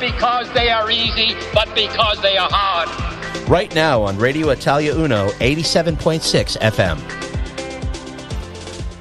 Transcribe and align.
Because 0.00 0.48
they 0.52 0.70
are 0.70 0.90
easy, 0.90 1.34
but 1.52 1.74
because 1.74 2.20
they 2.22 2.36
are 2.36 2.48
hard. 2.50 2.88
Right 3.48 3.74
now 3.74 4.02
on 4.02 4.16
Radio 4.16 4.50
Italia 4.50 4.94
Uno 4.94 5.28
87.6 5.30 6.56
FM. 6.58 6.98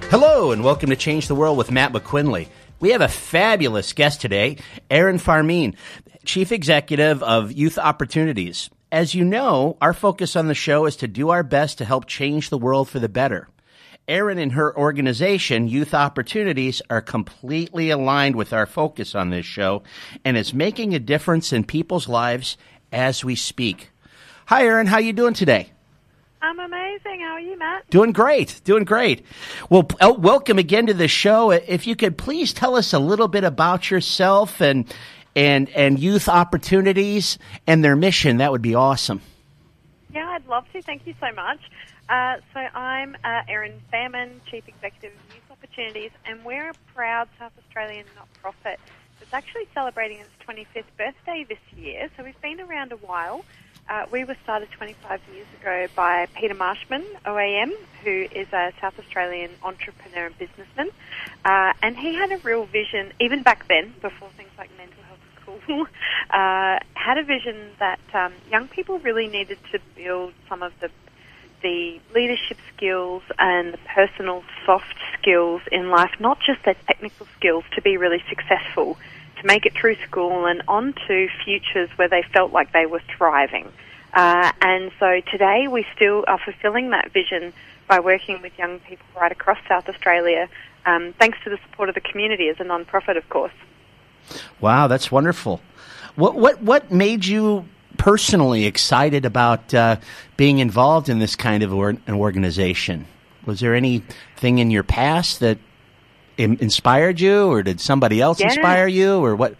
Hello, 0.09 0.51
and 0.51 0.63
welcome 0.63 0.89
to 0.89 0.95
Change 0.95 1.27
the 1.27 1.35
World 1.35 1.55
with 1.57 1.69
Matt 1.69 1.93
McQuinley. 1.93 2.47
We 2.79 2.89
have 2.91 3.01
a 3.01 3.07
fabulous 3.07 3.93
guest 3.93 4.21
today, 4.21 4.57
Erin 4.89 5.17
Farmeen. 5.17 5.75
Chief 6.25 6.51
Executive 6.51 7.21
of 7.21 7.51
Youth 7.51 7.77
Opportunities. 7.77 8.71
As 8.91 9.13
you 9.13 9.23
know, 9.23 9.77
our 9.81 9.93
focus 9.93 10.35
on 10.35 10.47
the 10.47 10.55
show 10.55 10.85
is 10.85 10.95
to 10.97 11.07
do 11.07 11.29
our 11.29 11.43
best 11.43 11.77
to 11.77 11.85
help 11.85 12.07
change 12.07 12.49
the 12.49 12.57
world 12.57 12.89
for 12.89 12.99
the 12.99 13.09
better. 13.09 13.47
Erin 14.07 14.37
and 14.37 14.53
her 14.53 14.75
organization, 14.77 15.67
Youth 15.67 15.93
Opportunities, 15.93 16.81
are 16.89 17.01
completely 17.01 17.89
aligned 17.89 18.37
with 18.37 18.53
our 18.53 18.65
focus 18.65 19.13
on 19.15 19.31
this 19.31 19.45
show 19.45 19.83
and 20.23 20.37
is 20.37 20.53
making 20.53 20.95
a 20.95 20.99
difference 20.99 21.51
in 21.51 21.65
people's 21.65 22.07
lives 22.07 22.55
as 22.93 23.25
we 23.25 23.35
speak. 23.35 23.89
Hi, 24.45 24.63
Erin. 24.63 24.87
How 24.87 24.99
you 24.99 25.11
doing 25.11 25.33
today? 25.33 25.71
I'm 26.41 26.57
amazing. 26.57 27.19
How 27.19 27.33
are 27.33 27.41
you, 27.41 27.59
Matt? 27.59 27.89
Doing 27.89 28.13
great. 28.13 28.61
Doing 28.63 28.85
great. 28.85 29.25
Well, 29.69 29.85
oh, 29.99 30.13
welcome 30.13 30.57
again 30.57 30.87
to 30.87 30.93
the 30.93 31.09
show. 31.09 31.51
If 31.51 31.85
you 31.85 31.97
could 31.97 32.17
please 32.17 32.53
tell 32.53 32.77
us 32.77 32.93
a 32.93 32.99
little 32.99 33.27
bit 33.27 33.43
about 33.43 33.91
yourself 33.91 34.61
and 34.61 34.85
and 35.35 35.69
and 35.71 35.99
youth 35.99 36.29
opportunities 36.29 37.37
and 37.67 37.83
their 37.83 37.97
mission. 37.97 38.37
That 38.37 38.53
would 38.53 38.61
be 38.61 38.73
awesome. 38.73 39.21
Yeah, 40.13 40.29
I'd 40.29 40.47
love 40.47 40.63
to. 40.71 40.81
Thank 40.81 41.05
you 41.05 41.13
so 41.19 41.27
much. 41.35 41.59
Uh, 42.09 42.37
so 42.53 42.59
I'm 42.59 43.17
uh, 43.23 43.41
Erin 43.49 43.81
Faehrmann, 43.91 44.39
Chief 44.49 44.65
Executive 44.67 45.11
of 45.11 45.35
Youth 45.35 45.51
Opportunities, 45.51 46.11
and 46.25 46.43
we're 46.45 46.69
a 46.69 46.73
proud 46.95 47.27
South 47.37 47.51
Australian 47.65 48.05
not-profit 48.15 48.79
that's 49.19 49.33
actually 49.33 49.67
celebrating 49.73 50.19
its 50.19 50.29
25th 50.47 50.85
birthday 50.97 51.45
this 51.49 51.59
year. 51.75 52.09
So 52.15 52.23
we've 52.23 52.39
been 52.41 52.61
around 52.61 52.93
a 52.93 52.97
while. 52.97 53.43
Uh, 53.89 54.05
we 54.09 54.23
were 54.23 54.37
started 54.43 54.69
25 54.71 55.19
years 55.33 55.47
ago 55.59 55.87
by 55.95 56.27
Peter 56.33 56.53
Marshman, 56.53 57.03
OAM, 57.25 57.73
who 58.03 58.27
is 58.31 58.47
a 58.53 58.71
South 58.79 58.97
Australian 58.99 59.51
entrepreneur 59.61 60.27
and 60.27 60.37
businessman. 60.37 60.89
Uh, 61.43 61.73
and 61.83 61.97
he 61.97 62.13
had 62.13 62.31
a 62.31 62.37
real 62.37 62.65
vision, 62.65 63.11
even 63.19 63.43
back 63.43 63.67
then, 63.67 63.93
before 64.01 64.29
things 64.37 64.51
like 64.57 64.69
mental 64.77 65.03
health 65.03 65.19
school, 65.41 65.87
uh, 66.29 66.79
had 66.93 67.17
a 67.17 67.23
vision 67.23 67.71
that 67.79 67.99
um, 68.13 68.31
young 68.49 68.69
people 68.69 68.99
really 68.99 69.27
needed 69.27 69.57
to 69.73 69.79
build 69.95 70.33
some 70.47 70.63
of 70.63 70.71
the 70.79 70.89
the 71.61 71.99
leadership 72.13 72.57
skills 72.75 73.23
and 73.39 73.73
the 73.73 73.79
personal 73.93 74.43
soft 74.65 74.95
skills 75.19 75.61
in 75.71 75.89
life, 75.89 76.11
not 76.19 76.39
just 76.39 76.63
their 76.63 76.75
technical 76.85 77.27
skills, 77.37 77.63
to 77.75 77.81
be 77.81 77.97
really 77.97 78.23
successful, 78.29 78.97
to 79.39 79.47
make 79.47 79.65
it 79.65 79.73
through 79.73 79.95
school 80.07 80.45
and 80.45 80.61
on 80.67 80.93
to 81.07 81.27
futures 81.43 81.89
where 81.95 82.09
they 82.09 82.23
felt 82.33 82.51
like 82.51 82.71
they 82.73 82.85
were 82.85 83.01
thriving. 83.17 83.71
Uh, 84.13 84.51
and 84.61 84.91
so 84.99 85.21
today 85.31 85.67
we 85.67 85.85
still 85.95 86.23
are 86.27 86.39
fulfilling 86.39 86.91
that 86.91 87.11
vision 87.11 87.53
by 87.87 87.99
working 87.99 88.41
with 88.41 88.57
young 88.57 88.79
people 88.79 89.05
right 89.19 89.31
across 89.31 89.57
South 89.67 89.87
Australia, 89.87 90.49
um, 90.85 91.13
thanks 91.19 91.37
to 91.43 91.49
the 91.49 91.57
support 91.69 91.89
of 91.89 91.95
the 91.95 92.01
community 92.01 92.49
as 92.49 92.59
a 92.59 92.63
non-profit, 92.63 93.17
of 93.17 93.27
course. 93.29 93.53
Wow, 94.59 94.87
that's 94.87 95.11
wonderful. 95.11 95.61
What 96.15 96.35
what 96.35 96.61
what 96.61 96.91
made 96.91 97.25
you 97.25 97.65
personally 97.97 98.65
excited 98.65 99.25
about 99.25 99.73
uh, 99.73 99.97
being 100.35 100.59
involved 100.59 101.09
in 101.09 101.19
this 101.19 101.35
kind 101.35 101.63
of 101.63 101.73
or- 101.73 101.89
an 101.89 102.13
organization? 102.13 103.07
Was 103.45 103.59
there 103.59 103.75
anything 103.75 104.59
in 104.59 104.71
your 104.71 104.83
past 104.83 105.39
that 105.39 105.57
Im- 106.37 106.57
inspired 106.59 107.19
you, 107.19 107.47
or 107.47 107.63
did 107.63 107.81
somebody 107.81 108.21
else 108.21 108.39
yeah. 108.39 108.47
inspire 108.47 108.87
you, 108.87 109.23
or 109.23 109.35
what? 109.35 109.55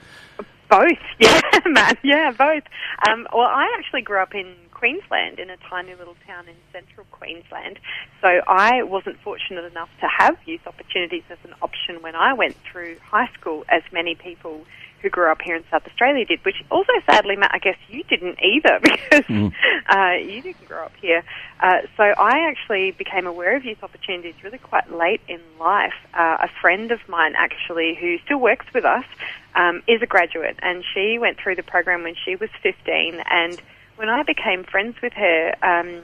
Both, 0.69 0.91
yeah, 1.19 1.41
man, 1.65 1.97
yeah, 2.03 2.31
both. 2.31 2.63
Um, 3.07 3.27
well, 3.33 3.47
I 3.47 3.73
actually 3.79 4.01
grew 4.01 4.19
up 4.19 4.35
in 4.35 4.53
Queensland, 4.71 5.39
in 5.39 5.49
a 5.49 5.57
tiny 5.69 5.95
little 5.95 6.15
town 6.27 6.47
in 6.47 6.55
central 6.71 7.07
Queensland. 7.11 7.79
So 8.21 8.27
I 8.47 8.83
wasn't 8.83 9.19
fortunate 9.21 9.65
enough 9.65 9.89
to 10.01 10.07
have 10.07 10.37
youth 10.45 10.67
opportunities 10.67 11.23
as 11.31 11.39
an 11.43 11.55
option 11.63 12.01
when 12.01 12.15
I 12.15 12.33
went 12.33 12.55
through 12.71 12.97
high 12.99 13.29
school, 13.39 13.65
as 13.69 13.81
many 13.91 14.13
people 14.13 14.65
who 15.01 15.09
grew 15.09 15.31
up 15.31 15.41
here 15.41 15.55
in 15.55 15.63
South 15.69 15.85
Australia 15.85 16.25
did, 16.25 16.43
which 16.43 16.63
also 16.71 16.91
sadly, 17.05 17.35
Matt, 17.35 17.51
I 17.53 17.59
guess 17.59 17.77
you 17.89 18.03
didn't 18.03 18.39
either 18.43 18.79
because 18.83 19.25
mm. 19.25 19.53
uh, 19.89 20.17
you 20.17 20.41
didn't 20.41 20.67
grow 20.67 20.85
up 20.85 20.93
here. 21.01 21.23
Uh, 21.59 21.81
so 21.95 22.03
I 22.03 22.49
actually 22.49 22.91
became 22.91 23.27
aware 23.27 23.55
of 23.55 23.65
youth 23.65 23.83
opportunities 23.83 24.35
really 24.43 24.57
quite 24.57 24.91
late 24.91 25.21
in 25.27 25.39
life. 25.59 25.93
Uh, 26.13 26.37
a 26.41 26.49
friend 26.61 26.91
of 26.91 26.99
mine, 27.07 27.33
actually, 27.37 27.95
who 27.99 28.17
still 28.25 28.39
works 28.39 28.65
with 28.73 28.85
us, 28.85 29.05
um, 29.55 29.81
is 29.87 30.01
a 30.01 30.07
graduate, 30.07 30.57
and 30.61 30.83
she 30.93 31.17
went 31.19 31.37
through 31.37 31.55
the 31.55 31.63
program 31.63 32.03
when 32.03 32.15
she 32.25 32.35
was 32.35 32.49
15 32.61 33.23
and 33.29 33.61
when 33.97 34.09
I 34.09 34.23
became 34.23 34.63
friends 34.63 34.95
with 35.01 35.13
her, 35.13 35.55
um, 35.63 36.03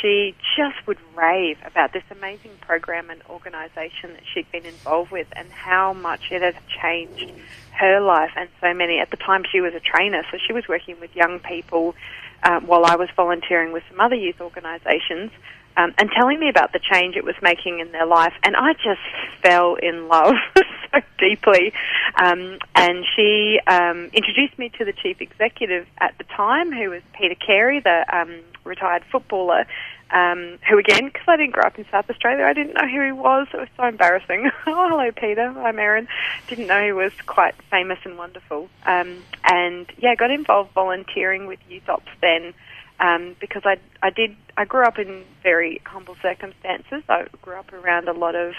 she 0.00 0.34
just 0.56 0.86
would 0.86 0.98
rave 1.14 1.58
about 1.64 1.92
this 1.92 2.02
amazing 2.10 2.52
program 2.60 3.10
and 3.10 3.20
organisation 3.28 4.12
that 4.14 4.22
she'd 4.32 4.50
been 4.50 4.66
involved 4.66 5.10
with 5.10 5.26
and 5.34 5.50
how 5.50 5.92
much 5.92 6.30
it 6.30 6.42
had 6.42 6.56
changed 6.82 7.32
her 7.72 8.00
life 8.00 8.32
and 8.36 8.48
so 8.60 8.72
many. 8.74 8.98
At 8.98 9.10
the 9.10 9.16
time, 9.16 9.44
she 9.50 9.60
was 9.60 9.74
a 9.74 9.80
trainer, 9.80 10.22
so 10.30 10.38
she 10.44 10.52
was 10.52 10.68
working 10.68 10.98
with 11.00 11.14
young 11.16 11.40
people 11.40 11.94
um, 12.42 12.66
while 12.66 12.84
I 12.84 12.96
was 12.96 13.08
volunteering 13.16 13.72
with 13.72 13.82
some 13.90 14.00
other 14.00 14.14
youth 14.16 14.40
organisations 14.40 15.30
um, 15.76 15.94
and 15.98 16.10
telling 16.10 16.38
me 16.38 16.48
about 16.48 16.72
the 16.72 16.80
change 16.80 17.16
it 17.16 17.24
was 17.24 17.34
making 17.42 17.80
in 17.80 17.92
their 17.92 18.06
life. 18.06 18.34
And 18.42 18.56
I 18.56 18.72
just 18.74 19.00
fell 19.42 19.74
in 19.74 20.08
love 20.08 20.34
so 20.56 21.00
deeply. 21.18 21.72
Um, 22.16 22.58
and 22.74 23.04
she 23.16 23.60
um, 23.66 24.10
introduced 24.12 24.58
me 24.58 24.70
to 24.78 24.84
the 24.84 24.92
chief 24.92 25.20
executive 25.20 25.86
at 25.98 26.16
the 26.18 26.24
time, 26.24 26.72
who 26.72 26.90
was 26.90 27.02
Peter 27.18 27.34
Carey, 27.34 27.80
the 27.80 28.04
um, 28.14 28.40
retired 28.64 29.04
footballer. 29.10 29.66
Um, 30.10 30.58
who 30.68 30.76
again, 30.76 31.06
because 31.06 31.26
I 31.26 31.38
didn't 31.38 31.52
grow 31.52 31.64
up 31.64 31.78
in 31.78 31.86
South 31.90 32.10
Australia, 32.10 32.44
I 32.44 32.52
didn't 32.52 32.74
know 32.74 32.86
who 32.86 33.02
he 33.02 33.12
was. 33.12 33.48
It 33.54 33.56
was 33.56 33.68
so 33.78 33.84
embarrassing. 33.84 34.50
oh, 34.66 34.88
hello, 34.90 35.10
Peter. 35.10 35.40
I'm 35.40 35.78
Erin. 35.78 36.06
Didn't 36.48 36.66
know 36.66 36.84
he 36.84 36.92
was 36.92 37.12
quite 37.24 37.54
famous 37.70 37.98
and 38.04 38.18
wonderful. 38.18 38.68
Um, 38.84 39.22
and 39.42 39.90
yeah, 39.96 40.14
got 40.14 40.30
involved 40.30 40.72
volunteering 40.72 41.46
with 41.46 41.60
Youth 41.66 41.88
Ops 41.88 42.10
then 42.20 42.52
um, 43.00 43.36
because 43.40 43.62
I 43.64 43.76
I 44.02 44.10
did 44.10 44.36
I 44.56 44.64
grew 44.64 44.84
up 44.84 44.98
in 44.98 45.24
very 45.42 45.80
humble 45.84 46.16
circumstances. 46.22 47.02
I 47.08 47.26
grew 47.40 47.54
up 47.54 47.72
around 47.72 48.08
a 48.08 48.12
lot 48.12 48.34
of 48.34 48.54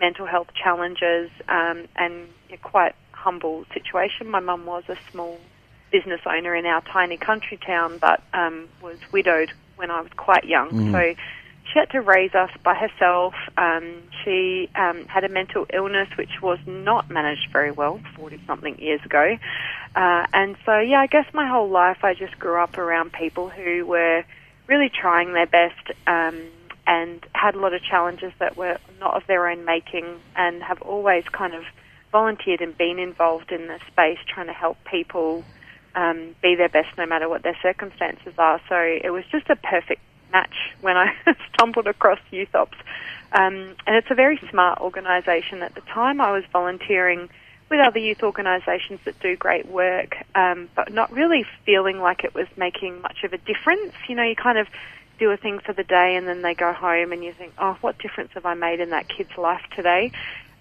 mental 0.00 0.26
health 0.26 0.48
challenges 0.54 1.30
um, 1.48 1.86
and 1.96 2.28
a 2.52 2.56
quite 2.56 2.94
humble 3.12 3.64
situation. 3.72 4.28
My 4.28 4.40
mum 4.40 4.66
was 4.66 4.84
a 4.88 4.96
small 5.10 5.38
business 5.90 6.20
owner 6.26 6.56
in 6.56 6.66
our 6.66 6.80
tiny 6.80 7.16
country 7.16 7.58
town, 7.58 7.98
but 8.00 8.22
um, 8.32 8.68
was 8.82 8.98
widowed 9.12 9.52
when 9.76 9.90
I 9.90 10.00
was 10.00 10.10
quite 10.16 10.44
young. 10.44 10.70
Mm. 10.70 10.92
So 10.92 11.20
she 11.72 11.78
had 11.78 11.90
to 11.90 12.00
raise 12.00 12.34
us 12.34 12.50
by 12.62 12.74
herself. 12.74 13.34
Um, 13.56 14.02
she 14.24 14.68
um, 14.74 15.06
had 15.06 15.24
a 15.24 15.28
mental 15.28 15.66
illness 15.72 16.08
which 16.16 16.42
was 16.42 16.58
not 16.66 17.10
managed 17.10 17.48
very 17.52 17.70
well 17.70 18.00
40 18.16 18.40
something 18.46 18.78
years 18.78 19.00
ago. 19.04 19.36
Uh, 19.94 20.26
and 20.32 20.56
so, 20.66 20.78
yeah, 20.78 21.00
I 21.00 21.06
guess 21.06 21.26
my 21.32 21.48
whole 21.48 21.68
life 21.68 21.98
I 22.02 22.14
just 22.14 22.38
grew 22.38 22.62
up 22.62 22.76
around 22.78 23.12
people 23.12 23.48
who 23.48 23.86
were 23.86 24.24
really 24.66 24.90
trying 24.90 25.32
their 25.32 25.46
best 25.46 25.90
um, 26.06 26.42
and 26.86 27.24
had 27.34 27.54
a 27.54 27.58
lot 27.58 27.74
of 27.74 27.82
challenges 27.82 28.32
that 28.38 28.56
were 28.56 28.78
not 29.00 29.16
of 29.16 29.26
their 29.26 29.48
own 29.48 29.64
making 29.64 30.20
and 30.36 30.62
have 30.62 30.82
always 30.82 31.24
kind 31.24 31.54
of 31.54 31.62
volunteered 32.10 32.60
and 32.60 32.76
been 32.76 32.98
involved 32.98 33.50
in 33.50 33.66
the 33.66 33.78
space 33.90 34.18
trying 34.28 34.46
to 34.46 34.52
help 34.52 34.76
people 34.90 35.44
um, 35.94 36.34
be 36.42 36.54
their 36.54 36.68
best 36.68 36.88
no 36.98 37.06
matter 37.06 37.28
what 37.28 37.42
their 37.42 37.56
circumstances 37.62 38.34
are. 38.38 38.60
So 38.68 38.76
it 38.76 39.10
was 39.10 39.24
just 39.30 39.48
a 39.48 39.56
perfect 39.56 40.00
match 40.32 40.54
when 40.80 40.96
I 40.96 41.12
stumbled 41.54 41.86
across 41.86 42.18
Youth 42.30 42.54
Ops. 42.54 42.76
Um, 43.32 43.76
and 43.86 43.96
it's 43.96 44.10
a 44.10 44.14
very 44.14 44.40
smart 44.50 44.80
organisation. 44.80 45.62
At 45.62 45.74
the 45.74 45.80
time, 45.82 46.20
I 46.20 46.32
was 46.32 46.44
volunteering 46.52 47.30
with 47.70 47.80
other 47.80 47.98
youth 47.98 48.22
organisations 48.22 49.00
that 49.06 49.18
do 49.20 49.34
great 49.34 49.66
work, 49.66 50.16
um, 50.34 50.68
but 50.76 50.92
not 50.92 51.10
really 51.10 51.46
feeling 51.64 51.98
like 51.98 52.22
it 52.22 52.34
was 52.34 52.46
making 52.56 53.00
much 53.00 53.24
of 53.24 53.32
a 53.32 53.38
difference. 53.38 53.94
You 54.08 54.14
know, 54.14 54.24
you 54.24 54.36
kind 54.36 54.58
of 54.58 54.66
do 55.18 55.30
a 55.30 55.36
thing 55.36 55.58
for 55.58 55.72
the 55.72 55.84
day 55.84 56.16
and 56.16 56.28
then 56.28 56.42
they 56.42 56.54
go 56.54 56.72
home 56.72 57.12
and 57.12 57.24
you 57.24 57.32
think, 57.32 57.54
oh, 57.58 57.78
what 57.80 57.98
difference 57.98 58.32
have 58.34 58.44
I 58.44 58.54
made 58.54 58.80
in 58.80 58.90
that 58.90 59.08
kid's 59.08 59.36
life 59.38 59.62
today? 59.74 60.12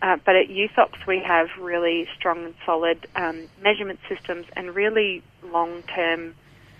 Uh, 0.01 0.17
but 0.25 0.35
at 0.35 0.49
Youth 0.49 0.77
Ops, 0.77 1.05
we 1.05 1.19
have 1.19 1.49
really 1.59 2.07
strong 2.17 2.45
and 2.45 2.55
solid 2.65 3.05
um, 3.15 3.47
measurement 3.61 3.99
systems 4.07 4.45
and 4.55 4.73
really 4.73 5.21
long-term 5.43 6.33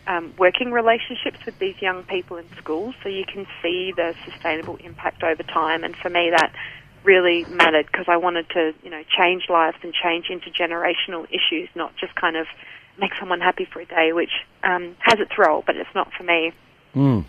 um, 0.07 0.33
working 0.37 0.71
relationships 0.71 1.37
with 1.45 1.57
these 1.59 1.75
young 1.81 2.03
people 2.03 2.37
in 2.37 2.45
schools, 2.57 2.95
so 3.03 3.09
you 3.09 3.25
can 3.25 3.45
see 3.61 3.93
the 3.95 4.15
sustainable 4.25 4.77
impact 4.77 5.23
over 5.23 5.43
time. 5.43 5.83
And 5.83 5.95
for 5.95 6.09
me, 6.09 6.31
that 6.31 6.53
really 7.03 7.45
mattered 7.45 7.87
because 7.87 8.05
I 8.07 8.17
wanted 8.17 8.49
to, 8.49 8.73
you 8.83 8.89
know, 8.89 9.03
change 9.17 9.43
lives 9.49 9.77
and 9.83 9.93
change 9.93 10.27
intergenerational 10.27 11.25
issues, 11.29 11.69
not 11.75 11.95
just 11.97 12.15
kind 12.15 12.35
of 12.35 12.47
make 12.99 13.11
someone 13.19 13.39
happy 13.39 13.65
for 13.65 13.79
a 13.81 13.85
day, 13.85 14.13
which 14.13 14.31
um, 14.63 14.95
has 14.99 15.19
its 15.19 15.37
role, 15.37 15.63
but 15.65 15.75
it's 15.75 15.89
not 15.95 16.11
for 16.13 16.23
me. 16.23 16.51
Mm. 16.95 17.25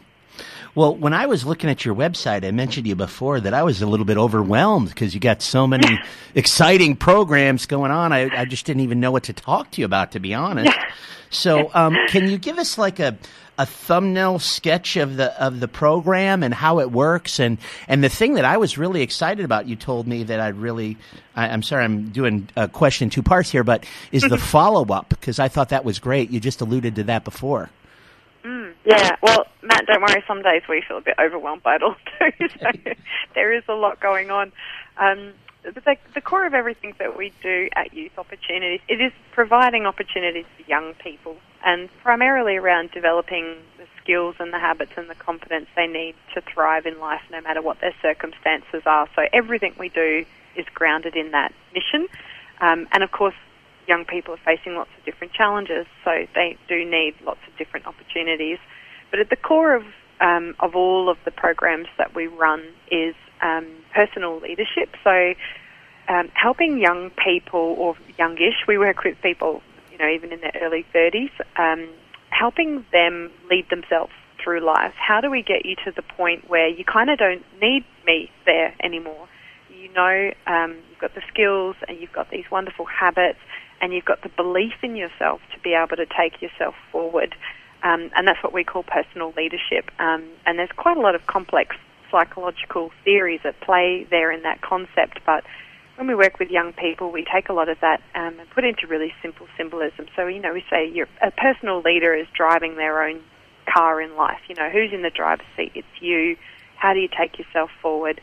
Well, 0.74 0.96
when 0.96 1.12
I 1.12 1.26
was 1.26 1.44
looking 1.44 1.68
at 1.68 1.84
your 1.84 1.94
website, 1.94 2.46
I 2.46 2.50
mentioned 2.50 2.84
to 2.84 2.88
you 2.88 2.96
before 2.96 3.40
that 3.40 3.52
I 3.52 3.62
was 3.62 3.82
a 3.82 3.86
little 3.86 4.06
bit 4.06 4.16
overwhelmed 4.16 4.88
because 4.88 5.12
you 5.12 5.20
got 5.20 5.42
so 5.42 5.66
many 5.66 5.98
exciting 6.34 6.96
programs 6.96 7.66
going 7.66 7.90
on. 7.90 8.12
I, 8.12 8.30
I, 8.34 8.44
just 8.46 8.64
didn't 8.64 8.80
even 8.80 8.98
know 8.98 9.10
what 9.10 9.24
to 9.24 9.34
talk 9.34 9.70
to 9.72 9.82
you 9.82 9.84
about, 9.84 10.12
to 10.12 10.20
be 10.20 10.32
honest. 10.32 10.72
So, 11.32 11.70
um, 11.72 11.96
can 12.08 12.28
you 12.28 12.36
give 12.36 12.58
us 12.58 12.76
like 12.76 13.00
a 13.00 13.16
a 13.58 13.64
thumbnail 13.64 14.38
sketch 14.38 14.96
of 14.96 15.16
the 15.16 15.42
of 15.42 15.60
the 15.60 15.68
program 15.68 16.42
and 16.42 16.52
how 16.52 16.80
it 16.80 16.92
works? 16.92 17.40
And 17.40 17.56
and 17.88 18.04
the 18.04 18.10
thing 18.10 18.34
that 18.34 18.44
I 18.44 18.58
was 18.58 18.76
really 18.76 19.00
excited 19.00 19.42
about 19.42 19.66
you 19.66 19.74
told 19.74 20.06
me 20.06 20.24
that 20.24 20.40
I 20.40 20.48
really 20.48 20.98
I, 21.34 21.48
am 21.48 21.62
sorry 21.62 21.84
I'm 21.84 22.10
doing 22.10 22.50
a 22.54 22.68
question 22.68 23.08
two 23.08 23.22
parts 23.22 23.50
here 23.50 23.64
but 23.64 23.86
is 24.12 24.22
the 24.22 24.36
follow 24.36 24.84
up 24.92 25.08
because 25.08 25.38
I 25.38 25.48
thought 25.48 25.70
that 25.70 25.86
was 25.86 25.98
great. 25.98 26.30
You 26.30 26.38
just 26.38 26.60
alluded 26.60 26.96
to 26.96 27.04
that 27.04 27.24
before 27.24 27.70
mm, 28.44 28.72
yeah 28.84 29.16
well 29.22 29.46
Matt 29.62 29.86
don't 29.86 30.00
worry 30.00 30.22
some 30.26 30.42
days 30.42 30.62
we 30.68 30.82
feel 30.86 30.98
a 30.98 31.02
bit 31.02 31.14
overwhelmed 31.20 31.62
by 31.62 31.76
it 31.76 31.82
all 31.82 31.96
too 32.18 32.48
so 32.60 32.70
there 33.34 33.52
is 33.52 33.64
a 33.68 33.74
lot 33.74 34.00
going 34.00 34.30
on 34.30 34.52
um, 34.98 35.32
the, 35.62 35.96
the 36.14 36.20
core 36.20 36.46
of 36.46 36.54
everything 36.54 36.94
that 36.98 37.16
we 37.16 37.32
do 37.42 37.68
at 37.76 37.94
Youth 37.94 38.18
Opportunities, 38.18 38.80
it 38.88 39.00
is 39.00 39.12
providing 39.32 39.86
opportunities 39.86 40.46
for 40.56 40.68
young 40.68 40.94
people 40.94 41.36
and 41.64 41.88
primarily 42.02 42.56
around 42.56 42.90
developing 42.90 43.56
the 43.78 43.86
skills 44.02 44.34
and 44.40 44.52
the 44.52 44.58
habits 44.58 44.92
and 44.96 45.08
the 45.08 45.14
confidence 45.14 45.66
they 45.76 45.86
need 45.86 46.14
to 46.34 46.40
thrive 46.40 46.86
in 46.86 46.98
life 46.98 47.22
no 47.30 47.40
matter 47.40 47.62
what 47.62 47.80
their 47.80 47.94
circumstances 48.02 48.82
are. 48.86 49.08
So 49.14 49.22
everything 49.32 49.74
we 49.78 49.88
do 49.88 50.24
is 50.56 50.66
grounded 50.74 51.14
in 51.14 51.30
that 51.30 51.52
mission. 51.72 52.08
Um, 52.60 52.88
and 52.92 53.02
of 53.02 53.12
course, 53.12 53.34
young 53.86 54.04
people 54.04 54.34
are 54.34 54.44
facing 54.44 54.74
lots 54.74 54.90
of 54.98 55.04
different 55.04 55.32
challenges, 55.32 55.86
so 56.04 56.26
they 56.34 56.56
do 56.68 56.84
need 56.84 57.14
lots 57.24 57.40
of 57.46 57.56
different 57.56 57.86
opportunities. 57.86 58.58
But 59.10 59.20
at 59.20 59.30
the 59.30 59.36
core 59.36 59.74
of 59.74 59.84
um, 60.20 60.54
of 60.60 60.76
all 60.76 61.10
of 61.10 61.18
the 61.24 61.30
programs 61.30 61.88
that 61.98 62.14
we 62.14 62.28
run 62.28 62.62
is 62.90 63.14
um, 63.42 63.66
personal 63.92 64.38
leadership. 64.40 64.94
So, 65.02 65.34
um, 66.08 66.30
helping 66.34 66.78
young 66.78 67.10
people 67.10 67.74
or 67.78 67.96
youngish, 68.18 68.66
we 68.68 68.78
work 68.78 69.02
with 69.04 69.20
people, 69.20 69.62
you 69.90 69.98
know, 69.98 70.08
even 70.08 70.32
in 70.32 70.40
their 70.40 70.56
early 70.62 70.86
30s, 70.94 71.30
um, 71.56 71.88
helping 72.30 72.84
them 72.92 73.30
lead 73.50 73.68
themselves 73.68 74.12
through 74.42 74.60
life. 74.60 74.94
How 74.94 75.20
do 75.20 75.30
we 75.30 75.42
get 75.42 75.66
you 75.66 75.76
to 75.84 75.92
the 75.94 76.02
point 76.02 76.48
where 76.48 76.68
you 76.68 76.84
kind 76.84 77.10
of 77.10 77.18
don't 77.18 77.44
need 77.60 77.84
me 78.06 78.30
there 78.46 78.74
anymore? 78.82 79.28
You 79.70 79.92
know, 79.92 80.32
um, 80.46 80.76
you've 80.90 81.00
got 81.00 81.14
the 81.14 81.22
skills 81.28 81.76
and 81.88 82.00
you've 82.00 82.12
got 82.12 82.30
these 82.30 82.44
wonderful 82.50 82.86
habits 82.86 83.38
and 83.82 83.92
you've 83.92 84.04
got 84.04 84.22
the 84.22 84.30
belief 84.30 84.74
in 84.82 84.96
yourself 84.96 85.40
to 85.52 85.60
be 85.60 85.74
able 85.74 85.96
to 85.96 86.06
take 86.06 86.40
yourself 86.40 86.74
forward. 86.90 87.34
Um, 87.82 88.10
and 88.16 88.26
that's 88.26 88.42
what 88.42 88.52
we 88.52 88.62
call 88.62 88.84
personal 88.84 89.34
leadership. 89.36 89.90
Um, 89.98 90.24
and 90.46 90.58
there's 90.58 90.70
quite 90.76 90.96
a 90.96 91.00
lot 91.00 91.16
of 91.16 91.26
complex 91.26 91.76
psychological 92.10 92.92
theories 93.04 93.40
at 93.44 93.60
play 93.60 94.06
there 94.08 94.30
in 94.30 94.42
that 94.42 94.60
concept, 94.62 95.18
but 95.26 95.44
when 95.96 96.06
we 96.06 96.14
work 96.14 96.38
with 96.38 96.50
young 96.50 96.72
people, 96.72 97.10
we 97.10 97.24
take 97.24 97.48
a 97.48 97.52
lot 97.52 97.68
of 97.68 97.78
that 97.80 98.00
um, 98.14 98.38
and 98.38 98.48
put 98.50 98.64
it 98.64 98.68
into 98.68 98.86
really 98.86 99.12
simple 99.20 99.46
symbolism. 99.56 100.06
So, 100.16 100.26
you 100.26 100.40
know, 100.40 100.52
we 100.52 100.64
say 100.70 100.92
a 101.20 101.30
personal 101.30 101.80
leader 101.80 102.14
is 102.14 102.26
driving 102.34 102.76
their 102.76 103.02
own 103.02 103.20
car 103.72 104.00
in 104.00 104.16
life. 104.16 104.40
You 104.48 104.54
know, 104.54 104.70
who's 104.70 104.92
in 104.92 105.02
the 105.02 105.10
driver's 105.10 105.46
seat? 105.56 105.72
It's 105.74 105.86
you. 106.00 106.36
How 106.76 106.94
do 106.94 107.00
you 107.00 107.08
take 107.08 107.38
yourself 107.38 107.70
forward? 107.80 108.20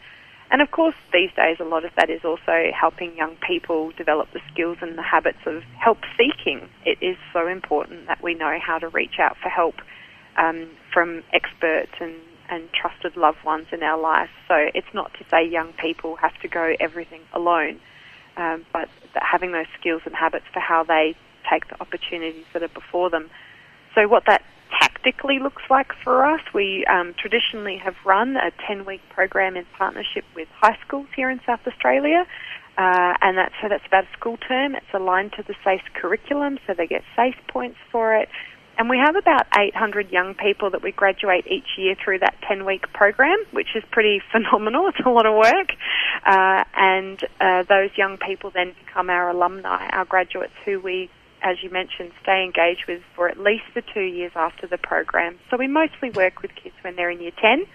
And 0.51 0.61
of 0.61 0.71
course, 0.71 0.95
these 1.13 1.29
days, 1.35 1.57
a 1.59 1.63
lot 1.63 1.85
of 1.85 1.91
that 1.95 2.09
is 2.09 2.25
also 2.25 2.71
helping 2.73 3.15
young 3.15 3.35
people 3.47 3.91
develop 3.91 4.31
the 4.33 4.41
skills 4.51 4.77
and 4.81 4.97
the 4.97 5.03
habits 5.03 5.39
of 5.45 5.61
help 5.77 5.99
seeking. 6.17 6.67
It 6.85 6.97
is 7.01 7.17
so 7.31 7.47
important 7.47 8.07
that 8.07 8.23
we 8.23 8.33
know 8.33 8.57
how 8.59 8.79
to 8.79 8.89
reach 8.89 9.19
out 9.19 9.37
for 9.37 9.49
help 9.49 9.75
um, 10.37 10.69
from 10.91 11.23
experts 11.33 11.93
and 11.99 12.15
and 12.49 12.67
trusted 12.73 13.15
loved 13.15 13.43
ones 13.45 13.67
in 13.71 13.83
our 13.83 13.99
life. 13.99 14.29
So 14.47 14.55
it's 14.73 14.91
not 14.93 15.13
to 15.19 15.25
say 15.29 15.47
young 15.47 15.71
people 15.73 16.15
have 16.15 16.33
to 16.41 16.47
go 16.47 16.75
everything 16.79 17.21
alone, 17.31 17.79
um, 18.37 18.65
but 18.73 18.89
having 19.13 19.51
those 19.51 19.67
skills 19.79 20.01
and 20.05 20.15
habits 20.15 20.45
for 20.51 20.59
how 20.59 20.83
they 20.83 21.15
take 21.49 21.67
the 21.69 21.79
opportunities 21.79 22.45
that 22.53 22.63
are 22.63 22.69
before 22.69 23.09
them. 23.09 23.29
So 23.95 24.07
what 24.07 24.23
that 24.25 24.43
tactically 25.03 25.39
looks 25.39 25.63
like 25.69 25.91
for 26.03 26.25
us, 26.25 26.41
we 26.53 26.85
um, 26.85 27.13
traditionally 27.17 27.77
have 27.77 27.95
run 28.05 28.35
a 28.35 28.51
10-week 28.69 29.01
program 29.09 29.55
in 29.55 29.65
partnership 29.77 30.23
with 30.35 30.47
high 30.59 30.77
schools 30.85 31.07
here 31.15 31.29
in 31.29 31.39
South 31.45 31.61
Australia. 31.67 32.25
Uh, 32.77 33.13
and 33.21 33.37
that's, 33.37 33.53
so 33.61 33.67
that's 33.67 33.85
about 33.87 34.05
a 34.05 34.17
school 34.17 34.37
term. 34.37 34.75
It's 34.75 34.85
aligned 34.93 35.33
to 35.33 35.43
the 35.43 35.55
SACE 35.63 35.81
curriculum, 35.93 36.59
so 36.65 36.73
they 36.73 36.87
get 36.87 37.03
SACE 37.15 37.35
points 37.47 37.77
for 37.91 38.15
it. 38.15 38.29
And 38.77 38.89
we 38.89 38.97
have 38.97 39.17
about 39.17 39.45
800 39.57 40.09
young 40.09 40.35
people 40.35 40.69
that 40.69 40.81
we 40.81 40.93
graduate 40.93 41.45
each 41.47 41.67
year 41.77 41.95
through 42.01 42.19
that 42.19 42.35
10 42.47 42.65
week 42.65 42.93
program, 42.93 43.37
which 43.51 43.75
is 43.75 43.83
pretty 43.91 44.21
phenomenal. 44.31 44.87
It's 44.87 45.05
a 45.05 45.09
lot 45.09 45.25
of 45.25 45.35
work. 45.35 45.71
Uh, 46.25 46.63
and 46.73 47.21
uh, 47.41 47.63
those 47.67 47.89
young 47.97 48.17
people 48.17 48.51
then 48.53 48.73
become 48.85 49.09
our 49.09 49.29
alumni, 49.31 49.89
our 49.89 50.05
graduates 50.05 50.53
who 50.63 50.79
we, 50.79 51.09
as 51.41 51.57
you 51.63 51.69
mentioned, 51.69 52.11
stay 52.21 52.43
engaged 52.43 52.85
with 52.87 53.01
for 53.15 53.29
at 53.29 53.39
least 53.39 53.63
the 53.75 53.81
two 53.93 54.01
years 54.03 54.31
after 54.35 54.67
the 54.67 54.77
program. 54.77 55.39
So 55.49 55.57
we 55.57 55.67
mostly 55.67 56.09
work 56.11 56.41
with 56.41 56.51
kids 56.55 56.75
when 56.81 56.95
they're 56.95 57.09
in 57.09 57.21
year 57.21 57.31
10 57.41 57.65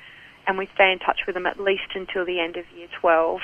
and 0.46 0.58
we 0.58 0.69
stay 0.75 0.93
in 0.93 0.99
touch 0.99 1.20
with 1.26 1.34
them 1.34 1.46
at 1.46 1.58
least 1.58 1.94
until 1.94 2.25
the 2.25 2.40
end 2.40 2.56
of 2.56 2.64
year 2.76 2.88
12. 3.00 3.40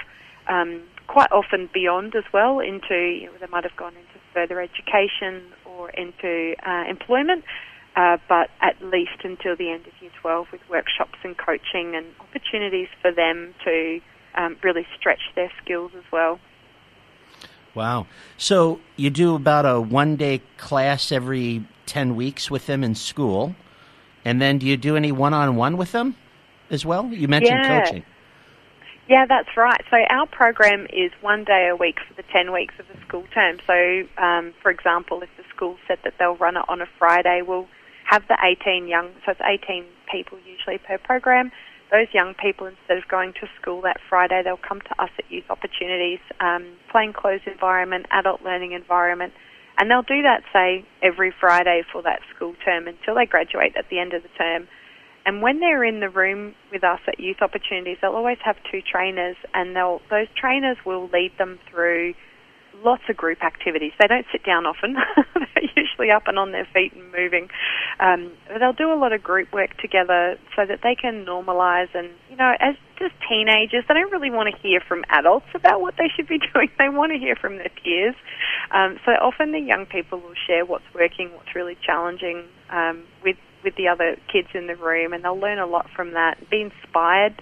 Um, 0.49 0.83
quite 1.07 1.31
often 1.33 1.69
beyond 1.73 2.15
as 2.15 2.25
well 2.33 2.61
into, 2.61 2.95
you 2.95 3.27
know, 3.27 3.33
they 3.41 3.47
might 3.51 3.65
have 3.65 3.77
gone 3.77 3.95
into 3.95 4.21
further 4.33 4.61
education 4.61 5.53
or 5.65 5.91
into 5.91 6.55
uh, 6.67 6.85
employment, 6.89 7.45
uh, 7.97 8.17
but 8.29 8.51
at 8.61 8.81
least 8.83 9.25
until 9.25 9.57
the 9.57 9.71
end 9.71 9.87
of 9.87 9.93
year 10.01 10.11
12 10.21 10.47
with 10.53 10.61
workshops 10.69 11.19
and 11.25 11.37
coaching 11.37 11.95
and 11.95 12.07
opportunities 12.21 12.89
for 13.03 13.13
them 13.13 13.55
to 13.65 14.01
um, 14.37 14.57
really 14.63 14.87
stretch 14.99 15.21
their 15.35 15.51
skills 15.63 15.93
as 15.97 16.05
well. 16.13 16.39
Wow. 17.75 18.07
So 18.37 18.81
you 18.97 19.11
do 19.11 19.35
about 19.35 19.67
a 19.67 19.81
one 19.81 20.17
day 20.17 20.43
class 20.57 21.13
every 21.13 21.65
10 21.87 22.17
weeks 22.17 22.51
with 22.51 22.67
them 22.67 22.85
in 22.85 22.95
school. 22.95 23.55
And 24.25 24.41
then 24.41 24.59
do 24.59 24.67
you 24.67 24.77
do 24.77 24.97
any 24.97 25.13
one 25.13 25.35
on 25.35 25.57
one 25.57 25.77
with 25.77 25.93
them 25.93 26.17
as 26.71 26.85
well? 26.85 27.07
You 27.07 27.29
mentioned 27.29 27.61
yeah. 27.63 27.85
coaching. 27.85 28.05
Yeah, 29.09 29.27
that's 29.27 29.57
right. 29.57 29.81
So 29.91 29.97
our 30.09 30.27
program 30.27 30.87
is 30.93 31.11
one 31.21 31.43
day 31.43 31.69
a 31.69 31.75
week 31.75 31.97
for 32.07 32.15
the 32.15 32.23
10 32.33 32.53
weeks 32.53 32.75
of 32.79 32.87
the 32.87 33.01
school 33.07 33.25
term. 33.35 33.59
So, 33.67 34.07
um, 34.23 34.55
for 34.63 34.71
example, 34.71 35.23
if 35.23 35.31
the 35.37 35.43
school 35.55 35.79
said 35.89 35.99
that 36.05 36.15
they'll 36.19 36.37
run 36.37 36.57
it 36.57 36.65
on 36.69 36.81
a 36.81 36.87
Friday, 36.99 37.43
we'll 37.45 37.67
have 38.05 38.23
the 38.29 38.37
18 38.41 38.87
young, 38.87 39.09
so 39.25 39.33
it's 39.33 39.41
18 39.41 39.85
people 40.13 40.39
usually 40.47 40.79
per 40.79 40.99
program. 40.99 41.51
Those 41.91 42.07
young 42.13 42.35
people, 42.35 42.67
instead 42.67 42.99
of 42.99 43.09
going 43.09 43.33
to 43.41 43.49
school 43.61 43.83
that 43.83 43.99
Friday, 44.09 44.43
they'll 44.45 44.57
come 44.57 44.81
to 44.81 45.03
us 45.03 45.11
at 45.19 45.31
Youth 45.31 45.51
Opportunities, 45.51 46.21
um, 46.39 46.77
plain 46.91 47.13
clothes 47.13 47.41
environment, 47.47 48.07
adult 48.13 48.43
learning 48.43 48.73
environment, 48.73 49.33
and 49.77 49.91
they'll 49.91 50.03
do 50.03 50.23
that, 50.23 50.43
say, 50.53 50.85
every 51.03 51.33
Friday 51.41 51.83
for 51.91 52.03
that 52.03 52.21
school 52.35 52.55
term 52.65 52.87
until 52.87 53.17
they 53.17 53.27
graduate 53.27 53.75
at 53.77 53.89
the 53.91 53.99
end 53.99 54.13
of 54.13 54.23
the 54.23 54.29
term. 54.39 54.69
And 55.27 55.43
when 55.43 55.61
they're 55.61 55.85
in 55.85 56.01
the 56.01 56.09
room 56.09 56.55
with 56.73 56.85
us 56.85 57.01
at 57.09 57.19
Youth 57.19 57.43
Opportunities, 57.43 57.99
they'll 58.01 58.15
always 58.15 58.39
have 58.45 58.57
two 58.71 58.81
trainers, 58.83 59.37
and 59.53 59.75
they'll 59.75 60.01
those 60.11 60.29
trainers 60.37 60.77
will 60.87 61.09
lead 61.13 61.33
them 61.39 61.59
through 61.71 62.15
lots 62.85 63.03
of 63.09 63.17
group 63.17 63.43
activities. 63.43 63.93
They 64.01 64.07
don't 64.07 64.27
sit 64.33 64.45
down 64.45 64.67
often; 64.67 64.97
they're 65.35 65.71
usually 65.77 66.11
up 66.11 66.25
and 66.27 66.39
on 66.39 66.53
their 66.53 66.67
feet 66.73 66.93
and 66.95 67.13
moving. 67.13 67.49
Um, 67.99 68.33
they'll 68.49 68.73
do 68.73 68.93
a 68.93 68.99
lot 68.99 69.13
of 69.13 69.23
group 69.23 69.53
work 69.53 69.77
together 69.79 70.39
so 70.57 70.67
that 70.67 70.81
they 70.83 70.95
can 70.95 71.25
normalise. 71.25 71.89
And 71.95 72.11
you 72.29 72.37
know, 72.37 72.53
as 72.61 72.75
just 72.99 73.15
teenagers, 73.29 73.85
they 73.89 73.95
don't 73.95 74.13
really 74.13 74.31
want 74.31 74.55
to 74.55 74.61
hear 74.61 74.81
from 74.87 75.05
adults 75.09 75.47
about 75.55 75.81
what 75.81 75.95
they 75.97 76.09
should 76.15 76.29
be 76.29 76.39
doing. 76.55 76.69
They 76.79 76.89
want 76.89 77.13
to 77.13 77.19
hear 77.19 77.37
from 77.37 77.57
their 77.57 77.73
peers. 77.83 78.15
Um, 78.71 78.99
so 79.05 79.13
often, 79.13 79.53
the 79.53 79.61
young 79.61 79.87
people 79.87 80.21
will 80.21 80.39
share 80.47 80.65
what's 80.65 80.89
working, 80.95 81.31
what's 81.35 81.55
really 81.55 81.77
challenging 81.85 82.45
um, 82.71 83.05
with 83.25 83.37
with 83.63 83.75
the 83.77 83.89
other 83.89 84.17
kids 84.33 84.49
in 84.55 84.67
the 84.67 84.77
room, 84.77 85.13
and 85.13 85.25
they'll 85.25 85.39
learn 85.39 85.59
a 85.59 85.67
lot 85.67 85.87
from 85.95 86.13
that. 86.15 86.39
Be 86.51 86.63
inspired 86.63 87.41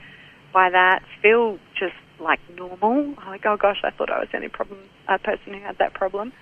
by 0.53 0.71
that. 0.71 1.03
Feel 1.23 1.59
just 1.79 1.95
like 2.21 2.41
normal. 2.55 3.15
Like, 3.27 3.45
oh 3.47 3.57
gosh, 3.57 3.81
I 3.85 3.91
thought 3.91 4.11
I 4.11 4.19
was 4.19 4.29
the 4.31 4.37
only 4.37 4.49
problem 4.49 4.81
uh, 5.09 5.19
person 5.19 5.55
who 5.55 5.61
had 5.61 5.79
that 5.79 5.95
problem. 5.95 6.33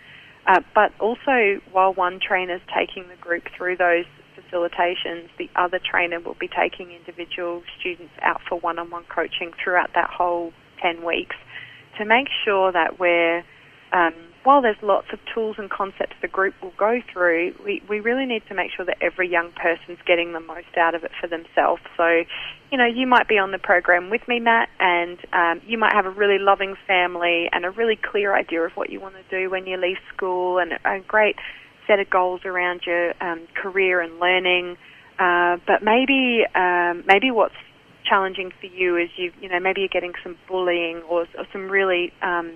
Uh, 0.46 0.60
but 0.74 0.92
also, 1.00 1.60
while 1.72 1.92
one 1.92 2.20
trainer 2.20 2.54
is 2.54 2.60
taking 2.74 3.08
the 3.08 3.16
group 3.16 3.44
through 3.56 3.76
those 3.76 4.04
facilitations, 4.38 5.28
the 5.38 5.50
other 5.56 5.80
trainer 5.80 6.20
will 6.20 6.36
be 6.38 6.48
taking 6.48 6.92
individual 6.92 7.62
students 7.80 8.12
out 8.22 8.40
for 8.48 8.58
one-on-one 8.60 9.04
coaching 9.12 9.52
throughout 9.62 9.90
that 9.94 10.08
whole 10.10 10.52
10 10.82 11.04
weeks 11.04 11.34
to 11.98 12.04
make 12.04 12.28
sure 12.44 12.70
that 12.70 13.00
we're 13.00 13.38
um, 13.92 14.14
while 14.46 14.62
there's 14.62 14.80
lots 14.80 15.08
of 15.12 15.18
tools 15.34 15.56
and 15.58 15.68
concepts 15.68 16.14
the 16.22 16.28
group 16.28 16.54
will 16.62 16.72
go 16.78 17.00
through, 17.12 17.52
we, 17.64 17.82
we 17.90 17.98
really 17.98 18.24
need 18.26 18.42
to 18.48 18.54
make 18.54 18.70
sure 18.70 18.84
that 18.84 18.96
every 19.00 19.28
young 19.28 19.50
person's 19.50 19.98
getting 20.06 20.32
the 20.34 20.40
most 20.40 20.68
out 20.78 20.94
of 20.94 21.02
it 21.02 21.10
for 21.20 21.26
themselves. 21.26 21.82
So, 21.96 22.22
you 22.70 22.78
know, 22.78 22.86
you 22.86 23.08
might 23.08 23.26
be 23.26 23.38
on 23.38 23.50
the 23.50 23.58
program 23.58 24.08
with 24.08 24.20
me, 24.28 24.38
Matt, 24.38 24.68
and 24.78 25.18
um, 25.32 25.62
you 25.66 25.76
might 25.78 25.94
have 25.94 26.06
a 26.06 26.10
really 26.10 26.38
loving 26.38 26.76
family 26.86 27.48
and 27.50 27.64
a 27.64 27.70
really 27.70 27.96
clear 27.96 28.36
idea 28.36 28.60
of 28.60 28.70
what 28.76 28.88
you 28.88 29.00
want 29.00 29.16
to 29.16 29.24
do 29.36 29.50
when 29.50 29.66
you 29.66 29.78
leave 29.78 29.96
school 30.14 30.60
and 30.60 30.74
a 30.74 31.00
great 31.00 31.34
set 31.88 31.98
of 31.98 32.08
goals 32.08 32.42
around 32.44 32.82
your 32.86 33.14
um, 33.20 33.48
career 33.60 34.00
and 34.00 34.20
learning. 34.20 34.76
Uh, 35.18 35.56
but 35.66 35.82
maybe, 35.82 36.44
um, 36.54 37.02
maybe 37.04 37.32
what's 37.32 37.56
challenging 38.08 38.52
for 38.60 38.66
you 38.66 38.96
is 38.96 39.08
you, 39.16 39.32
you 39.40 39.48
know, 39.48 39.58
maybe 39.58 39.80
you're 39.80 39.88
getting 39.88 40.12
some 40.22 40.36
bullying 40.46 41.02
or, 41.08 41.22
or 41.36 41.46
some 41.52 41.68
really 41.68 42.12
um, 42.22 42.52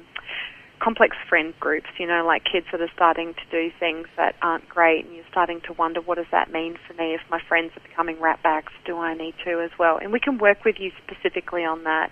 complex 0.81 1.17
friend 1.29 1.53
groups, 1.61 1.89
you 1.99 2.07
know, 2.07 2.25
like 2.27 2.43
kids 2.45 2.67
that 2.73 2.81
are 2.81 2.91
starting 2.95 3.35
to 3.35 3.45
do 3.51 3.71
things 3.79 4.09
that 4.17 4.35
aren't 4.43 4.69
great, 4.69 5.05
and 5.05 5.15
you're 5.15 5.25
starting 5.31 5.61
to 5.67 5.73
wonder, 5.75 6.01
what 6.01 6.17
does 6.17 6.27
that 6.33 6.51
mean 6.51 6.77
for 6.87 6.95
me 6.95 7.15
if 7.15 7.21
my 7.31 7.41
friends 7.49 7.73
are 7.77 7.89
becoming 7.89 8.17
ratbags? 8.17 8.73
Do 8.87 8.97
I 8.97 9.15
need 9.15 9.35
to 9.45 9.61
as 9.61 9.71
well? 9.79 9.99
And 9.99 10.13
we 10.13 10.21
can 10.21 10.39
work 10.39 10.65
with 10.65 10.77
you 10.79 10.91
specifically 11.05 11.65
on 11.65 11.85
that. 11.85 12.11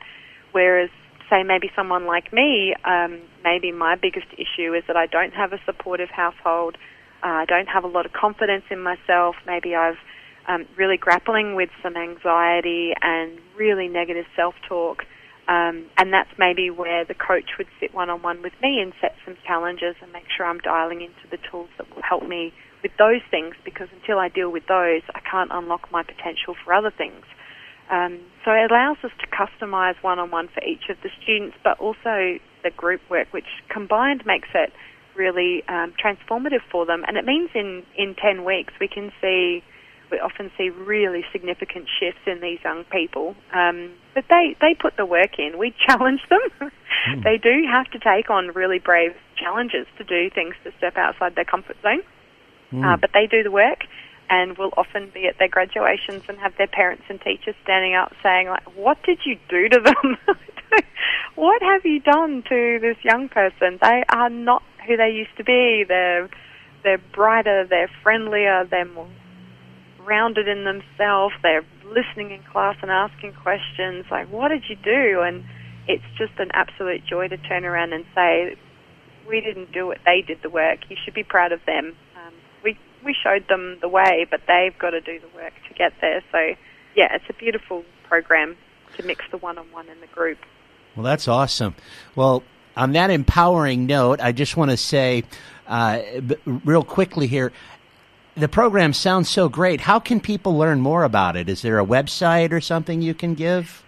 Whereas, 0.53 0.91
say, 1.31 1.43
maybe 1.43 1.71
someone 1.75 2.07
like 2.07 2.33
me, 2.33 2.75
um, 2.85 3.21
maybe 3.43 3.73
my 3.73 3.97
biggest 3.97 4.29
issue 4.35 4.75
is 4.75 4.85
that 4.87 4.97
I 4.97 5.07
don't 5.07 5.33
have 5.33 5.53
a 5.53 5.61
supportive 5.65 6.11
household. 6.11 6.77
Uh, 7.23 7.43
I 7.43 7.45
don't 7.47 7.69
have 7.69 7.85
a 7.85 7.89
lot 7.89 8.07
of 8.07 8.13
confidence 8.13 8.65
in 8.71 8.81
myself. 8.81 9.37
Maybe 9.47 9.75
I've 9.75 9.99
um, 10.47 10.67
really 10.77 10.97
grappling 10.97 11.55
with 11.55 11.71
some 11.83 11.97
anxiety 11.97 12.93
and 13.03 13.39
really 13.57 13.89
negative 13.89 14.25
self-talk. 14.37 15.05
Um, 15.49 15.87
and 15.97 16.13
that's 16.13 16.29
maybe 16.39 16.69
where 16.69 17.07
the 17.07 17.15
coach 17.15 17.57
would 17.57 17.69
sit 17.81 17.95
one 17.95 18.11
on 18.11 18.21
one 18.21 18.43
with 18.43 18.53
me 18.63 18.81
and 18.81 18.93
set 19.01 19.17
some 19.25 19.35
challenges 19.47 19.97
and 20.03 20.13
make 20.13 20.27
sure 20.37 20.45
I'm 20.45 20.59
dialing 20.59 21.01
into 21.01 21.25
the 21.31 21.39
tools 21.51 21.71
that 21.79 21.89
will 21.89 22.03
help 22.03 22.23
me 22.23 22.53
with 22.83 22.93
those 22.99 23.23
things 23.31 23.55
because 23.65 23.89
until 23.91 24.19
I 24.19 24.29
deal 24.29 24.51
with 24.53 24.67
those, 24.69 25.01
I 25.15 25.21
can't 25.21 25.51
unlock 25.51 25.91
my 25.91 26.03
potential 26.03 26.55
for 26.63 26.75
other 26.75 26.91
things. 26.91 27.25
Um, 27.91 28.21
so 28.45 28.53
it 28.53 28.71
allows 28.71 28.99
us 29.03 29.11
to 29.21 29.27
customize 29.27 29.97
one 30.03 30.19
on 30.19 30.31
one 30.31 30.49
for 30.49 30.63
each 30.63 30.91
of 30.91 30.99
the 31.03 31.09
students, 31.23 31.57
but 31.65 31.81
also 31.81 32.39
the 32.63 32.71
group 32.77 33.01
work, 33.09 33.29
which 33.31 33.49
combined 33.71 34.27
makes 34.27 34.49
it 34.55 34.71
really 35.17 35.65
um, 35.69 35.95
transformative 35.97 36.61
for 36.71 36.85
them. 36.85 37.05
And 37.09 37.17
it 37.17 37.25
means 37.25 37.49
in, 37.55 37.85
in 37.97 38.15
10 38.15 38.45
weeks 38.45 38.75
we 38.79 38.89
can 38.89 39.11
see 39.23 39.63
we 40.11 40.19
often 40.19 40.51
see 40.57 40.71
really 40.71 41.25
significant 41.33 41.87
shifts 42.01 42.21
in 42.27 42.41
these 42.41 42.59
young 42.65 42.85
people. 42.85 43.35
Um, 43.53 43.93
but 44.15 44.25
they, 44.29 44.57
they 44.61 44.75
put 44.75 44.97
the 44.97 45.07
work 45.07 45.39
in. 45.39 45.59
We 45.59 45.75
challenge 45.87 46.21
them. 46.29 46.71
mm. 47.09 47.25
They 47.25 47.39
do 47.39 47.65
have 47.71 47.91
to 47.91 47.99
take 47.99 48.31
on 48.31 48.49
really 48.49 48.79
brave 48.79 49.15
challenges 49.37 49.87
to 49.99 50.05
do 50.05 50.31
things 50.31 50.55
to 50.65 50.73
step 50.79 50.97
outside 50.97 51.35
their 51.35 51.45
comfort 51.45 51.77
zone. 51.83 52.03
Mm. 52.73 52.85
Uh, 52.85 52.97
but 52.97 53.11
they 53.13 53.27
do 53.27 53.43
the 53.43 53.51
work 53.51 53.85
and 54.31 54.59
will 54.59 54.73
often 54.77 55.11
be 55.13 55.27
at 55.27 55.39
their 55.39 55.49
graduations 55.49 56.23
and 56.29 56.39
have 56.39 56.57
their 56.59 56.67
parents 56.67 57.05
and 57.09 57.21
teachers 57.21 57.55
standing 57.63 57.95
up 57.95 58.13
saying, 58.23 58.49
like, 58.49 58.77
what 58.77 59.03
did 59.05 59.19
you 59.25 59.39
do 59.49 59.69
to 59.69 59.81
them? 59.81 60.17
what 61.35 61.63
have 61.63 61.85
you 61.85 62.01
done 62.01 62.43
to 62.49 62.79
this 62.81 62.97
young 63.03 63.29
person? 63.29 63.79
They 63.81 64.05
are 64.09 64.29
not 64.29 64.63
who 64.87 64.97
they 64.97 65.11
used 65.11 65.37
to 65.39 65.45
be. 65.45 65.85
They're, 65.87 66.29
they're 66.85 67.01
brighter, 67.15 67.67
they're 67.69 67.91
friendlier, 68.03 68.67
they're 68.71 68.85
more 68.85 69.09
grounded 70.09 70.49
in 70.49 70.65
themselves. 70.65 71.35
They're 71.43 71.67
listening 71.85 72.31
in 72.31 72.43
class 72.51 72.77
and 72.81 72.91
asking 72.91 73.35
questions 73.35 74.07
like, 74.11 74.27
"What 74.33 74.49
did 74.49 74.65
you 74.67 74.77
do?" 74.77 75.21
And 75.21 75.45
it's 75.87 76.09
just 76.17 76.33
an 76.39 76.51
absolute 76.55 77.05
joy 77.05 77.29
to 77.29 77.37
turn 77.37 77.67
around 77.67 77.93
and 77.93 78.07
say, 78.15 78.57
"We 79.29 79.43
didn't 79.43 79.71
do 79.71 79.91
it; 79.91 80.01
they 80.07 80.23
did 80.23 80.41
the 80.41 80.49
work. 80.49 80.79
You 80.89 80.97
should 81.05 81.13
be 81.13 81.25
proud 81.25 81.53
of 81.53 81.61
them." 81.67 81.95
Um, 82.17 82.33
we 82.65 82.79
we 83.05 83.15
showed 83.23 83.49
them 83.49 83.77
the 83.83 83.89
way, 83.89 84.27
but 84.31 84.41
they've 84.49 84.77
got 84.79 84.91
to 84.91 85.03
do 85.03 85.21
the 85.21 85.29
work 85.37 85.53
to 85.69 85.75
get 85.75 85.93
there. 86.01 86.23
So, 86.33 86.39
yeah, 86.97 87.15
it's 87.15 87.29
a 87.29 87.35
beautiful 87.35 87.85
program 88.05 88.57
to 88.97 89.03
mix 89.03 89.27
the 89.31 89.37
one-on-one 89.37 89.91
and 89.91 90.01
the 90.01 90.07
group. 90.07 90.39
Well, 90.97 91.05
that's 91.05 91.29
awesome. 91.29 91.75
Well, 92.17 92.43
on 92.79 92.93
that 92.93 93.11
empowering 93.11 93.85
note, 93.85 94.21
I 94.23 94.33
just 94.33 94.57
want 94.57 94.71
to 94.71 94.79
say, 94.79 95.25
uh, 95.67 96.01
real 96.47 96.83
quickly 96.83 97.27
here, 97.27 97.53
the 98.39 98.49
program 98.49 98.93
sounds 98.93 99.29
so 99.29 99.49
great. 99.49 99.83
How 99.83 99.99
can 99.99 100.21
people 100.21 100.57
learn 100.57 100.81
more 100.81 101.05
about 101.05 101.37
it? 101.37 101.49
Is 101.49 101.63
there 101.63 101.79
a 101.79 101.85
website 101.85 102.53
or 102.53 102.61
something 102.61 103.03
you 103.03 103.15
can 103.15 103.35
give? 103.35 103.85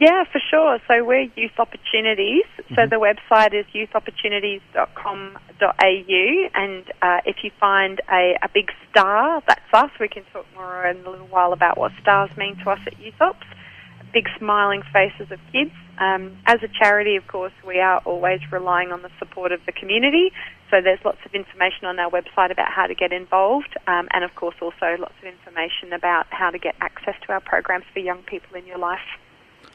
Yeah, 0.00 0.24
for 0.32 0.40
sure. 0.50 0.78
So 0.88 1.04
we're 1.04 1.28
Youth 1.36 1.58
Opportunities. 1.58 2.46
Mm-hmm. 2.58 2.74
So 2.74 2.86
the 2.86 2.96
website 2.96 3.52
is 3.52 3.66
youthopportunities.com.au. 3.74 6.48
And 6.54 6.90
uh, 7.02 7.20
if 7.26 7.36
you 7.42 7.50
find 7.60 8.00
a, 8.10 8.38
a 8.42 8.48
big 8.54 8.72
star, 8.90 9.42
that's 9.46 9.60
us. 9.74 9.90
We 10.00 10.08
can 10.08 10.24
talk 10.32 10.46
more 10.54 10.86
in 10.86 11.04
a 11.04 11.10
little 11.10 11.26
while 11.26 11.52
about 11.52 11.76
what 11.76 11.92
stars 12.00 12.30
mean 12.38 12.56
to 12.64 12.70
us 12.70 12.78
at 12.86 12.98
Youth 12.98 13.20
Ops. 13.20 13.46
Big 14.14 14.26
smiling 14.38 14.82
faces 14.90 15.30
of 15.30 15.38
kids. 15.52 15.72
Um, 15.98 16.38
as 16.46 16.62
a 16.62 16.68
charity, 16.68 17.16
of 17.16 17.26
course, 17.26 17.52
we 17.66 17.78
are 17.78 17.98
always 18.06 18.40
relying 18.50 18.92
on 18.92 19.02
the 19.02 19.10
support 19.18 19.52
of 19.52 19.60
the 19.66 19.72
community. 19.72 20.32
So 20.70 20.80
there's 20.80 21.00
lots 21.04 21.18
of 21.24 21.34
information 21.34 21.86
on 21.86 21.98
our 21.98 22.10
website 22.10 22.52
about 22.52 22.70
how 22.70 22.86
to 22.86 22.94
get 22.94 23.12
involved, 23.12 23.76
um, 23.88 24.08
and 24.12 24.22
of 24.22 24.34
course 24.36 24.54
also 24.62 24.96
lots 24.98 25.14
of 25.18 25.24
information 25.24 25.92
about 25.92 26.26
how 26.30 26.50
to 26.50 26.58
get 26.58 26.76
access 26.80 27.16
to 27.26 27.32
our 27.32 27.40
programs 27.40 27.84
for 27.92 27.98
young 27.98 28.22
people 28.22 28.56
in 28.56 28.66
your 28.66 28.78
life. 28.78 29.00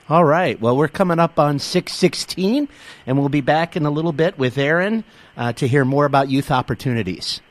All 0.07 0.23
right. 0.23 0.59
Well, 0.61 0.77
we're 0.77 0.87
coming 0.87 1.19
up 1.19 1.39
on 1.39 1.59
616, 1.59 2.69
and 3.07 3.17
we'll 3.17 3.27
be 3.27 3.41
back 3.41 3.75
in 3.75 3.85
a 3.85 3.89
little 3.89 4.13
bit 4.13 4.37
with 4.37 4.57
Erin 4.57 5.03
uh, 5.35 5.51
to 5.53 5.67
hear 5.67 5.83
more 5.83 6.05
about 6.05 6.29
youth 6.29 6.51
opportunities. 6.51 7.41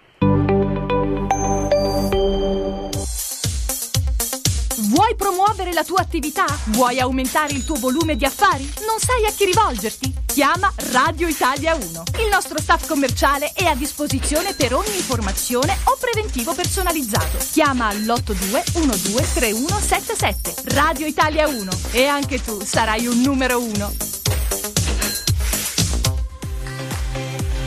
La 5.75 5.85
tua 5.85 6.01
attività? 6.01 6.47
Vuoi 6.67 7.01
aumentare 7.01 7.53
il 7.53 7.65
tuo 7.65 7.75
volume 7.75 8.17
di 8.17 8.25
affari? 8.25 8.73
Non 8.87 8.99
sai 9.01 9.27
a 9.27 9.33
chi 9.33 9.45
rivolgerti? 9.45 10.15
Chiama 10.25 10.73
Radio 10.93 11.27
Italia 11.27 11.75
1. 11.75 11.83
Il 12.21 12.29
nostro 12.31 12.61
staff 12.61 12.87
commerciale 12.87 13.53
è 13.53 13.65
a 13.65 13.75
disposizione 13.75 14.55
per 14.55 14.73
ogni 14.73 14.95
informazione 14.95 15.77
o 15.85 15.97
preventivo 15.99 16.55
personalizzato. 16.55 17.39
Chiama 17.51 17.89
all'82 17.89 18.63
123177. 18.73 20.75
Radio 20.75 21.07
Italia 21.07 21.49
1 21.49 21.71
e 21.91 22.07
anche 22.07 22.43
tu 22.43 22.61
sarai 22.63 23.07
un 23.07 23.21
numero 23.21 23.61
uno. 23.61 23.93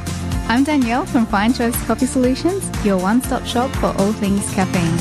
I'm 0.49 0.64
Danielle 0.64 1.06
from 1.06 1.25
Fine 1.25 1.54
Choice 1.54 1.83
Coffee 1.87 2.04
Solutions, 2.04 2.68
your 2.85 2.99
one 2.99 3.23
stop 3.23 3.47
shop 3.47 3.71
for 3.76 3.95
all 3.99 4.12
things 4.12 4.45
caffeine. 4.52 4.99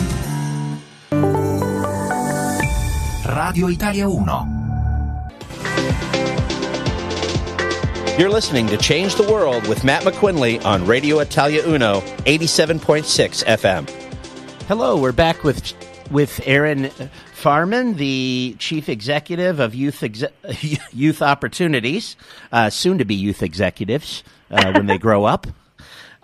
Radio 3.36 3.68
Italia 3.68 4.10
1 4.10 4.56
You're 8.18 8.30
listening 8.30 8.68
to 8.68 8.78
Change 8.78 9.16
the 9.16 9.30
World 9.30 9.68
with 9.68 9.84
Matt 9.84 10.04
McQuinley 10.04 10.64
on 10.64 10.88
Radio 10.88 11.20
Italia 11.20 11.62
Uno, 11.68 12.00
87.6 12.26 13.44
FM. 13.44 13.90
Hello, 14.68 14.96
we're 14.96 15.12
back 15.12 15.44
with 15.44 15.74
with 16.12 16.40
Erin 16.46 16.92
Faehrmann, 17.36 17.98
the 17.98 18.56
chief 18.58 18.88
executive 18.88 19.60
of 19.60 19.76
Youth 19.76 20.02
Exe- 20.02 20.24
Youth 20.94 21.22
Opportunities, 21.22 22.16
uh, 22.54 22.70
soon 22.70 23.00
to 23.00 23.06
be 23.06 23.16
youth 23.16 23.44
executives 23.44 24.24
uh, 24.50 24.72
when 24.72 24.86
they 24.86 24.98
grow 24.98 25.26
up. 25.26 25.48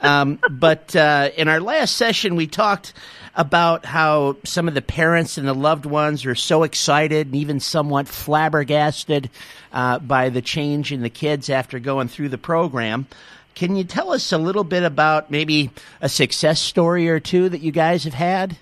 Um, 0.01 0.39
but 0.50 0.96
uh, 0.96 1.29
in 1.38 1.48
our 1.48 1.60
last 1.60 1.96
session, 1.96 2.36
we 2.36 2.48
talked 2.48 2.93
about 3.36 3.86
how 3.86 4.36
some 4.43 4.67
of 4.67 4.74
the 4.74 4.81
parents 4.81 5.38
and 5.38 5.48
the 5.48 5.53
loved 5.53 5.86
ones 5.86 6.25
are 6.25 6.36
so 6.36 6.63
excited 6.63 7.27
and 7.27 7.36
even 7.36 7.60
somewhat 7.60 8.08
flabbergasted 8.08 9.29
uh, 9.72 10.00
by 10.00 10.29
the 10.29 10.41
change 10.41 10.91
in 10.91 11.01
the 11.01 11.10
kids 11.10 11.50
after 11.50 11.79
going 11.79 12.08
through 12.08 12.29
the 12.29 12.38
program. 12.38 13.08
Can 13.55 13.75
you 13.75 13.84
tell 13.84 14.12
us 14.12 14.31
a 14.31 14.38
little 14.38 14.63
bit 14.63 14.84
about 14.84 15.29
maybe 15.29 15.72
a 16.01 16.10
success 16.10 16.60
story 16.60 17.10
or 17.10 17.20
two 17.20 17.50
that 17.50 17.62
you 17.62 17.72
guys 17.72 18.03
have 18.03 18.13
had? 18.13 18.58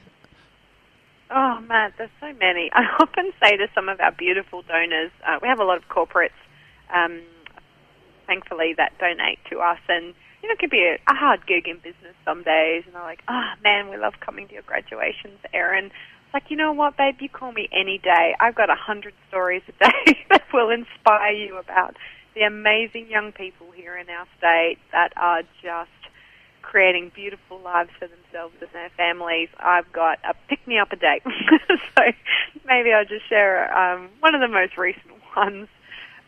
Oh, 1.31 1.59
Matt, 1.67 1.93
there's 1.97 2.09
so 2.19 2.33
many. 2.33 2.71
I 2.73 2.83
often 2.99 3.31
say 3.41 3.57
to 3.57 3.67
some 3.73 3.87
of 3.89 3.99
our 3.99 4.11
beautiful 4.11 4.63
donors, 4.63 5.11
uh, 5.25 5.39
we 5.41 5.47
have 5.47 5.59
a 5.59 5.63
lot 5.63 5.77
of 5.77 5.87
corporates, 5.87 6.31
um, 6.93 7.21
thankfully, 8.27 8.73
that 8.77 8.97
donate 8.99 9.39
to 9.51 9.59
us. 9.59 9.79
And, 9.87 10.13
you 10.41 10.49
know, 10.49 10.53
it 10.53 10.59
could 10.59 10.69
be 10.69 10.83
a, 10.83 10.95
a 11.11 11.15
hard 11.15 11.45
gig 11.45 11.67
in 11.67 11.77
business 11.77 12.15
some 12.25 12.43
days. 12.43 12.83
And 12.85 12.95
they're 12.95 13.03
like, 13.03 13.23
oh, 13.27 13.51
man, 13.63 13.89
we 13.89 13.97
love 13.97 14.13
coming 14.19 14.47
to 14.47 14.53
your 14.53 14.63
graduations, 14.63 15.39
Erin. 15.53 15.85
It's 15.85 16.33
like, 16.33 16.49
you 16.49 16.57
know 16.57 16.71
what, 16.73 16.97
babe, 16.97 17.15
you 17.19 17.29
call 17.29 17.51
me 17.51 17.67
any 17.71 17.97
day. 17.97 18.35
I've 18.39 18.55
got 18.55 18.69
a 18.69 18.75
hundred 18.75 19.13
stories 19.27 19.63
a 19.67 19.71
day 19.83 20.25
that 20.29 20.43
will 20.53 20.69
inspire 20.69 21.33
you 21.33 21.57
about 21.57 21.95
the 22.35 22.41
amazing 22.41 23.09
young 23.09 23.31
people 23.31 23.67
here 23.75 23.97
in 23.97 24.09
our 24.09 24.27
state 24.37 24.77
that 24.91 25.11
are 25.17 25.41
just 25.61 25.89
creating 26.61 27.11
beautiful 27.15 27.59
lives 27.59 27.89
for 27.97 28.07
themselves 28.07 28.53
and 28.61 28.69
their 28.73 28.91
families. 28.95 29.49
I've 29.59 29.91
got 29.91 30.19
a 30.23 30.35
pick 30.47 30.65
me 30.67 30.77
up 30.77 30.91
a 30.91 30.95
date. 30.95 31.23
so 31.97 32.03
maybe 32.65 32.93
I'll 32.93 33.05
just 33.05 33.27
share 33.27 33.75
um, 33.75 34.09
one 34.19 34.35
of 34.35 34.41
the 34.41 34.47
most 34.47 34.77
recent 34.77 35.13
ones. 35.35 35.67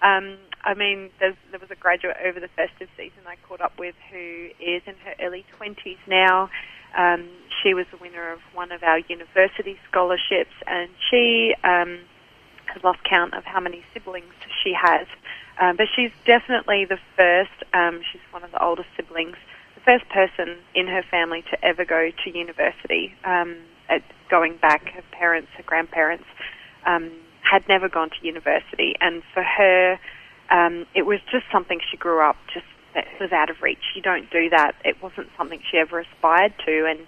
Um, 0.01 0.37
I 0.63 0.73
mean, 0.73 1.09
there 1.19 1.35
was 1.59 1.71
a 1.71 1.75
graduate 1.75 2.17
over 2.23 2.39
the 2.39 2.47
festive 2.49 2.89
season 2.95 3.23
I 3.27 3.35
caught 3.47 3.61
up 3.61 3.77
with 3.79 3.95
who 4.11 4.49
is 4.59 4.81
in 4.85 4.95
her 5.05 5.15
early 5.19 5.45
20s 5.59 5.97
now. 6.07 6.49
Um, 6.97 7.29
she 7.61 7.73
was 7.73 7.85
the 7.91 7.97
winner 7.97 8.31
of 8.31 8.39
one 8.53 8.71
of 8.71 8.83
our 8.83 8.99
university 8.99 9.79
scholarships, 9.89 10.53
and 10.67 10.89
she 11.09 11.55
um, 11.63 11.99
has 12.65 12.83
lost 12.83 13.03
count 13.03 13.33
of 13.33 13.43
how 13.43 13.59
many 13.59 13.83
siblings 13.93 14.33
she 14.63 14.73
has. 14.73 15.07
Um, 15.59 15.77
but 15.77 15.87
she's 15.95 16.11
definitely 16.25 16.85
the 16.85 16.99
first, 17.15 17.51
um, 17.73 18.01
she's 18.11 18.21
one 18.31 18.43
of 18.43 18.51
the 18.51 18.63
oldest 18.63 18.89
siblings, 18.95 19.37
the 19.75 19.81
first 19.81 20.07
person 20.09 20.57
in 20.75 20.87
her 20.87 21.03
family 21.03 21.43
to 21.51 21.65
ever 21.65 21.85
go 21.85 22.11
to 22.23 22.37
university. 22.37 23.13
Um, 23.23 23.57
at 23.89 24.03
going 24.29 24.57
back, 24.57 24.89
her 24.89 25.03
parents, 25.11 25.49
her 25.57 25.63
grandparents 25.63 26.25
um, 26.85 27.11
had 27.41 27.67
never 27.67 27.89
gone 27.89 28.09
to 28.09 28.25
university. 28.25 28.95
And 29.01 29.21
for 29.33 29.43
her, 29.43 29.99
um, 30.51 30.85
it 30.93 31.05
was 31.05 31.19
just 31.31 31.45
something 31.51 31.79
she 31.89 31.97
grew 31.97 32.21
up 32.21 32.35
just 32.53 32.65
that 32.93 33.07
was 33.19 33.31
out 33.31 33.49
of 33.49 33.61
reach. 33.61 33.95
You 33.95 34.01
don't 34.01 34.29
do 34.29 34.49
that. 34.49 34.75
It 34.83 35.01
wasn't 35.01 35.29
something 35.37 35.61
she 35.71 35.77
ever 35.77 35.99
aspired 35.99 36.53
to. 36.65 36.85
And 36.85 36.99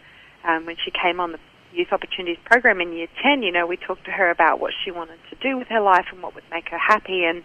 um, 0.48 0.66
when 0.66 0.78
she 0.84 0.92
came 0.92 1.20
on 1.20 1.34
the 1.34 1.40
Youth 1.74 1.92
Opportunities 1.92 2.38
Program 2.46 2.80
in 2.80 2.94
Year 2.94 3.08
10, 3.22 3.44
you 3.44 3.52
know, 3.52 3.68
we 3.68 3.78
talked 3.78 4.06
to 4.06 4.12
her 4.12 4.30
about 4.30 4.60
what 4.60 4.72
she 4.84 4.92
wanted 4.92 5.20
to 5.30 5.36
do 5.36 5.58
with 5.58 5.68
her 5.68 5.82
life 5.82 6.06
and 6.12 6.22
what 6.22 6.36
would 6.36 6.48
make 6.52 6.70
her 6.70 6.78
happy. 6.78 7.26
And 7.26 7.44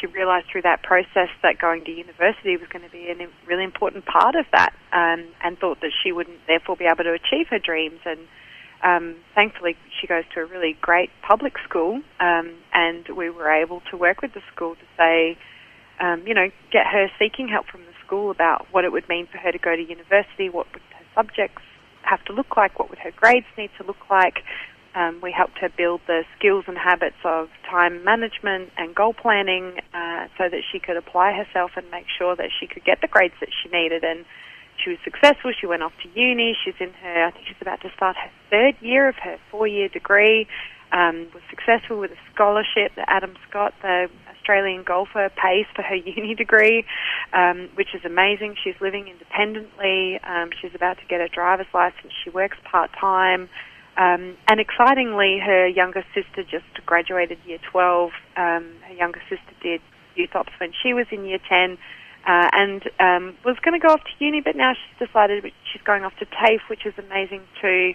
she 0.00 0.06
realised 0.06 0.46
through 0.50 0.62
that 0.62 0.82
process 0.82 1.28
that 1.42 1.58
going 1.58 1.84
to 1.84 1.90
university 1.90 2.56
was 2.56 2.68
going 2.68 2.84
to 2.84 2.90
be 2.90 3.10
a 3.10 3.28
really 3.46 3.64
important 3.64 4.04
part 4.06 4.36
of 4.36 4.46
that, 4.52 4.72
um, 4.92 5.26
and 5.42 5.58
thought 5.58 5.80
that 5.80 5.92
she 6.02 6.12
wouldn't 6.12 6.38
therefore 6.46 6.76
be 6.76 6.84
able 6.84 7.04
to 7.04 7.12
achieve 7.12 7.48
her 7.50 7.58
dreams. 7.58 8.00
And 8.04 8.20
um, 8.82 9.16
thankfully, 9.34 9.76
she 10.00 10.06
goes 10.06 10.24
to 10.34 10.40
a 10.40 10.44
really 10.44 10.76
great 10.80 11.10
public 11.26 11.54
school, 11.68 12.00
um, 12.20 12.52
and 12.72 13.06
we 13.16 13.30
were 13.30 13.50
able 13.50 13.82
to 13.90 13.96
work 13.96 14.22
with 14.22 14.34
the 14.34 14.42
school 14.54 14.74
to 14.74 14.86
say, 14.96 15.38
um, 16.00 16.24
you 16.26 16.34
know, 16.34 16.48
get 16.72 16.86
her 16.86 17.08
seeking 17.18 17.48
help 17.48 17.66
from 17.66 17.82
the 17.82 17.94
school 18.04 18.30
about 18.30 18.66
what 18.72 18.84
it 18.84 18.92
would 18.92 19.08
mean 19.08 19.26
for 19.26 19.38
her 19.38 19.52
to 19.52 19.58
go 19.58 19.76
to 19.76 19.82
university, 19.82 20.48
what 20.48 20.66
would 20.72 20.82
her 20.98 21.04
subjects 21.14 21.62
have 22.02 22.24
to 22.24 22.32
look 22.32 22.56
like, 22.56 22.78
what 22.78 22.90
would 22.90 22.98
her 22.98 23.12
grades 23.12 23.46
need 23.56 23.70
to 23.78 23.86
look 23.86 24.10
like, 24.10 24.42
um, 24.94 25.20
we 25.22 25.32
helped 25.32 25.58
her 25.58 25.70
build 25.70 26.00
the 26.06 26.24
skills 26.36 26.64
and 26.66 26.76
habits 26.76 27.16
of 27.24 27.48
time 27.68 28.04
management 28.04 28.70
and 28.76 28.94
goal 28.94 29.14
planning 29.14 29.78
uh, 29.94 30.28
so 30.36 30.48
that 30.50 30.60
she 30.70 30.78
could 30.78 30.96
apply 30.96 31.32
herself 31.32 31.72
and 31.76 31.90
make 31.90 32.06
sure 32.18 32.36
that 32.36 32.50
she 32.60 32.66
could 32.66 32.84
get 32.84 33.00
the 33.00 33.08
grades 33.08 33.34
that 33.40 33.48
she 33.62 33.70
needed. 33.70 34.04
And 34.04 34.24
she 34.82 34.90
was 34.90 34.98
successful. 35.04 35.52
She 35.58 35.66
went 35.66 35.82
off 35.82 35.92
to 36.02 36.08
uni. 36.18 36.56
She's 36.64 36.74
in 36.80 36.92
her, 37.02 37.26
I 37.26 37.30
think 37.30 37.46
she's 37.46 37.60
about 37.60 37.80
to 37.82 37.90
start 37.96 38.16
her 38.16 38.30
third 38.50 38.74
year 38.80 39.08
of 39.08 39.16
her 39.16 39.38
four 39.50 39.66
year 39.66 39.88
degree. 39.88 40.46
Um, 40.92 41.28
was 41.32 41.42
successful 41.48 41.98
with 41.98 42.10
a 42.10 42.20
scholarship 42.34 42.92
that 42.96 43.06
Adam 43.08 43.34
Scott, 43.48 43.72
the 43.80 44.10
Australian 44.36 44.82
golfer, 44.82 45.30
pays 45.42 45.64
for 45.74 45.80
her 45.80 45.94
uni 46.16 46.34
degree, 46.34 46.84
um, 47.32 47.70
which 47.74 47.94
is 47.94 48.04
amazing. 48.04 48.56
She's 48.62 48.78
living 48.80 49.08
independently. 49.08 50.20
Um, 50.22 50.50
she's 50.60 50.74
about 50.74 50.98
to 50.98 51.06
get 51.06 51.20
a 51.22 51.28
driver's 51.28 51.72
license. 51.72 52.12
She 52.22 52.28
works 52.28 52.58
part 52.70 52.90
time. 53.00 53.48
Um, 53.96 54.36
and 54.48 54.60
excitingly, 54.60 55.38
her 55.38 55.66
younger 55.66 56.04
sister 56.14 56.42
just 56.42 56.84
graduated 56.84 57.38
year 57.46 57.58
12. 57.70 58.10
Um, 58.36 58.74
her 58.86 58.94
younger 58.94 59.20
sister 59.28 59.52
did 59.62 59.80
youth 60.14 60.34
ops 60.34 60.52
when 60.60 60.72
she 60.82 60.92
was 60.92 61.06
in 61.10 61.24
year 61.24 61.38
10 61.48 61.78
uh, 62.26 62.48
and 62.52 62.82
um, 63.00 63.36
was 63.44 63.56
going 63.64 63.78
to 63.78 63.84
go 63.84 63.92
off 63.92 64.00
to 64.00 64.24
uni, 64.24 64.40
but 64.40 64.56
now 64.56 64.74
she's 64.74 65.08
decided 65.08 65.44
she's 65.72 65.82
going 65.82 66.04
off 66.04 66.12
to 66.18 66.26
TAFE, 66.26 66.68
which 66.68 66.86
is 66.86 66.94
amazing 66.98 67.42
too. 67.60 67.94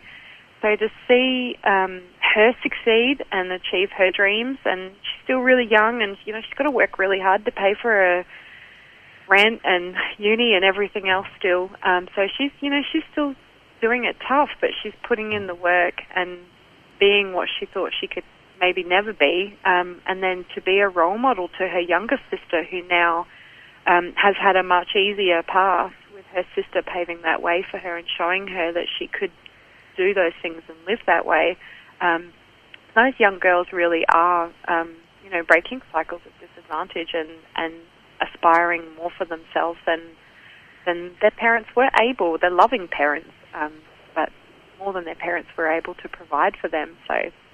So 0.62 0.76
to 0.76 0.90
see 1.08 1.56
um, 1.63 2.02
her 2.36 2.52
succeed 2.63 3.24
and 3.32 3.52
achieve 3.52 3.90
her 3.98 4.12
dreams, 4.12 4.58
and 4.66 4.92
she's 4.92 5.24
still 5.24 5.40
really 5.40 5.68
young, 5.70 6.02
and 6.02 6.18
you 6.26 6.34
know 6.34 6.42
she's 6.42 6.58
got 6.58 6.66
to 6.66 6.72
work 6.72 6.98
really 6.98 7.20
hard 7.20 7.46
to 7.46 7.52
pay 7.52 7.76
for 7.80 7.92
her 7.92 8.26
rent 9.30 9.62
and 9.63 9.96
uni 10.18 10.56
and 10.56 10.66
everything 10.66 11.10
else 11.10 11.28
still. 11.38 11.70
Um, 11.84 12.08
so 12.16 12.28
she's 12.38 12.52
you 12.60 12.70
know 12.70 12.82
she's 12.92 13.04
still 13.12 13.36
doing 13.82 14.06
it 14.06 14.18
tough, 14.28 14.50
but 14.60 14.72
she's 14.82 14.94
putting 15.08 15.34
in 15.34 15.48
the 15.48 15.56
work 15.56 16.02
and 16.16 16.40
being 17.00 17.34
what 17.34 17.48
she 17.60 17.66
thought 17.66 17.92
she 18.00 18.08
could 18.08 18.24
maybe 18.60 18.84
never 18.84 19.13
be, 19.13 19.56
um, 19.66 20.02
and 20.08 20.24
then 20.24 20.46
to 20.56 20.62
be 20.62 20.80
a 20.80 20.90
role 20.90 21.18
model 21.18 21.48
to 21.48 21.68
her 21.68 21.80
younger 21.80 22.20
sister 22.30 22.63
who 22.70 22.82
now 22.88 23.28
um, 23.88 24.13
has 24.15 24.36
had 24.36 24.56
a 24.56 24.63
much 24.63 24.95
easier 24.95 25.41
path 25.43 25.93
with 26.13 26.26
her 26.34 26.43
sister 26.56 26.82
paving 26.82 27.21
that 27.23 27.41
way 27.41 27.65
for 27.69 27.78
her 27.78 27.97
and 27.97 28.08
showing 28.17 28.47
her 28.47 28.71
that 28.73 28.86
she 29.00 29.08
could 29.08 29.32
do 29.95 30.13
those 30.13 30.34
things 30.41 30.62
and 30.67 30.78
live 30.88 31.00
that 31.08 31.26
way. 31.26 31.58
Um, 32.02 32.34
those 32.95 33.13
young 33.17 33.39
girls 33.39 33.67
really 33.71 34.06
are, 34.13 34.52
um, 34.67 34.95
you 35.23 35.30
know, 35.30 35.43
breaking 35.43 35.82
cycles 35.91 36.21
of 36.26 36.32
disadvantage 36.39 37.10
and, 37.13 37.30
and 37.56 37.73
aspiring 38.21 38.84
more 38.95 39.12
for 39.17 39.26
themselves 39.26 39.80
than 39.86 40.02
than 40.86 41.12
their 41.21 41.32
parents 41.32 41.69
were 41.76 41.89
able. 42.00 42.38
They're 42.39 42.50
loving 42.50 42.88
parents, 42.88 43.30
um, 43.54 43.73
but 44.15 44.30
more 44.80 44.93
than 44.93 45.04
their 45.04 45.15
parents 45.15 45.50
were 45.58 45.67
able 45.69 45.95
to 45.95 46.08
provide 46.08 46.56
for 46.56 46.69
them. 46.69 46.95
So, 47.08 47.13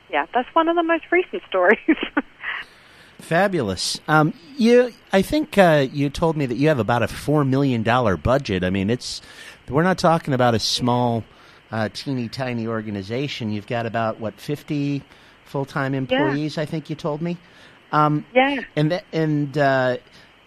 yeah, 0.09 0.27
that's 0.33 0.47
one 0.53 0.69
of 0.69 0.75
the 0.75 0.83
most 0.83 1.05
recent 1.11 1.41
stories. 1.49 1.79
Fabulous. 3.23 3.99
Um, 4.07 4.33
you, 4.57 4.91
I 5.11 5.21
think 5.21 5.57
uh, 5.57 5.87
you 5.91 6.09
told 6.09 6.37
me 6.37 6.45
that 6.45 6.55
you 6.55 6.67
have 6.67 6.79
about 6.79 7.03
a 7.03 7.07
four 7.07 7.43
million 7.43 7.83
dollar 7.83 8.17
budget. 8.17 8.63
I 8.63 8.69
mean, 8.69 8.89
it's 8.89 9.21
we're 9.69 9.83
not 9.83 9.97
talking 9.97 10.33
about 10.33 10.55
a 10.55 10.59
small, 10.59 11.23
uh, 11.71 11.89
teeny 11.93 12.27
tiny 12.27 12.67
organization. 12.67 13.51
You've 13.51 13.67
got 13.67 13.85
about 13.85 14.19
what 14.19 14.39
fifty 14.39 15.03
full 15.45 15.65
time 15.65 15.93
employees. 15.93 16.57
Yeah. 16.57 16.63
I 16.63 16.65
think 16.65 16.89
you 16.89 16.95
told 16.95 17.21
me. 17.21 17.37
Um, 17.91 18.25
yeah. 18.33 18.61
And 18.75 18.89
th- 18.89 19.03
and 19.13 19.57
uh, 19.57 19.97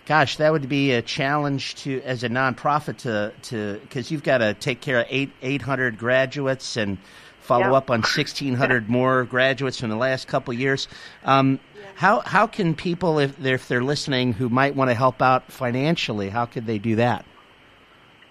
Gosh, 0.06 0.36
that 0.36 0.52
would 0.52 0.68
be 0.68 0.92
a 0.92 1.02
challenge 1.02 1.74
to 1.82 2.00
as 2.02 2.22
a 2.22 2.28
nonprofit 2.28 2.98
to 2.98 3.32
to 3.48 3.80
because 3.82 4.08
you've 4.12 4.22
got 4.22 4.38
to 4.38 4.54
take 4.54 4.80
care 4.80 5.00
of 5.00 5.06
eight 5.10 5.32
eight 5.42 5.62
hundred 5.62 5.98
graduates 5.98 6.76
and 6.76 6.98
follow 7.40 7.74
up 7.74 7.90
on 7.90 8.04
sixteen 8.04 8.54
hundred 8.54 8.88
more 8.88 9.24
graduates 9.24 9.80
from 9.80 9.90
the 9.90 9.96
last 9.96 10.28
couple 10.28 10.54
of 10.54 10.60
years. 10.60 10.86
Um, 11.24 11.58
How 11.96 12.20
how 12.20 12.46
can 12.46 12.74
people 12.74 13.18
if 13.18 13.36
they're, 13.36 13.54
if 13.54 13.68
they're 13.68 13.84
listening 13.84 14.34
who 14.34 14.48
might 14.48 14.74
want 14.74 14.90
to 14.90 14.94
help 14.94 15.22
out 15.22 15.50
financially, 15.50 16.28
how 16.28 16.46
could 16.46 16.66
they 16.66 16.78
do 16.78 16.96
that? 16.96 17.24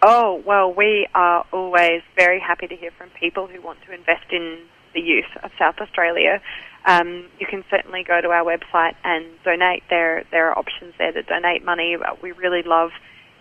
Oh 0.02 0.42
well, 0.46 0.74
we 0.74 1.08
are 1.16 1.46
always 1.52 2.02
very 2.16 2.40
happy 2.40 2.68
to 2.68 2.76
hear 2.76 2.92
from 2.98 3.10
people 3.20 3.48
who 3.48 3.62
want 3.62 3.80
to 3.88 3.94
invest 3.94 4.32
in 4.32 4.60
the 4.94 5.02
youth 5.02 5.26
of 5.44 5.52
South 5.58 5.76
Australia 5.80 6.42
um, 6.86 7.26
you 7.40 7.48
can 7.48 7.64
certainly 7.70 8.04
go 8.04 8.22
to 8.22 8.30
our 8.30 8.44
website 8.44 8.96
and 9.04 9.26
donate. 9.44 9.84
There, 9.90 10.24
there 10.32 10.50
are 10.50 10.58
options 10.58 10.94
there 10.98 11.12
to 11.12 11.24
donate 11.24 11.66
money. 11.66 11.98
What 11.98 12.22
we 12.22 12.32
really 12.32 12.62
love 12.62 12.92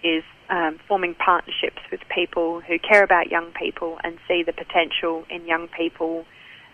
is 0.03 0.25
um, 0.49 0.79
forming 0.89 1.15
partnerships 1.15 1.81
with 1.91 2.01
people 2.09 2.61
who 2.61 2.79
care 2.79 3.03
about 3.03 3.31
young 3.31 3.53
people 3.53 3.99
and 4.03 4.19
see 4.27 4.43
the 4.43 4.53
potential 4.53 5.25
in 5.29 5.47
young 5.47 5.69
people, 5.69 6.25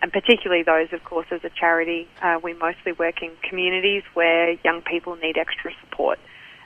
and 0.01 0.11
particularly 0.11 0.63
those, 0.63 0.91
of 0.93 1.03
course, 1.03 1.27
as 1.31 1.43
a 1.43 1.49
charity. 1.49 2.07
Uh, 2.21 2.39
we 2.43 2.53
mostly 2.53 2.91
work 2.93 3.21
in 3.21 3.31
communities 3.47 4.03
where 4.13 4.51
young 4.63 4.81
people 4.81 5.15
need 5.15 5.37
extra 5.37 5.71
support. 5.81 6.19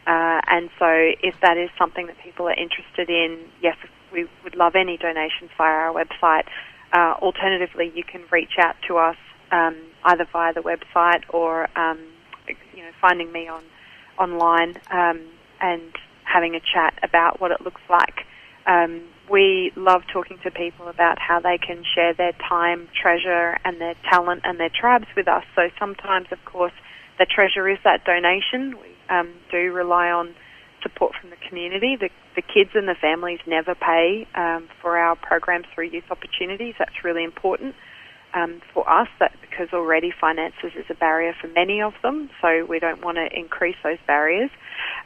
Uh, 0.07 0.39
and 0.47 0.69
so, 0.79 0.87
if 1.23 1.35
that 1.41 1.57
is 1.57 1.69
something 1.77 2.07
that 2.07 2.17
people 2.19 2.47
are 2.47 2.53
interested 2.53 3.09
in, 3.09 3.39
yes, 3.61 3.75
we 4.13 4.27
would 4.43 4.55
love 4.55 4.75
any 4.75 4.97
donations 4.97 5.49
via 5.57 5.71
our 5.71 5.93
website. 5.93 6.45
Uh, 6.93 7.15
alternatively, 7.21 7.91
you 7.93 8.03
can 8.03 8.23
reach 8.31 8.57
out 8.59 8.75
to 8.87 8.97
us 8.97 9.17
um, 9.51 9.75
either 10.05 10.25
via 10.31 10.53
the 10.53 10.61
website 10.61 11.23
or 11.29 11.67
um, 11.77 11.99
you 12.47 12.83
know 12.83 12.91
finding 13.01 13.31
me 13.31 13.47
on 13.47 13.63
online 14.19 14.77
um, 14.91 15.21
and 15.59 15.91
having 16.23 16.55
a 16.55 16.59
chat 16.59 16.97
about 17.03 17.41
what 17.41 17.51
it 17.51 17.61
looks 17.61 17.81
like. 17.89 18.25
Um, 18.67 19.01
we 19.29 19.71
love 19.75 20.03
talking 20.11 20.37
to 20.43 20.51
people 20.51 20.87
about 20.87 21.17
how 21.19 21.39
they 21.39 21.57
can 21.57 21.83
share 21.95 22.13
their 22.13 22.33
time, 22.47 22.87
treasure, 22.99 23.57
and 23.63 23.81
their 23.81 23.95
talent 24.09 24.41
and 24.43 24.59
their 24.59 24.69
tribes 24.69 25.07
with 25.15 25.27
us. 25.27 25.43
So 25.55 25.69
sometimes, 25.79 26.27
of 26.31 26.43
course, 26.45 26.73
the 27.17 27.25
treasure 27.25 27.67
is 27.69 27.79
that 27.83 28.05
donation. 28.05 28.77
We 28.79 28.95
um, 29.09 29.33
do 29.51 29.71
rely 29.71 30.09
on 30.09 30.35
support 30.83 31.13
from 31.19 31.31
the 31.31 31.37
community. 31.47 31.97
The, 31.99 32.09
the 32.35 32.41
kids 32.41 32.71
and 32.75 32.87
the 32.87 32.95
families 32.99 33.39
never 33.47 33.73
pay 33.73 34.27
um, 34.35 34.67
for 34.81 34.97
our 34.97 35.15
programs 35.15 35.65
through 35.73 35.89
youth 35.89 36.11
opportunities. 36.11 36.75
That's 36.77 37.03
really 37.03 37.23
important 37.23 37.75
um, 38.35 38.61
for 38.73 38.87
us 38.87 39.07
that 39.19 39.31
because 39.41 39.69
already 39.73 40.11
finances 40.11 40.73
is 40.75 40.85
a 40.89 40.93
barrier 40.93 41.33
for 41.39 41.47
many 41.47 41.81
of 41.81 41.93
them, 42.03 42.29
so 42.41 42.65
we 42.65 42.79
don't 42.79 43.03
want 43.03 43.17
to 43.17 43.27
increase 43.33 43.77
those 43.83 43.97
barriers. 44.05 44.51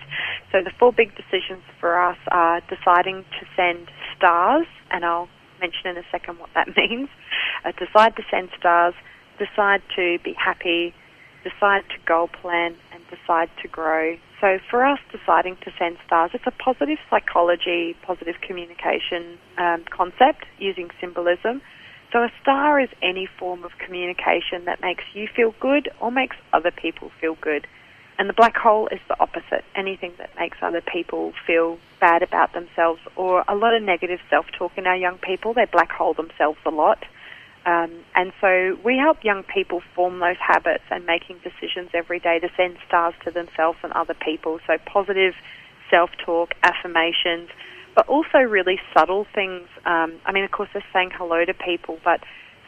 So 0.52 0.62
the 0.62 0.70
four 0.78 0.92
big 0.92 1.14
decisions 1.16 1.62
for 1.80 1.98
us 1.98 2.18
are 2.30 2.60
deciding 2.68 3.24
to 3.40 3.46
send 3.56 3.90
stars, 4.16 4.66
and 4.90 5.04
I'll 5.04 5.28
mention 5.60 5.86
in 5.90 5.96
a 5.96 6.06
second 6.10 6.38
what 6.38 6.50
that 6.54 6.68
means. 6.76 7.08
Uh, 7.64 7.72
decide 7.72 8.16
to 8.16 8.22
send 8.30 8.50
stars, 8.58 8.94
decide 9.38 9.82
to 9.96 10.18
be 10.24 10.34
happy, 10.34 10.94
decide 11.42 11.82
to 11.90 11.96
goal 12.06 12.28
plan, 12.28 12.76
and 12.92 13.02
decide 13.08 13.48
to 13.62 13.68
grow. 13.68 14.16
So 14.40 14.58
for 14.70 14.84
us, 14.84 14.98
deciding 15.10 15.56
to 15.64 15.72
send 15.78 15.96
stars, 16.06 16.30
it's 16.34 16.46
a 16.46 16.50
positive 16.50 16.98
psychology, 17.08 17.96
positive 18.02 18.36
communication 18.46 19.38
um, 19.56 19.84
concept 19.90 20.44
using 20.58 20.90
symbolism. 21.00 21.62
So 22.12 22.22
a 22.22 22.30
star 22.42 22.80
is 22.80 22.88
any 23.02 23.26
form 23.38 23.64
of 23.64 23.72
communication 23.78 24.64
that 24.66 24.80
makes 24.80 25.04
you 25.14 25.28
feel 25.34 25.54
good 25.60 25.88
or 26.00 26.10
makes 26.10 26.36
other 26.52 26.70
people 26.70 27.10
feel 27.20 27.36
good. 27.40 27.66
And 28.18 28.28
the 28.28 28.34
black 28.34 28.56
hole 28.56 28.88
is 28.88 29.00
the 29.08 29.16
opposite. 29.20 29.64
Anything 29.74 30.12
that 30.18 30.30
makes 30.38 30.58
other 30.62 30.80
people 30.80 31.32
feel 31.46 31.78
bad 32.00 32.22
about 32.22 32.52
themselves 32.54 33.00
or 33.14 33.44
a 33.46 33.54
lot 33.54 33.74
of 33.74 33.82
negative 33.82 34.20
self-talk 34.30 34.72
in 34.76 34.86
our 34.86 34.96
young 34.96 35.18
people. 35.18 35.52
They 35.52 35.66
black 35.70 35.90
hole 35.90 36.14
themselves 36.14 36.58
a 36.64 36.70
lot. 36.70 37.04
Um, 37.66 37.90
and 38.14 38.32
so 38.40 38.78
we 38.84 38.96
help 38.96 39.24
young 39.24 39.42
people 39.42 39.82
form 39.94 40.20
those 40.20 40.36
habits 40.38 40.84
and 40.90 41.04
making 41.04 41.40
decisions 41.42 41.90
every 41.92 42.20
day 42.20 42.38
to 42.38 42.48
send 42.56 42.78
stars 42.86 43.14
to 43.24 43.30
themselves 43.30 43.78
and 43.82 43.92
other 43.92 44.14
people. 44.14 44.60
So 44.66 44.78
positive 44.86 45.34
self-talk, 45.90 46.54
affirmations, 46.62 47.50
but 47.94 48.06
also 48.08 48.38
really 48.38 48.78
subtle 48.96 49.26
things. 49.34 49.68
Um, 49.84 50.20
I 50.24 50.32
mean, 50.32 50.44
of 50.44 50.52
course, 50.52 50.68
they're 50.72 50.84
saying 50.92 51.10
hello 51.14 51.44
to 51.44 51.54
people, 51.54 51.98
but 52.04 52.20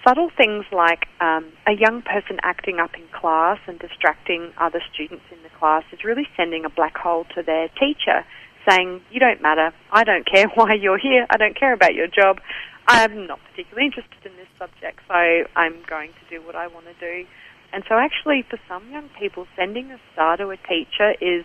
subtle 0.08 0.30
things 0.38 0.64
like 0.72 1.04
um, 1.20 1.52
a 1.66 1.72
young 1.72 2.00
person 2.00 2.38
acting 2.42 2.78
up 2.78 2.94
in 2.94 3.04
class 3.12 3.58
and 3.66 3.78
distracting 3.78 4.52
other 4.56 4.80
students 4.92 5.24
in 5.30 5.36
the 5.42 5.50
class 5.58 5.84
is 5.92 6.02
really 6.02 6.26
sending 6.34 6.64
a 6.64 6.70
black 6.70 6.96
hole 6.96 7.26
to 7.34 7.42
their 7.42 7.68
teacher, 7.68 8.24
saying, 8.66 9.02
You 9.10 9.20
don't 9.20 9.42
matter. 9.42 9.70
I 9.92 10.04
don't 10.04 10.26
care 10.26 10.46
why 10.54 10.74
you're 10.80 10.98
here. 10.98 11.26
I 11.28 11.36
don't 11.36 11.58
care 11.58 11.74
about 11.74 11.94
your 11.94 12.06
job. 12.06 12.40
I'm 12.86 13.26
not 13.26 13.38
particularly 13.50 13.86
interested 13.86 14.24
in 14.24 14.32
this 14.36 14.48
subject, 14.58 15.00
so 15.06 15.14
I'm 15.14 15.76
going 15.86 16.12
to 16.12 16.24
do 16.38 16.44
what 16.46 16.56
I 16.56 16.68
want 16.68 16.86
to 16.86 16.94
do. 16.94 17.28
And 17.74 17.84
so, 17.86 17.96
actually, 17.96 18.46
for 18.48 18.58
some 18.66 18.90
young 18.90 19.10
people, 19.20 19.46
sending 19.56 19.90
a 19.90 20.00
star 20.14 20.38
to 20.38 20.48
a 20.48 20.56
teacher 20.56 21.12
is 21.20 21.44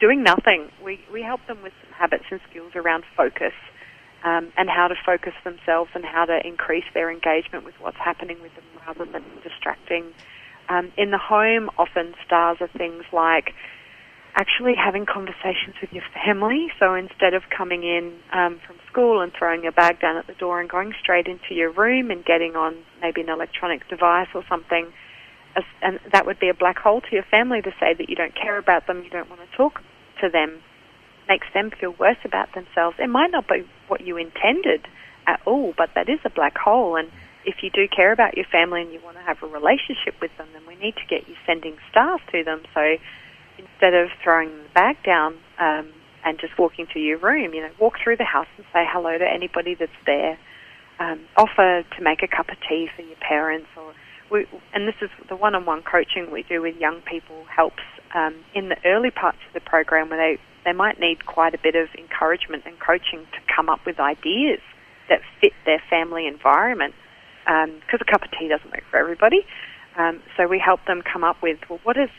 doing 0.00 0.22
nothing. 0.22 0.70
We, 0.82 0.98
we 1.12 1.20
help 1.20 1.40
them 1.46 1.62
with 1.62 1.74
some 1.84 1.92
habits 1.92 2.24
and 2.30 2.40
skills 2.48 2.72
around 2.74 3.04
focus 3.14 3.52
um, 4.24 4.52
and 4.56 4.68
how 4.68 4.88
to 4.88 4.94
focus 5.06 5.34
themselves 5.44 5.90
and 5.94 6.04
how 6.04 6.24
to 6.24 6.46
increase 6.46 6.84
their 6.94 7.10
engagement 7.10 7.64
with 7.64 7.74
what's 7.80 7.96
happening 7.96 8.40
with 8.42 8.54
them 8.54 8.64
rather 8.86 9.04
than 9.10 9.24
distracting. 9.42 10.12
Um, 10.68 10.92
in 10.96 11.10
the 11.10 11.18
home, 11.18 11.70
often 11.78 12.14
stars 12.26 12.58
are 12.60 12.68
things 12.68 13.04
like 13.12 13.54
actually 14.34 14.74
having 14.74 15.06
conversations 15.06 15.74
with 15.80 15.92
your 15.92 16.04
family. 16.24 16.68
So 16.78 16.94
instead 16.94 17.34
of 17.34 17.42
coming 17.56 17.82
in 17.82 18.18
um, 18.32 18.60
from 18.66 18.76
school 18.90 19.20
and 19.20 19.32
throwing 19.32 19.62
your 19.62 19.72
bag 19.72 20.00
down 20.00 20.16
at 20.16 20.26
the 20.26 20.34
door 20.34 20.60
and 20.60 20.68
going 20.68 20.94
straight 21.00 21.26
into 21.26 21.54
your 21.54 21.70
room 21.70 22.10
and 22.10 22.24
getting 22.24 22.54
on 22.54 22.76
maybe 23.00 23.20
an 23.20 23.28
electronic 23.28 23.88
device 23.88 24.28
or 24.34 24.44
something, 24.48 24.92
and 25.82 25.98
that 26.12 26.26
would 26.26 26.38
be 26.38 26.48
a 26.48 26.54
black 26.54 26.78
hole 26.78 27.00
to 27.00 27.08
your 27.12 27.24
family 27.24 27.62
to 27.62 27.70
say 27.80 27.94
that 27.94 28.08
you 28.08 28.14
don't 28.14 28.34
care 28.34 28.58
about 28.58 28.86
them, 28.86 29.02
you 29.02 29.10
don't 29.10 29.28
want 29.30 29.40
to 29.40 29.56
talk 29.56 29.80
to 30.20 30.28
them 30.28 30.60
makes 31.28 31.46
them 31.52 31.70
feel 31.70 31.94
worse 31.98 32.18
about 32.24 32.54
themselves. 32.54 32.96
It 32.98 33.08
might 33.08 33.30
not 33.30 33.46
be 33.46 33.68
what 33.86 34.00
you 34.00 34.16
intended 34.16 34.86
at 35.26 35.40
all, 35.44 35.74
but 35.76 35.90
that 35.94 36.08
is 36.08 36.18
a 36.24 36.30
black 36.30 36.56
hole. 36.56 36.96
And 36.96 37.10
if 37.44 37.62
you 37.62 37.70
do 37.70 37.86
care 37.86 38.12
about 38.12 38.36
your 38.36 38.46
family 38.50 38.82
and 38.82 38.92
you 38.92 39.00
want 39.04 39.16
to 39.16 39.22
have 39.22 39.42
a 39.42 39.46
relationship 39.46 40.14
with 40.20 40.30
them, 40.38 40.48
then 40.52 40.62
we 40.66 40.74
need 40.76 40.94
to 40.96 41.06
get 41.08 41.28
you 41.28 41.36
sending 41.46 41.76
stars 41.90 42.20
to 42.32 42.42
them. 42.42 42.62
So 42.74 42.96
instead 43.58 43.94
of 43.94 44.08
throwing 44.24 44.48
the 44.48 44.68
bag 44.74 44.96
down 45.04 45.36
um, 45.58 45.92
and 46.24 46.38
just 46.40 46.58
walking 46.58 46.86
to 46.94 46.98
your 46.98 47.18
room, 47.18 47.52
you 47.54 47.60
know, 47.60 47.70
walk 47.78 47.94
through 48.02 48.16
the 48.16 48.24
house 48.24 48.48
and 48.56 48.64
say 48.72 48.84
hello 48.88 49.18
to 49.18 49.24
anybody 49.24 49.74
that's 49.74 49.92
there. 50.06 50.38
Um, 51.00 51.20
offer 51.36 51.84
to 51.96 52.02
make 52.02 52.24
a 52.24 52.26
cup 52.26 52.48
of 52.48 52.56
tea 52.68 52.88
for 52.96 53.02
your 53.02 53.16
parents, 53.16 53.68
or 53.76 53.94
we, 54.32 54.46
and 54.74 54.88
this 54.88 54.96
is 55.00 55.10
the 55.28 55.36
one-on-one 55.36 55.82
coaching 55.82 56.32
we 56.32 56.42
do 56.42 56.60
with 56.60 56.74
young 56.76 57.02
people 57.02 57.44
helps 57.44 57.82
um, 58.14 58.34
in 58.52 58.68
the 58.68 58.76
early 58.84 59.12
parts 59.12 59.38
of 59.46 59.54
the 59.54 59.60
program 59.60 60.08
where 60.08 60.18
they 60.18 60.42
they 60.68 60.74
might 60.74 61.00
need 61.00 61.24
quite 61.24 61.54
a 61.54 61.58
bit 61.58 61.74
of 61.74 61.88
encouragement 61.96 62.64
and 62.66 62.78
coaching 62.78 63.24
to 63.32 63.40
come 63.54 63.70
up 63.70 63.80
with 63.86 63.98
ideas 63.98 64.60
that 65.08 65.22
fit 65.40 65.54
their 65.64 65.82
family 65.88 66.26
environment. 66.26 66.94
Because 67.46 68.00
um, 68.00 68.06
a 68.06 68.10
cup 68.12 68.22
of 68.22 68.30
tea 68.38 68.48
doesn't 68.48 68.70
work 68.70 68.84
for 68.90 68.98
everybody, 68.98 69.46
um, 69.96 70.20
so 70.36 70.46
we 70.46 70.58
help 70.58 70.84
them 70.84 71.00
come 71.00 71.24
up 71.24 71.40
with 71.42 71.58
well, 71.70 71.80
what 71.84 71.96
is 71.96 72.10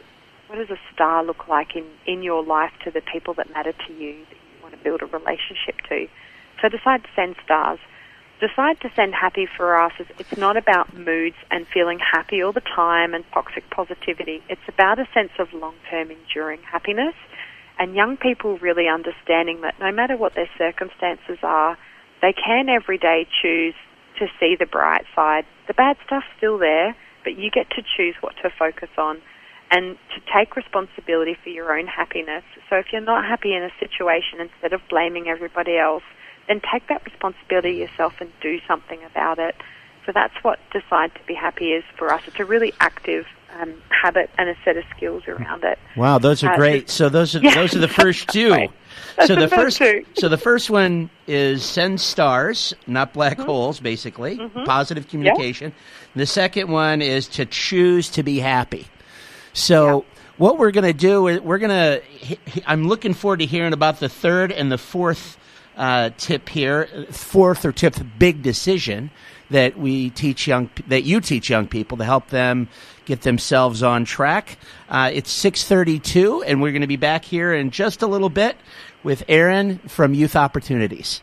what 0.48 0.56
does 0.56 0.72
a 0.72 0.80
star 0.92 1.24
look 1.24 1.48
like 1.48 1.76
in 1.76 1.86
in 2.08 2.24
your 2.24 2.44
life 2.44 2.72
to 2.84 2.90
the 2.90 3.02
people 3.02 3.36
that 3.36 3.54
matter 3.54 3.72
to 3.72 3.94
you 3.94 4.26
that 4.30 4.40
you 4.42 4.64
want 4.64 4.74
to 4.76 4.84
build 4.84 5.04
a 5.04 5.06
relationship 5.06 5.76
to. 5.88 6.08
So 6.60 6.70
decide 6.70 7.04
to 7.04 7.10
send 7.16 7.36
stars. 7.46 7.78
decide 8.40 8.82
to 8.82 8.90
send 8.96 9.14
happy 9.14 9.46
for 9.46 9.80
us 9.80 9.94
it's 10.00 10.36
not 10.38 10.58
about 10.58 10.98
moods 10.98 11.36
and 11.52 11.68
feeling 11.68 12.00
happy 12.00 12.42
all 12.42 12.54
the 12.54 12.68
time 12.82 13.14
and 13.14 13.24
toxic 13.32 13.70
positivity. 13.70 14.42
It's 14.50 14.68
about 14.68 14.98
a 14.98 15.08
sense 15.14 15.34
of 15.38 15.54
long-term 15.54 16.10
enduring 16.10 16.62
happiness 16.64 17.14
and 17.80 17.96
young 17.96 18.18
people 18.18 18.58
really 18.60 18.88
understanding 18.88 19.62
that 19.62 19.80
no 19.80 19.92
matter 19.92 20.18
what 20.18 20.36
their 20.36 20.50
circumstances 20.58 21.40
are, 21.42 21.78
they 22.22 22.34
can 22.34 22.68
every 22.68 22.98
day 22.98 23.26
choose 23.42 23.74
to 24.20 24.28
see 24.40 24.56
the 24.60 24.66
bright 24.66 25.06
side. 25.16 25.46
The 25.68 25.74
bad 25.74 25.96
stuff's 26.06 26.28
still 26.38 26.58
there, 26.58 26.96
but 27.24 27.38
you 27.38 27.50
get 27.50 27.70
to 27.72 27.82
choose 27.82 28.16
what 28.20 28.36
to 28.44 28.50
focus 28.50 28.90
on 28.98 29.22
and 29.72 29.98
to 30.14 30.22
take 30.36 30.56
responsibility 30.56 31.38
for 31.42 31.50
your 31.50 31.78
own 31.78 31.88
happiness. 31.88 32.44
So 32.70 32.76
if 32.76 32.88
you're 32.92 33.02
not 33.02 33.24
happy 33.24 33.56
in 33.56 33.64
a 33.64 33.72
situation, 33.80 34.42
instead 34.42 34.74
of 34.74 34.82
blaming 34.90 35.30
everybody 35.30 35.78
else, 35.78 36.04
then 36.48 36.60
take 36.74 36.88
that 36.88 37.06
responsibility 37.06 37.78
yourself 37.78 38.14
and 38.20 38.32
do 38.42 38.60
something 38.68 39.00
about 39.04 39.40
it. 39.40 39.56
So 40.06 40.12
that's 40.12 40.34
what 40.42 40.60
Decide 40.72 41.14
to 41.16 41.22
Be 41.28 41.36
Happy 41.36 41.72
is 41.72 41.84
for 41.98 42.12
us. 42.12 42.24
It's 42.26 42.40
a 42.40 42.46
really 42.46 42.74
active 42.80 43.26
um, 43.60 43.74
habit 43.90 44.30
and 44.38 44.50
a 44.50 44.56
set 44.66 44.78
of 44.78 44.84
skills 44.96 45.24
around 45.28 45.64
it. 45.64 45.78
Wow, 45.96 46.18
those 46.20 46.44
are 46.44 46.52
Uh, 46.52 46.56
great. 46.56 46.90
So 46.90 47.10
those 47.10 47.36
are 47.36 47.40
Yeah, 47.44 47.56
those 47.56 47.76
are 47.76 47.80
the 47.80 47.88
first 48.04 48.28
two. 48.30 48.52
right. 48.52 48.72
So 49.26 49.36
the 49.36 49.48
first 49.50 49.78
two. 49.78 50.06
so 50.14 50.30
the 50.30 50.38
first 50.38 50.70
one 50.70 51.10
is 51.28 51.64
send 51.66 52.00
stars, 52.00 52.74
not 52.88 53.14
black 53.14 53.38
Mm-hmm. 53.38 53.46
holes, 53.50 53.80
basically 53.80 54.38
positive 54.66 55.08
communication. 55.08 55.74
The 56.16 56.26
second 56.26 56.70
one 56.70 57.02
is 57.02 57.28
to 57.30 57.46
choose 57.46 58.10
to 58.12 58.24
be 58.24 58.40
happy. 58.40 58.88
So 59.54 60.06
what 60.38 60.58
we're 60.58 60.72
going 60.72 60.86
to 60.86 60.94
do 60.94 61.28
is 61.28 61.42
we're 61.42 61.58
going 61.60 61.70
to. 61.70 62.38
I'm 62.66 62.88
looking 62.88 63.14
forward 63.14 63.40
to 63.40 63.46
hearing 63.46 63.74
about 63.74 64.00
the 64.00 64.10
third 64.10 64.52
and 64.52 64.72
the 64.72 64.78
fourth 64.78 65.38
uh, 65.80 66.12
tip 66.18 66.50
here, 66.50 66.88
fourth 67.10 67.66
or 67.66 67.72
fifth 67.72 68.04
big 68.20 68.44
decision 68.44 69.10
that 69.50 69.80
we 69.80 70.12
teach 70.12 70.46
young 70.46 70.70
that 70.88 71.06
you 71.06 71.20
teach 71.20 71.50
young 71.50 71.68
people 71.68 71.98
to 71.98 72.04
help 72.04 72.30
them 72.30 72.68
get 73.06 73.22
themselves 73.22 73.82
on 73.82 74.06
track. 74.06 74.60
Uh, 74.90 75.10
it's 75.12 75.32
six 75.32 75.64
thirty-two, 75.64 76.44
and 76.44 76.62
we're 76.62 76.72
going 76.72 76.82
to 76.82 76.88
be 76.88 76.98
back 76.98 77.26
here 77.26 77.52
in 77.52 77.72
just 77.72 78.04
a 78.04 78.08
little 78.08 78.30
bit 78.30 78.56
with 79.02 79.24
Erin 79.28 79.80
from 79.88 80.14
Youth 80.14 80.36
Opportunities. 80.36 81.22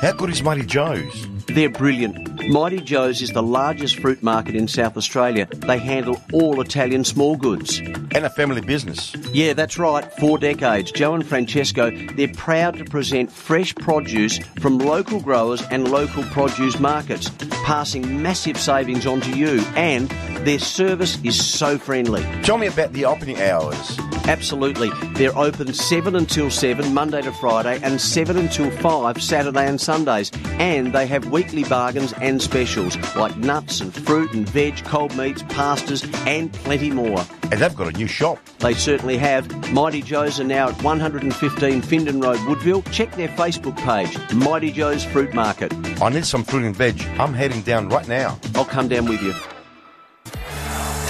How 0.00 0.12
good 0.12 0.30
is 0.30 0.42
Mighty 0.42 0.64
Joe's? 0.64 1.26
They're 1.46 1.68
brilliant. 1.68 2.33
Mighty 2.48 2.80
Joe's 2.80 3.22
is 3.22 3.30
the 3.30 3.42
largest 3.42 3.98
fruit 4.00 4.22
market 4.22 4.54
in 4.54 4.68
South 4.68 4.98
Australia. 4.98 5.46
They 5.46 5.78
handle 5.78 6.20
all 6.32 6.60
Italian 6.60 7.02
small 7.04 7.36
goods. 7.36 7.78
And 7.78 8.18
a 8.24 8.30
family 8.30 8.60
business. 8.60 9.14
Yeah, 9.32 9.54
that's 9.54 9.78
right. 9.78 10.04
Four 10.20 10.38
decades. 10.38 10.92
Joe 10.92 11.14
and 11.14 11.26
Francesco, 11.26 11.90
they're 12.14 12.28
proud 12.28 12.76
to 12.76 12.84
present 12.84 13.32
fresh 13.32 13.74
produce 13.74 14.38
from 14.60 14.78
local 14.78 15.20
growers 15.20 15.62
and 15.70 15.90
local 15.90 16.22
produce 16.24 16.78
markets, 16.78 17.30
passing 17.64 18.22
massive 18.22 18.58
savings 18.58 19.06
on 19.06 19.22
to 19.22 19.36
you. 19.36 19.60
And 19.74 20.08
their 20.46 20.58
service 20.58 21.18
is 21.24 21.42
so 21.42 21.78
friendly. 21.78 22.22
Tell 22.42 22.58
me 22.58 22.66
about 22.66 22.92
the 22.92 23.06
opening 23.06 23.40
hours. 23.40 23.98
Absolutely. 24.26 24.90
They're 25.14 25.36
open 25.36 25.72
7 25.74 26.14
until 26.14 26.50
7, 26.50 26.94
Monday 26.94 27.22
to 27.22 27.32
Friday, 27.32 27.78
and 27.82 28.00
7 28.00 28.36
until 28.36 28.70
5, 28.70 29.22
Saturday 29.22 29.66
and 29.66 29.80
Sundays. 29.80 30.30
And 30.58 30.92
they 30.92 31.06
have 31.06 31.26
weekly 31.26 31.64
bargains 31.64 32.12
and 32.14 32.33
specials 32.40 32.96
like 33.16 33.36
nuts 33.36 33.80
and 33.80 33.92
fruit 33.92 34.32
and 34.32 34.48
veg, 34.48 34.76
cold 34.84 35.16
meats, 35.16 35.42
pastas, 35.44 36.04
and 36.26 36.52
plenty 36.52 36.90
more. 36.90 37.24
And 37.42 37.60
they've 37.60 37.74
got 37.74 37.88
a 37.88 37.96
new 37.96 38.06
shop. 38.06 38.38
They 38.58 38.74
certainly 38.74 39.16
have. 39.18 39.72
Mighty 39.72 40.02
Joe's 40.02 40.40
are 40.40 40.44
now 40.44 40.68
at 40.68 40.82
115 40.82 41.82
Findon 41.82 42.22
Road, 42.22 42.40
Woodville. 42.46 42.82
Check 42.92 43.12
their 43.12 43.28
Facebook 43.28 43.76
page, 43.76 44.16
Mighty 44.34 44.70
Joe's 44.72 45.04
Fruit 45.04 45.34
Market. 45.34 45.72
I 46.02 46.08
need 46.08 46.26
some 46.26 46.44
fruit 46.44 46.64
and 46.64 46.76
veg. 46.76 47.00
I'm 47.18 47.34
heading 47.34 47.62
down 47.62 47.88
right 47.88 48.08
now. 48.08 48.38
I'll 48.54 48.64
come 48.64 48.88
down 48.88 49.06
with 49.06 49.22
you. 49.22 49.34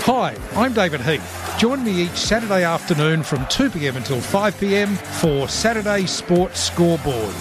Hi, 0.07 0.37
I'm 0.55 0.75
David 0.75 1.01
Heath. 1.01 1.44
Join 1.65 1.81
me 1.83 2.03
each 2.03 2.11
Saturday 2.11 2.63
afternoon 2.63 3.23
from 3.23 3.39
2pm 3.47 3.97
until 3.97 4.19
5pm 4.19 4.99
for 4.99 5.49
Saturday 5.49 6.05
Sports 6.05 6.61
Scoreboard. 6.61 7.35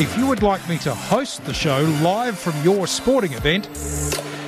If 0.00 0.18
you 0.18 0.26
would 0.26 0.42
like 0.42 0.68
me 0.68 0.78
to 0.78 0.92
host 0.92 1.44
the 1.44 1.54
show 1.54 1.82
live 2.02 2.36
from 2.36 2.60
your 2.64 2.88
sporting 2.88 3.34
event, 3.34 3.66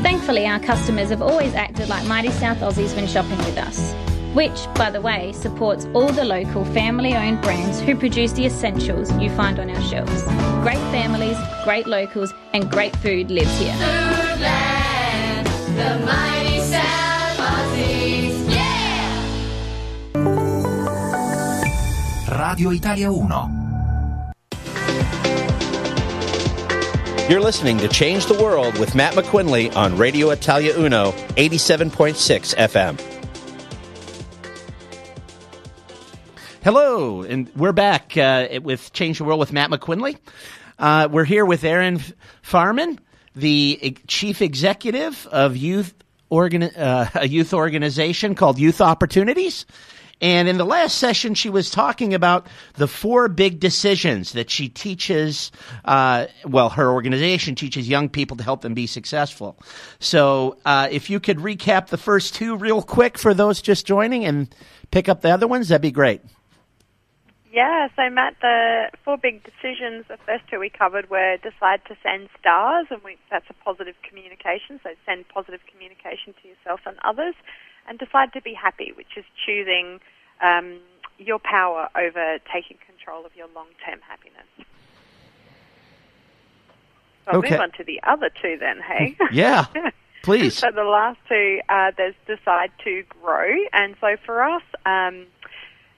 Thankfully, 0.00 0.46
our 0.46 0.60
customers 0.60 1.10
have 1.10 1.22
always 1.22 1.54
acted 1.54 1.88
like 1.88 2.06
mighty 2.06 2.30
South 2.30 2.58
Aussies 2.58 2.94
when 2.94 3.06
shopping 3.06 3.38
with 3.38 3.56
us, 3.56 3.94
which, 4.34 4.66
by 4.74 4.90
the 4.90 5.00
way, 5.00 5.32
supports 5.32 5.86
all 5.94 6.12
the 6.12 6.24
local 6.24 6.64
family 6.66 7.14
owned 7.14 7.40
brands 7.40 7.80
who 7.80 7.96
produce 7.96 8.32
the 8.32 8.46
essentials 8.46 9.10
you 9.12 9.30
find 9.30 9.58
on 9.58 9.70
our 9.70 9.82
shelves. 9.82 10.22
Great 10.62 10.82
families, 10.92 11.36
great 11.64 11.86
locals, 11.86 12.32
and 12.52 12.70
great 12.70 12.94
food 12.96 13.30
lives 13.30 13.58
here. 13.58 13.74
Foodland, 13.74 14.77
the 15.78 15.98
mighty 16.04 16.58
South 16.58 17.38
Aussies, 17.38 18.50
yeah! 18.50 19.28
Radio 22.48 22.70
Italia 22.70 23.12
1. 23.12 23.58
You're 27.30 27.40
listening 27.40 27.78
to 27.78 27.86
Change 27.86 28.26
the 28.26 28.34
World 28.34 28.76
with 28.80 28.96
Matt 28.96 29.14
McQuinley 29.14 29.76
on 29.76 29.96
Radio 29.96 30.30
Italia 30.30 30.74
Uno, 30.76 31.12
87.6 31.36 32.56
FM. 32.56 33.00
Hello, 36.64 37.22
and 37.22 37.48
we're 37.54 37.70
back 37.70 38.16
uh, 38.16 38.48
with 38.64 38.92
Change 38.92 39.18
the 39.18 39.24
World 39.24 39.38
with 39.38 39.52
Matt 39.52 39.70
McQuinley. 39.70 40.18
Uh, 40.76 41.08
we're 41.08 41.22
here 41.24 41.44
with 41.46 41.62
Erin 41.62 42.00
Faehrmann, 42.42 42.98
the 43.38 43.96
chief 44.06 44.42
executive 44.42 45.26
of 45.30 45.56
youth 45.56 45.94
uh, 46.30 47.06
a 47.14 47.26
youth 47.26 47.54
organization 47.54 48.34
called 48.34 48.58
Youth 48.58 48.80
Opportunities. 48.80 49.64
And 50.20 50.48
in 50.48 50.58
the 50.58 50.64
last 50.64 50.98
session, 50.98 51.34
she 51.34 51.48
was 51.48 51.70
talking 51.70 52.12
about 52.12 52.48
the 52.74 52.88
four 52.88 53.28
big 53.28 53.60
decisions 53.60 54.32
that 54.32 54.50
she 54.50 54.68
teaches. 54.68 55.52
Uh, 55.84 56.26
well, 56.44 56.70
her 56.70 56.90
organization 56.90 57.54
teaches 57.54 57.88
young 57.88 58.08
people 58.08 58.36
to 58.36 58.42
help 58.42 58.62
them 58.62 58.74
be 58.74 58.88
successful. 58.88 59.56
So, 60.00 60.58
uh, 60.64 60.88
if 60.90 61.08
you 61.08 61.20
could 61.20 61.38
recap 61.38 61.86
the 61.86 61.98
first 61.98 62.34
two 62.34 62.56
real 62.56 62.82
quick 62.82 63.16
for 63.16 63.32
those 63.32 63.62
just 63.62 63.86
joining 63.86 64.24
and 64.24 64.52
pick 64.90 65.08
up 65.08 65.20
the 65.20 65.30
other 65.30 65.46
ones, 65.46 65.68
that'd 65.68 65.82
be 65.82 65.92
great. 65.92 66.20
Yeah, 67.50 67.88
so 67.96 68.10
Matt, 68.10 68.36
the 68.42 68.90
four 69.04 69.16
big 69.16 69.42
decisions, 69.42 70.04
the 70.08 70.18
first 70.26 70.44
two 70.50 70.60
we 70.60 70.68
covered 70.68 71.08
were 71.08 71.38
decide 71.38 71.80
to 71.88 71.96
send 72.02 72.28
stars, 72.38 72.86
and 72.90 73.02
we, 73.02 73.16
that's 73.30 73.48
a 73.48 73.54
positive 73.64 73.94
communication, 74.06 74.80
so 74.82 74.90
send 75.06 75.26
positive 75.28 75.60
communication 75.70 76.34
to 76.42 76.48
yourself 76.48 76.80
and 76.84 76.96
others, 77.04 77.34
and 77.88 77.98
decide 77.98 78.32
to 78.34 78.42
be 78.42 78.52
happy, 78.52 78.92
which 78.94 79.16
is 79.16 79.24
choosing 79.46 79.98
um, 80.42 80.78
your 81.18 81.38
power 81.38 81.88
over 81.96 82.38
taking 82.52 82.76
control 82.84 83.24
of 83.24 83.34
your 83.34 83.48
long-term 83.54 84.00
happiness. 84.06 84.46
So 87.24 87.32
I'll 87.32 87.38
Okay. 87.38 87.50
move 87.52 87.60
on 87.60 87.72
to 87.72 87.84
the 87.84 88.00
other 88.02 88.30
two 88.42 88.58
then, 88.60 88.80
hey? 88.86 89.16
Yeah. 89.32 89.64
Please. 90.22 90.58
So 90.58 90.66
the 90.74 90.84
last 90.84 91.18
two, 91.28 91.60
uh, 91.70 91.92
there's 91.96 92.14
decide 92.26 92.72
to 92.84 93.04
grow, 93.08 93.48
and 93.72 93.96
so 94.02 94.16
for 94.26 94.42
us, 94.42 94.62
um, 94.84 95.26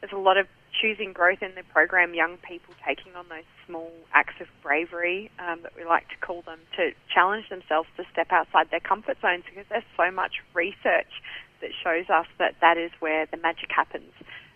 there's 0.01 0.13
a 0.13 0.17
lot 0.17 0.37
of 0.37 0.47
choosing 0.81 1.13
growth 1.13 1.43
in 1.43 1.55
the 1.55 1.63
program. 1.73 2.15
Young 2.15 2.37
people 2.39 2.75
taking 2.87 3.15
on 3.15 3.29
those 3.29 3.45
small 3.67 3.91
acts 4.13 4.41
of 4.41 4.49
bravery 4.63 5.31
um, 5.39 5.61
that 5.63 5.73
we 5.77 5.85
like 5.85 6.09
to 6.09 6.17
call 6.21 6.43
them 6.43 6.59
to 6.77 6.93
challenge 7.13 7.49
themselves 7.49 7.89
to 7.97 8.05
step 8.13 8.29
outside 8.31 8.71
their 8.71 8.81
comfort 8.81 9.19
zones 9.21 9.45
because 9.49 9.67
there's 9.69 9.85
so 9.97 10.11
much 10.11 10.43
research 10.55 11.13
that 11.61 11.71
shows 11.83 12.09
us 12.09 12.27
that 12.39 12.55
that 12.61 12.79
is 12.79 12.91
where 13.01 13.27
the 13.27 13.37
magic 13.37 13.71
happens. 13.75 14.13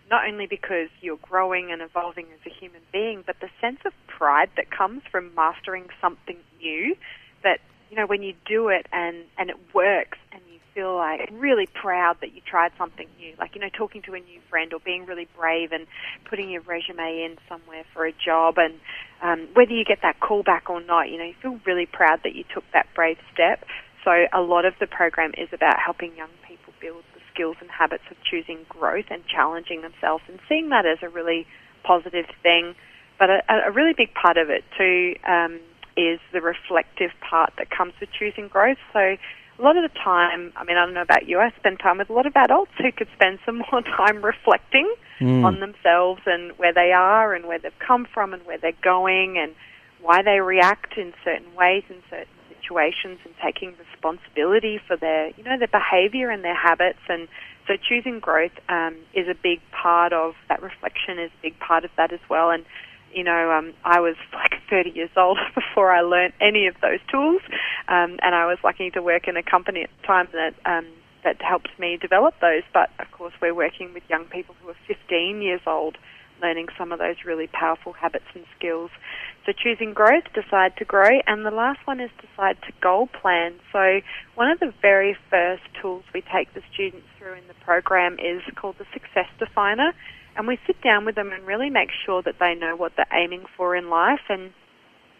Not 0.09 0.27
only 0.27 0.45
because 0.45 0.89
you're 1.01 1.17
growing 1.21 1.71
and 1.71 1.81
evolving 1.81 2.27
as 2.33 2.39
a 2.45 2.53
human 2.53 2.81
being, 2.91 3.23
but 3.25 3.39
the 3.39 3.49
sense 3.59 3.79
of 3.85 3.93
pride 4.07 4.49
that 4.55 4.69
comes 4.69 5.01
from 5.11 5.33
mastering 5.35 5.87
something 6.01 6.37
new 6.59 6.95
that 7.43 7.59
you 7.89 7.97
know 7.97 8.05
when 8.05 8.21
you 8.21 8.33
do 8.45 8.69
it 8.69 8.87
and 8.91 9.23
and 9.37 9.49
it 9.49 9.57
works 9.73 10.17
and 10.31 10.41
you 10.51 10.54
feel 10.75 10.95
like 10.95 11.29
really 11.31 11.67
proud 11.67 12.17
that 12.19 12.35
you 12.35 12.41
tried 12.45 12.71
something 12.77 13.07
new. 13.17 13.33
Like 13.39 13.55
you 13.55 13.61
know 13.61 13.69
talking 13.69 14.01
to 14.03 14.13
a 14.13 14.19
new 14.19 14.41
friend 14.49 14.73
or 14.73 14.79
being 14.79 15.05
really 15.05 15.27
brave 15.35 15.71
and 15.71 15.87
putting 16.29 16.49
your 16.51 16.61
resume 16.61 17.23
in 17.23 17.37
somewhere 17.49 17.85
for 17.93 18.05
a 18.05 18.11
job 18.11 18.55
and 18.57 18.75
um, 19.23 19.47
whether 19.53 19.71
you 19.71 19.85
get 19.85 19.99
that 20.03 20.19
call 20.19 20.43
back 20.43 20.69
or 20.69 20.81
not 20.81 21.09
you 21.09 21.17
know 21.17 21.23
you 21.23 21.33
feel 21.41 21.59
really 21.65 21.85
proud 21.85 22.19
that 22.23 22.35
you 22.35 22.43
took 22.53 22.65
that 22.73 22.87
brave 22.93 23.17
step. 23.33 23.65
So 24.03 24.11
a 24.31 24.41
lot 24.41 24.65
of 24.65 24.75
the 24.79 24.85
program 24.85 25.31
is 25.35 25.49
about 25.51 25.79
helping 25.83 26.15
young 26.15 26.29
people 26.47 26.73
build 26.79 27.03
the 27.15 27.21
skills 27.33 27.55
and 27.59 27.71
habits 27.71 28.03
of 28.11 28.17
choosing 28.29 28.59
growth 28.69 29.05
and 29.09 29.25
challenging 29.25 29.81
themselves 29.81 30.23
and 30.27 30.39
seeing 30.47 30.69
that 30.69 30.85
as 30.85 30.99
a 31.01 31.09
really 31.09 31.47
positive 31.83 32.25
thing. 32.43 32.75
But 33.17 33.29
a, 33.29 33.41
a 33.65 33.71
really 33.71 33.93
big 33.93 34.13
part 34.13 34.37
of 34.37 34.49
it 34.49 34.63
too 34.77 35.15
um, 35.25 35.59
is 35.97 36.19
the 36.33 36.41
reflective 36.41 37.11
part 37.27 37.53
that 37.57 37.69
comes 37.71 37.93
with 37.99 38.09
choosing 38.11 38.47
growth. 38.47 38.77
So 38.93 39.17
a 39.57 39.61
lot 39.61 39.77
of 39.77 39.83
the 39.83 39.99
time, 40.03 40.51
I 40.55 40.63
mean, 40.63 40.77
I 40.77 40.85
don't 40.85 40.93
know 40.93 41.01
about 41.01 41.27
you, 41.27 41.39
I 41.39 41.51
spend 41.57 41.79
time 41.79 41.97
with 41.97 42.09
a 42.09 42.13
lot 42.13 42.25
of 42.25 42.35
adults 42.35 42.71
who 42.77 42.91
could 42.91 43.07
spend 43.15 43.39
some 43.45 43.57
more 43.71 43.81
time 43.81 44.23
reflecting 44.23 44.93
Mm. 45.21 45.45
on 45.45 45.59
themselves 45.61 46.21
and 46.25 46.51
where 46.57 46.73
they 46.73 46.91
are 46.91 47.33
and 47.33 47.45
where 47.45 47.57
they've 47.57 47.79
come 47.79 48.05
from 48.13 48.33
and 48.33 48.45
where 48.45 48.57
they're 48.57 48.73
going 48.83 49.37
and 49.37 49.55
why 50.01 50.21
they 50.21 50.41
react 50.41 50.97
in 50.97 51.13
certain 51.23 51.55
ways 51.55 51.83
in 51.89 52.03
certain 52.09 52.27
situations 52.49 53.19
and 53.23 53.33
taking 53.41 53.73
responsibility 53.79 54.77
for 54.85 54.97
their, 54.97 55.27
you 55.37 55.43
know, 55.43 55.57
their 55.57 55.69
behavior 55.69 56.29
and 56.29 56.43
their 56.43 56.55
habits 56.55 56.99
and 57.07 57.29
so 57.65 57.75
choosing 57.77 58.19
growth 58.19 58.51
um, 58.67 58.95
is 59.13 59.27
a 59.29 59.35
big 59.41 59.61
part 59.71 60.11
of 60.11 60.33
that 60.49 60.61
reflection 60.61 61.17
is 61.17 61.31
a 61.39 61.41
big 61.41 61.59
part 61.59 61.85
of 61.85 61.91
that 61.95 62.11
as 62.11 62.19
well 62.29 62.51
and 62.51 62.65
you 63.15 63.23
know, 63.23 63.51
um, 63.51 63.73
I 63.83 64.01
was 64.01 64.15
like 64.33 64.61
30 64.69 64.91
years 64.91 65.09
old 65.17 65.39
before 65.55 65.91
I 65.91 66.01
learnt 66.01 66.35
any 66.41 66.67
of 66.67 66.75
those 66.81 66.99
tools, 67.09 67.41
um, 67.87 68.19
and 68.21 68.35
I 68.35 68.45
was 68.45 68.59
lucky 68.63 68.91
to 68.91 69.01
work 69.01 69.27
in 69.27 69.37
a 69.37 69.43
company 69.43 69.83
at 69.83 69.89
the 70.01 70.05
time 70.05 70.27
that 70.33 70.53
um, 70.65 70.85
that 71.23 71.41
helped 71.41 71.69
me 71.79 71.97
develop 71.99 72.35
those. 72.41 72.63
But 72.73 72.91
of 72.99 73.09
course, 73.11 73.33
we're 73.41 73.55
working 73.55 73.93
with 73.93 74.03
young 74.09 74.25
people 74.25 74.53
who 74.61 74.69
are 74.69 74.77
15 74.87 75.41
years 75.41 75.61
old, 75.65 75.97
learning 76.41 76.67
some 76.77 76.91
of 76.91 76.99
those 76.99 77.15
really 77.25 77.47
powerful 77.47 77.93
habits 77.93 78.25
and 78.35 78.43
skills. 78.57 78.91
So 79.45 79.53
choosing 79.53 79.93
growth, 79.93 80.25
decide 80.33 80.75
to 80.77 80.85
grow, 80.85 81.21
and 81.25 81.45
the 81.45 81.51
last 81.51 81.79
one 81.85 81.99
is 81.99 82.09
decide 82.19 82.57
to 82.67 82.73
goal 82.81 83.07
plan. 83.07 83.53
So 83.71 84.01
one 84.35 84.51
of 84.51 84.59
the 84.59 84.73
very 84.81 85.15
first 85.29 85.63
tools 85.81 86.03
we 86.13 86.21
take 86.21 86.53
the 86.53 86.61
students 86.73 87.07
through 87.17 87.33
in 87.33 87.47
the 87.47 87.53
program 87.63 88.17
is 88.19 88.41
called 88.55 88.75
the 88.77 88.85
Success 88.93 89.27
Definer 89.39 89.93
and 90.35 90.47
we 90.47 90.59
sit 90.67 90.81
down 90.81 91.05
with 91.05 91.15
them 91.15 91.31
and 91.31 91.45
really 91.45 91.69
make 91.69 91.89
sure 92.05 92.21
that 92.23 92.35
they 92.39 92.55
know 92.55 92.75
what 92.75 92.93
they're 92.97 93.05
aiming 93.13 93.45
for 93.55 93.75
in 93.75 93.89
life 93.89 94.27
and, 94.29 94.51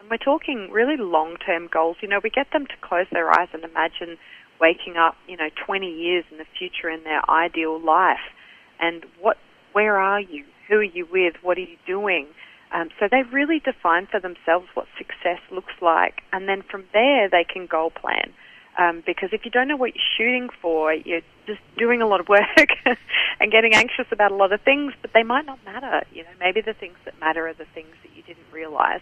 and 0.00 0.10
we're 0.10 0.16
talking 0.18 0.70
really 0.70 0.96
long 0.96 1.36
term 1.36 1.68
goals. 1.72 1.96
You 2.00 2.08
know, 2.08 2.20
we 2.22 2.30
get 2.30 2.48
them 2.52 2.66
to 2.66 2.74
close 2.80 3.06
their 3.10 3.30
eyes 3.30 3.48
and 3.52 3.64
imagine 3.64 4.18
waking 4.60 4.96
up, 4.96 5.16
you 5.26 5.36
know, 5.36 5.48
20 5.66 5.86
years 5.86 6.24
in 6.30 6.38
the 6.38 6.46
future 6.58 6.88
in 6.90 7.04
their 7.04 7.28
ideal 7.30 7.80
life. 7.80 8.32
And 8.80 9.04
what, 9.20 9.36
where 9.72 9.96
are 9.96 10.20
you? 10.20 10.44
Who 10.68 10.76
are 10.76 10.82
you 10.82 11.06
with? 11.10 11.34
What 11.42 11.56
are 11.58 11.62
you 11.62 11.76
doing? 11.86 12.26
Um, 12.72 12.88
so 12.98 13.06
they 13.10 13.22
really 13.32 13.60
define 13.60 14.06
for 14.06 14.20
themselves 14.20 14.66
what 14.74 14.86
success 14.98 15.40
looks 15.50 15.74
like. 15.80 16.22
And 16.32 16.48
then 16.48 16.62
from 16.62 16.84
there, 16.92 17.28
they 17.30 17.44
can 17.44 17.66
goal 17.66 17.90
plan. 17.90 18.32
Um, 18.78 19.02
because 19.06 19.30
if 19.32 19.44
you 19.44 19.50
don't 19.50 19.68
know 19.68 19.76
what 19.76 19.94
you're 19.94 20.04
shooting 20.18 20.50
for, 20.60 20.92
you're 20.92 21.22
just 21.46 21.60
doing 21.78 22.02
a 22.02 22.06
lot 22.06 22.20
of 22.20 22.28
work 22.28 22.42
and 23.40 23.50
getting 23.50 23.74
anxious 23.74 24.06
about 24.12 24.32
a 24.32 24.34
lot 24.34 24.52
of 24.52 24.60
things, 24.60 24.92
but 25.00 25.12
they 25.14 25.22
might 25.22 25.46
not 25.46 25.64
matter. 25.64 26.02
You 26.12 26.24
know, 26.24 26.30
maybe 26.38 26.60
the 26.60 26.74
things 26.74 26.96
that 27.06 27.18
matter 27.18 27.48
are 27.48 27.54
the 27.54 27.64
things 27.74 27.94
that 28.02 28.14
you 28.14 28.22
didn't 28.22 28.46
realize. 28.52 29.00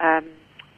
Um, 0.00 0.26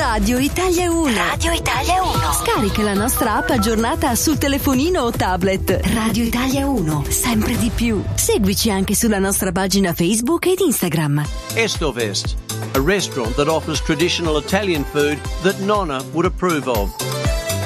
Radio 0.01 0.39
Italia 0.39 0.91
1. 0.91 1.15
Radio 1.15 1.53
Italia 1.53 2.03
1. 2.03 2.33
Scarica 2.33 2.83
la 2.83 2.95
nostra 2.95 3.35
app 3.35 3.51
aggiornata 3.51 4.15
sul 4.15 4.39
telefonino 4.39 5.03
o 5.03 5.11
tablet. 5.11 5.79
Radio 5.93 6.25
Italia 6.25 6.67
1. 6.67 7.05
Sempre 7.07 7.55
di 7.59 7.69
più. 7.69 8.03
Seguici 8.15 8.71
anche 8.71 8.95
sulla 8.95 9.19
nostra 9.19 9.53
pagina 9.53 9.93
Facebook 9.93 10.47
ed 10.47 10.61
Instagram. 10.61 11.23
Estovest, 11.53 12.35
a 12.73 12.81
restaurant 12.83 13.35
that 13.35 13.47
offers 13.47 13.83
traditional 13.83 14.39
Italian 14.39 14.85
food 14.85 15.19
that 15.43 15.59
Nonna 15.59 16.03
would 16.13 16.25
approve 16.25 16.67
of. 16.67 16.91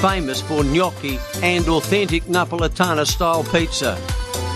Famous 0.01 0.41
for 0.41 0.65
gnocchi 0.65 1.17
and 1.41 1.69
authentic 1.69 2.27
Napolitana 2.27 3.05
style 3.05 3.45
pizza. 3.53 3.97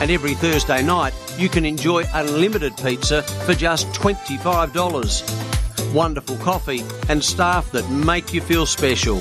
And 0.01 0.11
every 0.11 0.35
Thursday 0.35 0.83
night, 0.83 1.15
you 1.39 1.49
can 1.49 1.65
enjoy 1.65 2.05
unlimited 2.13 2.77
pizza 2.77 3.23
for 3.47 3.55
just 3.55 3.87
$25. 3.93 5.68
Wonderful 5.93 6.37
coffee 6.39 6.85
and 7.09 7.23
staff 7.23 7.71
that 7.73 7.89
make 7.91 8.33
you 8.33 8.41
feel 8.41 8.67
special. 8.67 9.19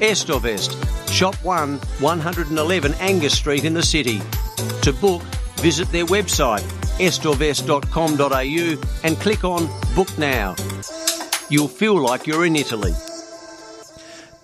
Estovest, 0.00 0.76
Shop 1.10 1.34
1, 1.44 1.78
111 1.78 2.94
Angus 2.94 3.34
Street 3.34 3.64
in 3.64 3.74
the 3.74 3.82
city. 3.82 4.20
To 4.82 4.92
book, 4.92 5.22
visit 5.60 5.90
their 5.90 6.06
website 6.06 6.64
estorvest.com.au 6.98 9.00
and 9.04 9.16
click 9.18 9.44
on 9.44 9.68
Book 9.94 10.18
Now. 10.18 10.56
You'll 11.48 11.68
feel 11.68 12.00
like 12.00 12.26
you're 12.26 12.44
in 12.44 12.56
Italy. 12.56 12.92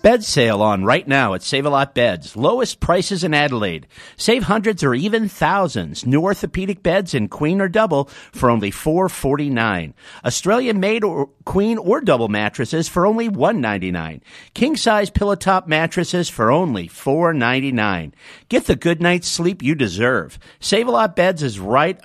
Bed 0.05 0.23
sale 0.23 0.61
on 0.61 0.85
right 0.85 1.07
now 1.07 1.33
at 1.33 1.41
Save 1.41 1.65
a 1.65 1.69
Lot 1.71 1.95
Beds. 1.95 2.35
Lowest 2.35 2.79
prices 2.79 3.23
in 3.23 3.33
Adelaide. 3.33 3.87
Save 4.17 4.43
hundreds 4.43 4.83
or 4.83 4.93
even 4.93 5.27
thousands. 5.27 6.05
New 6.05 6.21
orthopedic 6.21 6.83
beds 6.83 7.15
in 7.15 7.27
queen 7.27 7.59
or 7.59 7.67
double 7.67 8.05
for 8.31 8.51
only 8.51 8.69
four 8.69 9.09
forty 9.09 9.49
nine. 9.49 9.95
Australian 10.23 10.79
made 10.79 11.03
or 11.03 11.31
queen 11.43 11.79
or 11.79 12.01
double 12.01 12.27
mattresses 12.27 12.87
for 12.87 13.07
only 13.07 13.27
one 13.27 13.59
ninety 13.61 13.89
nine. 13.89 14.21
King 14.53 14.75
size 14.75 15.09
pillow 15.09 15.33
top 15.33 15.65
mattresses 15.67 16.29
for 16.29 16.51
only 16.51 16.87
four 16.87 17.33
ninety 17.33 17.71
nine. 17.71 18.13
Get 18.47 18.65
the 18.65 18.75
good 18.75 19.01
night's 19.01 19.27
sleep 19.27 19.63
you 19.63 19.73
deserve. 19.73 20.37
Save 20.59 20.87
a 20.87 20.91
Lot 20.91 21.15
Beds 21.15 21.41
is 21.41 21.59
right 21.59 21.99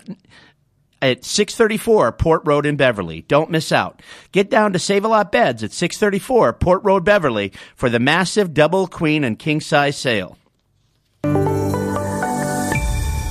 at 1.03 1.25
634 1.25 2.13
Port 2.13 2.43
Road 2.45 2.67
in 2.67 2.77
Beverley. 2.77 3.23
Don't 3.23 3.51
miss 3.51 3.73
out. 3.73 4.03
Get 4.33 4.51
down 4.51 4.73
to 4.73 4.79
Save 4.79 5.05
a 5.05 5.09
Lot 5.09 5.33
Beds 5.33 5.63
at 5.63 5.73
634 5.73 6.53
Port 6.55 6.83
Road, 6.85 7.05
Beverley 7.05 7.53
for 7.75 7.89
the 7.89 7.99
massive 7.99 8.55
double, 8.55 8.87
queen, 8.87 9.25
and 9.25 9.39
king 9.39 9.61
size 9.61 9.97
sale. 9.97 10.37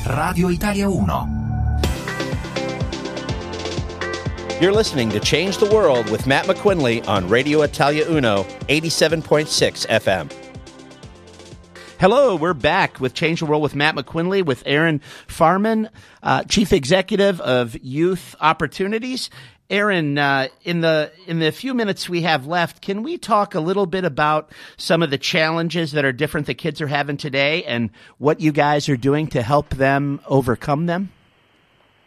Radio 0.10 0.50
Italia 0.50 0.90
1. 0.90 1.40
You're 4.62 4.74
listening 4.74 5.10
to 5.12 5.22
Change 5.22 5.58
the 5.58 5.70
World 5.74 6.10
with 6.10 6.28
Matt 6.28 6.46
McQuinley 6.46 7.08
on 7.08 7.30
Radio 7.30 7.62
Italia 7.62 8.06
Uno, 8.10 8.44
87.6 8.68 9.88
FM. 9.88 10.49
Hello, 12.00 12.38
we're 12.38 12.54
back 12.54 13.02
with 13.02 13.14
Change 13.14 13.42
the 13.42 13.46
World 13.46 13.62
with 13.62 13.76
Matt 13.76 13.94
McQuinley 13.94 14.42
with 14.42 14.64
Erin 14.66 15.02
Faehrmann, 15.28 15.90
uh, 16.24 16.44
Chief 16.44 16.72
Executive 16.72 17.42
of 17.42 17.76
Youth 17.84 18.38
Opportunities. 18.40 19.30
Erin, 19.70 20.18
uh, 20.18 20.48
in 20.64 20.80
the 20.80 21.12
in 21.28 21.40
the 21.40 21.52
few 21.52 21.74
minutes 21.74 22.08
we 22.08 22.22
have 22.22 22.48
left, 22.48 22.82
can 22.82 23.04
we 23.04 23.18
talk 23.18 23.54
a 23.54 23.60
little 23.60 23.86
bit 23.86 24.06
about 24.06 24.50
some 24.78 25.04
of 25.04 25.10
the 25.10 25.18
challenges 25.18 25.92
that 25.92 26.06
are 26.06 26.14
different 26.14 26.48
that 26.48 26.54
kids 26.54 26.80
are 26.80 26.88
having 26.88 27.18
today, 27.18 27.66
and 27.66 27.90
what 28.18 28.40
you 28.40 28.54
guys 28.54 28.88
are 28.88 28.96
doing 28.96 29.28
to 29.28 29.42
help 29.42 29.72
them 29.72 30.22
overcome 30.26 30.86
them? 30.86 31.12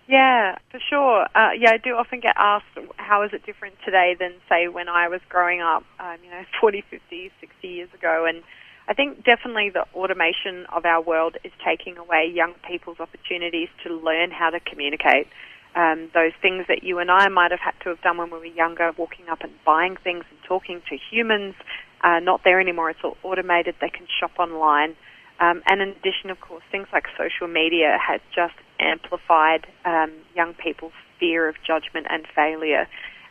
Yeah, 0.08 0.56
for 0.70 0.80
sure. 0.88 1.26
Uh, 1.34 1.50
yeah, 1.58 1.72
I 1.72 1.76
do 1.76 1.96
often 1.96 2.20
get 2.20 2.32
asked 2.38 2.64
how 2.96 3.24
is 3.24 3.34
it 3.34 3.44
different 3.44 3.74
today 3.84 4.16
than 4.18 4.32
say 4.48 4.68
when 4.68 4.88
I 4.88 5.08
was 5.08 5.20
growing 5.28 5.60
up, 5.60 5.84
um, 6.00 6.16
you 6.24 6.30
know, 6.30 6.44
40, 6.62 6.82
50, 6.88 7.30
60 7.42 7.68
years 7.68 7.90
ago, 7.92 8.24
and 8.26 8.42
I 8.88 8.94
think 8.94 9.24
definitely 9.24 9.70
the 9.70 9.86
automation 9.94 10.66
of 10.66 10.84
our 10.84 11.00
world 11.00 11.36
is 11.44 11.52
taking 11.64 11.96
away 11.98 12.30
young 12.32 12.54
people's 12.68 13.00
opportunities 13.00 13.68
to 13.84 13.94
learn 13.94 14.30
how 14.30 14.50
to 14.50 14.60
communicate. 14.60 15.28
Um, 15.74 16.10
those 16.12 16.32
things 16.42 16.66
that 16.68 16.82
you 16.82 16.98
and 16.98 17.10
I 17.10 17.28
might 17.28 17.50
have 17.50 17.60
had 17.60 17.74
to 17.84 17.88
have 17.90 18.02
done 18.02 18.18
when 18.18 18.30
we 18.30 18.38
were 18.38 18.44
younger, 18.44 18.92
walking 18.96 19.28
up 19.30 19.40
and 19.42 19.52
buying 19.64 19.96
things 19.96 20.24
and 20.28 20.38
talking 20.46 20.82
to 20.90 20.98
humans, 21.10 21.54
uh, 22.02 22.18
not 22.20 22.42
there 22.44 22.60
anymore. 22.60 22.90
It's 22.90 23.00
all 23.02 23.16
automated. 23.22 23.76
They 23.80 23.88
can 23.88 24.06
shop 24.20 24.32
online. 24.38 24.96
Um, 25.40 25.62
and 25.66 25.80
in 25.80 25.88
addition, 25.90 26.30
of 26.30 26.40
course, 26.40 26.62
things 26.70 26.88
like 26.92 27.06
social 27.16 27.48
media 27.48 27.96
has 28.06 28.20
just 28.34 28.54
amplified 28.78 29.66
um, 29.84 30.12
young 30.36 30.54
people's 30.54 30.92
fear 31.18 31.48
of 31.48 31.56
judgment 31.66 32.06
and 32.10 32.26
failure. 32.34 32.86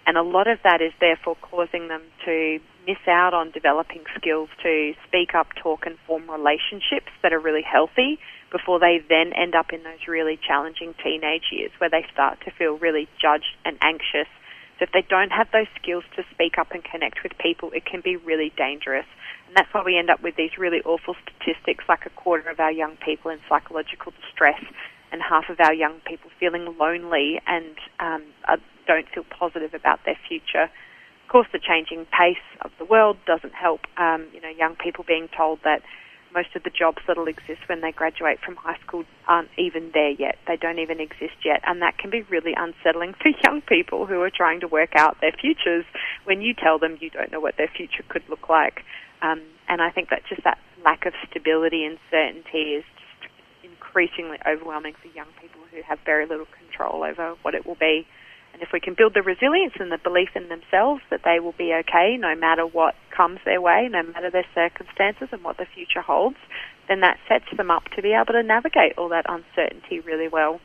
And 0.05 0.17
a 0.17 0.23
lot 0.23 0.47
of 0.47 0.59
that 0.63 0.81
is 0.81 0.91
therefore 0.99 1.35
causing 1.41 1.87
them 1.87 2.01
to 2.25 2.59
miss 2.87 2.97
out 3.07 3.33
on 3.33 3.51
developing 3.51 4.03
skills 4.17 4.49
to 4.63 4.93
speak 5.07 5.35
up, 5.35 5.47
talk, 5.61 5.85
and 5.85 5.97
form 6.07 6.29
relationships 6.29 7.11
that 7.21 7.31
are 7.31 7.39
really 7.39 7.61
healthy 7.61 8.19
before 8.51 8.79
they 8.79 8.99
then 9.07 9.31
end 9.33 9.55
up 9.55 9.71
in 9.71 9.83
those 9.83 10.07
really 10.07 10.37
challenging 10.37 10.93
teenage 11.03 11.49
years 11.51 11.71
where 11.77 11.89
they 11.89 12.05
start 12.11 12.39
to 12.43 12.51
feel 12.51 12.77
really 12.77 13.07
judged 13.21 13.55
and 13.63 13.77
anxious. 13.81 14.27
So 14.79 14.83
if 14.83 14.91
they 14.91 15.05
don't 15.07 15.29
have 15.29 15.47
those 15.53 15.67
skills 15.79 16.03
to 16.15 16.23
speak 16.33 16.57
up 16.57 16.71
and 16.71 16.83
connect 16.83 17.21
with 17.21 17.37
people, 17.37 17.71
it 17.71 17.85
can 17.85 18.01
be 18.01 18.15
really 18.17 18.51
dangerous. 18.57 19.05
And 19.47 19.55
that's 19.55 19.71
why 19.73 19.83
we 19.85 19.97
end 19.97 20.09
up 20.09 20.23
with 20.23 20.35
these 20.35 20.57
really 20.57 20.81
awful 20.81 21.15
statistics 21.21 21.85
like 21.87 22.05
a 22.05 22.09
quarter 22.09 22.49
of 22.49 22.59
our 22.59 22.71
young 22.71 22.97
people 22.97 23.29
in 23.29 23.39
psychological 23.47 24.11
distress 24.25 24.59
and 25.11 25.21
half 25.21 25.49
of 25.49 25.59
our 25.59 25.73
young 25.73 25.99
people 26.07 26.31
feeling 26.39 26.75
lonely 26.79 27.39
and 27.45 27.75
um, 27.99 28.23
don't 28.87 29.07
feel 29.09 29.23
positive 29.23 29.73
about 29.73 29.99
their 30.05 30.17
future. 30.27 30.63
Of 30.63 31.29
course, 31.29 31.47
the 31.53 31.59
changing 31.59 32.05
pace 32.05 32.43
of 32.61 32.71
the 32.77 32.85
world 32.85 33.17
doesn't 33.25 33.53
help. 33.53 33.81
Um, 33.97 34.27
you 34.33 34.41
know, 34.41 34.49
young 34.49 34.75
people 34.75 35.05
being 35.07 35.29
told 35.35 35.59
that 35.63 35.81
most 36.33 36.55
of 36.55 36.63
the 36.63 36.69
jobs 36.69 36.99
that'll 37.07 37.27
exist 37.27 37.67
when 37.67 37.81
they 37.81 37.91
graduate 37.91 38.39
from 38.43 38.55
high 38.55 38.77
school 38.85 39.03
aren't 39.27 39.49
even 39.57 39.91
there 39.93 40.11
yet. 40.11 40.37
They 40.47 40.55
don't 40.55 40.79
even 40.79 40.99
exist 40.99 41.43
yet, 41.43 41.61
and 41.65 41.81
that 41.81 41.97
can 41.97 42.09
be 42.09 42.21
really 42.23 42.53
unsettling 42.55 43.13
for 43.21 43.31
young 43.43 43.61
people 43.61 44.05
who 44.05 44.21
are 44.21 44.29
trying 44.29 44.59
to 44.61 44.67
work 44.67 44.91
out 44.95 45.17
their 45.21 45.33
futures 45.33 45.85
when 46.23 46.41
you 46.41 46.53
tell 46.53 46.79
them 46.79 46.97
you 46.99 47.09
don't 47.09 47.31
know 47.31 47.39
what 47.39 47.57
their 47.57 47.69
future 47.75 48.03
could 48.07 48.23
look 48.29 48.49
like. 48.49 48.81
Um, 49.21 49.41
and 49.67 49.81
I 49.81 49.91
think 49.91 50.09
that 50.09 50.23
just 50.27 50.43
that 50.43 50.57
lack 50.83 51.05
of 51.05 51.13
stability 51.29 51.85
and 51.85 51.97
certainty 52.09 52.75
is 52.75 52.83
just 52.97 53.33
increasingly 53.63 54.37
overwhelming 54.47 54.95
for 55.01 55.07
young 55.09 55.27
people 55.39 55.61
who 55.71 55.81
have 55.87 55.99
very 56.05 56.25
little 56.25 56.47
control 56.57 57.03
over 57.03 57.35
what 57.43 57.53
it 57.53 57.65
will 57.65 57.75
be. 57.79 58.07
And 58.53 58.61
if 58.61 58.69
we 58.73 58.79
can 58.79 58.93
build 58.93 59.13
the 59.13 59.21
resilience 59.21 59.73
and 59.79 59.91
the 59.91 59.97
belief 59.97 60.29
in 60.35 60.49
themselves 60.49 61.01
that 61.09 61.21
they 61.23 61.39
will 61.39 61.53
be 61.57 61.73
okay 61.73 62.17
no 62.17 62.35
matter 62.35 62.65
what 62.65 62.95
comes 63.15 63.39
their 63.45 63.61
way, 63.61 63.87
no 63.89 64.03
matter 64.03 64.29
their 64.29 64.45
circumstances 64.53 65.29
and 65.31 65.43
what 65.43 65.57
the 65.57 65.65
future 65.65 66.01
holds, 66.01 66.37
then 66.87 66.99
that 67.01 67.17
sets 67.27 67.45
them 67.55 67.71
up 67.71 67.85
to 67.95 68.01
be 68.01 68.13
able 68.13 68.33
to 68.33 68.43
navigate 68.43 68.97
all 68.97 69.09
that 69.09 69.25
uncertainty 69.29 69.99
really 70.01 70.27
well. 70.27 70.59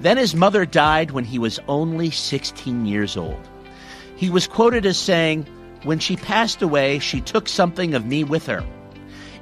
Then 0.00 0.18
his 0.18 0.34
mother 0.34 0.66
died 0.66 1.10
when 1.10 1.24
he 1.24 1.38
was 1.38 1.60
only 1.66 2.10
16 2.10 2.84
years 2.84 3.16
old. 3.16 3.48
He 4.16 4.28
was 4.28 4.46
quoted 4.46 4.84
as 4.84 4.98
saying, 4.98 5.46
When 5.84 5.98
she 5.98 6.16
passed 6.16 6.60
away, 6.60 6.98
she 6.98 7.20
took 7.22 7.48
something 7.48 7.94
of 7.94 8.04
me 8.04 8.22
with 8.22 8.46
her. 8.46 8.64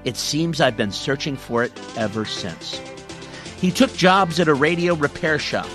It 0.04 0.16
seems 0.16 0.60
I've 0.60 0.76
been 0.76 0.92
searching 0.92 1.36
for 1.36 1.64
it 1.64 1.72
ever 1.96 2.24
since. 2.24 2.80
He 3.60 3.70
took 3.70 3.94
jobs 3.94 4.40
at 4.40 4.48
a 4.48 4.54
radio 4.54 4.94
repair 4.94 5.38
shop 5.38 5.68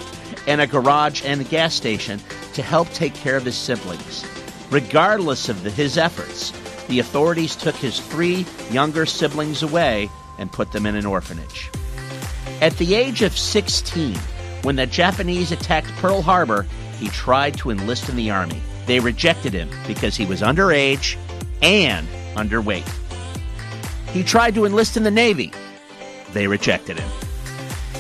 and 0.48 0.60
a 0.60 0.68
garage 0.68 1.24
and 1.24 1.42
a 1.42 1.44
gas 1.44 1.76
station 1.76 2.20
to 2.54 2.64
help 2.64 2.90
take 2.90 3.14
care 3.14 3.38
of 3.38 3.46
his 3.46 3.56
siblings. 3.56 4.26
Regardless 4.72 5.50
of 5.50 5.64
the, 5.64 5.70
his 5.70 5.98
efforts, 5.98 6.52
the 6.88 7.00
authorities 7.00 7.56
took 7.56 7.76
his 7.76 8.00
three 8.00 8.46
younger 8.72 9.06
siblings 9.06 9.62
away 9.62 10.10
and 10.40 10.52
put 10.52 10.72
them 10.72 10.88
in 10.88 10.96
an 10.96 11.06
orphanage. 11.06 11.70
At 12.60 12.76
the 12.78 12.96
age 12.96 13.22
of 13.22 13.38
16, 13.38 14.16
when 14.64 14.78
the 14.78 14.88
Japanese 14.88 15.52
attacked 15.52 15.92
Pearl 15.98 16.24
Harbor, 16.24 16.66
he 17.00 17.10
tried 17.10 17.56
to 17.58 17.70
enlist 17.70 18.10
in 18.10 18.16
the 18.16 18.32
Army. 18.32 18.62
They 18.88 19.00
rejected 19.00 19.54
him 19.54 19.70
because 19.86 20.16
he 20.16 20.26
was 20.26 20.42
underage 20.42 21.18
and 21.62 22.08
underweight. 22.36 22.90
He 24.12 24.24
tried 24.24 24.56
to 24.56 24.66
enlist 24.66 24.98
in 24.98 25.04
the 25.04 25.12
Navy. 25.12 25.52
They 26.34 26.48
rejected 26.48 27.00
him. 27.00 27.25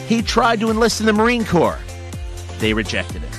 He 0.07 0.21
tried 0.21 0.59
to 0.59 0.69
enlist 0.69 0.99
in 0.99 1.07
the 1.07 1.13
Marine 1.13 1.45
Corps. 1.45 1.79
They 2.59 2.73
rejected 2.73 3.23
him. 3.23 3.31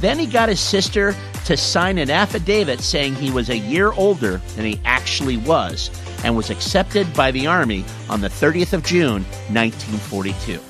Then 0.00 0.18
he 0.18 0.26
got 0.26 0.48
his 0.48 0.60
sister 0.60 1.14
to 1.46 1.56
sign 1.56 1.96
an 1.96 2.10
affidavit 2.10 2.80
saying 2.80 3.14
he 3.14 3.30
was 3.30 3.48
a 3.48 3.56
year 3.56 3.92
older 3.92 4.38
than 4.54 4.66
he 4.66 4.80
actually 4.84 5.38
was 5.38 5.90
and 6.22 6.36
was 6.36 6.50
accepted 6.50 7.12
by 7.14 7.30
the 7.30 7.46
Army 7.46 7.84
on 8.10 8.20
the 8.20 8.28
30th 8.28 8.74
of 8.74 8.84
June, 8.84 9.24
1942. 9.48 10.60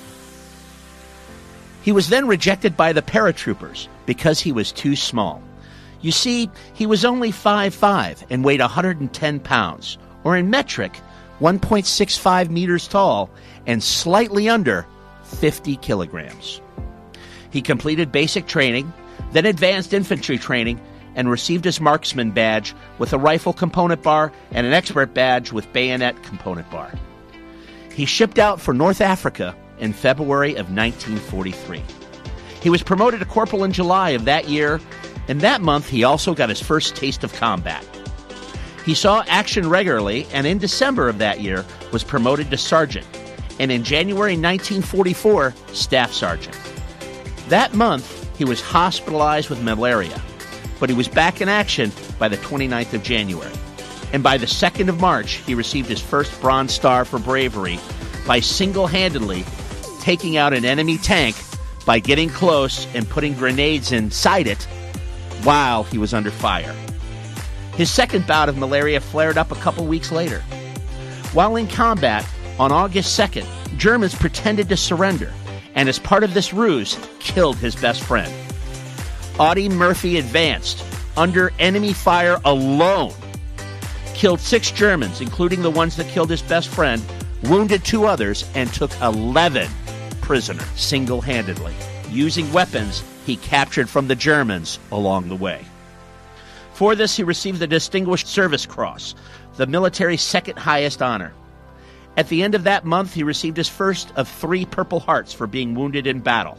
He 1.83 1.93
was 1.93 2.09
then 2.09 2.29
rejected 2.29 2.77
by 2.77 2.93
the 2.93 3.03
paratroopers 3.03 3.89
because 4.07 4.39
he 4.39 4.53
was 4.53 4.71
too 4.71 4.95
small. 4.95 5.43
You 6.01 6.13
see, 6.13 6.49
he 6.75 6.87
was 6.87 7.05
only 7.05 7.33
5'5 7.33 8.25
and 8.31 8.45
weighed 8.45 8.61
110 8.61 9.41
pounds, 9.41 9.99
or 10.23 10.37
in 10.37 10.49
metric, 10.49 10.93
1.65 11.41 12.51
meters 12.51 12.87
tall 12.87 13.31
and 13.67 13.83
slightly 13.83 14.49
under 14.49 14.87
50 15.29 15.77
kilograms. 15.77 16.61
He 17.51 17.63
completed 17.63 18.13
basic 18.13 18.47
training, 18.47 18.93
then 19.33 19.47
advanced 19.47 19.95
infantry 19.95 20.39
training, 20.39 20.81
and 21.15 21.31
received 21.31 21.65
his 21.65 21.81
marksman 21.81 22.31
badge 22.31 22.75
with 22.99 23.13
a 23.13 23.19
rifle 23.19 23.53
component 23.53 24.03
bar 24.03 24.33
and 24.53 24.67
an 24.67 24.73
expert 24.73 25.15
badge 25.15 25.53
with 25.53 25.73
bayonet 25.73 26.23
component 26.23 26.71
bar. 26.71 26.93
He 27.93 28.05
shipped 28.05 28.39
out 28.39 28.61
for 28.61 28.73
North 28.73 29.01
Africa 29.01 29.57
in 29.79 29.93
February 29.93 30.51
of 30.53 30.71
1943. 30.71 31.83
He 32.61 32.71
was 32.71 32.83
promoted 32.83 33.21
to 33.21 33.27
corporal 33.27 33.65
in 33.65 33.73
July 33.73 34.11
of 34.11 34.25
that 34.27 34.49
year, 34.49 34.81
and 35.27 35.41
that 35.41 35.61
month 35.61 35.89
he 35.89 36.05
also 36.05 36.35
got 36.35 36.49
his 36.49 36.61
first 36.61 36.95
taste 36.95 37.25
of 37.25 37.33
combat. 37.35 37.85
He 38.85 38.95
saw 38.95 39.25
action 39.29 39.69
regularly, 39.69 40.27
and 40.33 40.47
in 40.47 40.59
December 40.59 41.09
of 41.09 41.19
that 41.19 41.41
year 41.41 41.65
was 41.93 42.05
promoted 42.05 42.51
to 42.51 42.57
sergeant, 42.57 43.07
and 43.59 43.73
in 43.73 43.83
January 43.83 44.33
1944, 44.33 45.55
staff 45.73 46.13
sergeant. 46.13 46.59
That 47.49 47.75
month, 47.75 48.37
he 48.37 48.45
was 48.45 48.61
hospitalized 48.61 49.51
with 49.51 49.63
malaria, 49.63 50.21
but 50.79 50.89
he 50.89 50.95
was 50.95 51.09
back 51.09 51.41
in 51.41 51.49
action 51.49 51.93
by 52.19 52.29
the 52.29 52.37
29th 52.39 52.95
of 52.95 53.03
January. 53.03 53.53
And 54.13 54.23
by 54.23 54.39
the 54.39 54.47
2nd 54.47 54.89
of 54.89 55.01
March, 55.01 55.35
he 55.35 55.55
received 55.55 55.89
his 55.89 56.01
first 56.01 56.41
Bronze 56.41 56.73
Star 56.73 57.05
for 57.05 57.19
bravery 57.19 57.79
by 58.27 58.41
single 58.41 58.87
handedly 58.87 59.45
taking 60.01 60.37
out 60.37 60.53
an 60.53 60.65
enemy 60.65 60.97
tank 60.99 61.37
by 61.85 61.99
getting 61.99 62.29
close 62.29 62.87
and 62.95 63.09
putting 63.09 63.35
grenades 63.35 63.93
inside 63.93 64.47
it 64.47 64.63
while 65.43 65.85
he 65.85 65.99
was 65.99 66.15
under 66.15 66.31
fire. 66.31 66.75
His 67.75 67.91
second 67.91 68.27
bout 68.27 68.49
of 68.49 68.59
malaria 68.59 69.01
flared 69.01 69.39
up 69.39 69.53
a 69.53 69.57
couple 69.57 69.87
weeks 69.87 70.11
later. 70.11 70.41
While 71.33 71.57
in 71.57 71.69
combat, 71.69 72.27
on 72.59 72.73
August 72.73 73.19
2nd, 73.19 73.47
Germans 73.77 74.15
pretended 74.15 74.69
to 74.69 74.77
surrender 74.77 75.33
and 75.79 75.89
as 75.89 76.01
part 76.01 76.25
of 76.25 76.35
this 76.35 76.53
ruse, 76.53 76.99
killed 77.21 77.57
his 77.57 77.77
best 77.77 78.03
friend. 78.03 78.33
Audie 79.39 79.69
Murphy 79.69 80.19
advanced 80.19 80.85
under 81.17 81.53
enemy 81.61 81.93
fire 81.93 82.41
alone, 82.45 83.13
killed 84.13 84.41
six 84.41 84.73
Germans, 84.73 85.21
including 85.21 85.63
the 85.63 85.71
ones 85.71 85.95
that 85.95 86.09
killed 86.09 86.31
his 86.31 86.43
best 86.43 86.69
friend, 86.69 87.01
wounded 87.45 87.85
two 87.85 88.07
others, 88.07 88.45
and 88.57 88.73
took 88.73 88.91
11 89.01 89.71
prisoners 90.21 90.67
single 90.75 91.21
handedly, 91.21 91.75
using 92.11 92.53
weapons 92.53 93.05
he 93.25 93.37
captured 93.37 93.89
from 93.89 94.09
the 94.09 94.17
Germans 94.17 94.81
along 94.91 95.29
the 95.29 95.37
way. 95.37 95.65
For 96.73 96.97
this, 96.97 97.17
he 97.17 97.23
received 97.23 97.61
the 97.61 97.69
Distinguished 97.69 98.27
Service 98.27 98.67
Cross, 98.67 99.15
the 99.57 99.67
military's 99.69 100.23
second 100.23 100.59
highest 100.59 101.03
honor. 101.03 101.33
At 102.19 102.27
the 102.27 102.43
end 102.43 102.57
of 102.57 102.65
that 102.65 102.85
month, 102.85 103.15
he 103.15 103.23
received 103.23 103.57
his 103.57 103.69
first 103.69 104.13
of 104.17 104.27
three 104.27 104.67
Purple 104.67 104.99
Hearts 104.99 105.33
for 105.33 105.47
being 105.47 105.77
wounded 105.77 106.05
in 106.05 106.19
battle. 106.19 106.59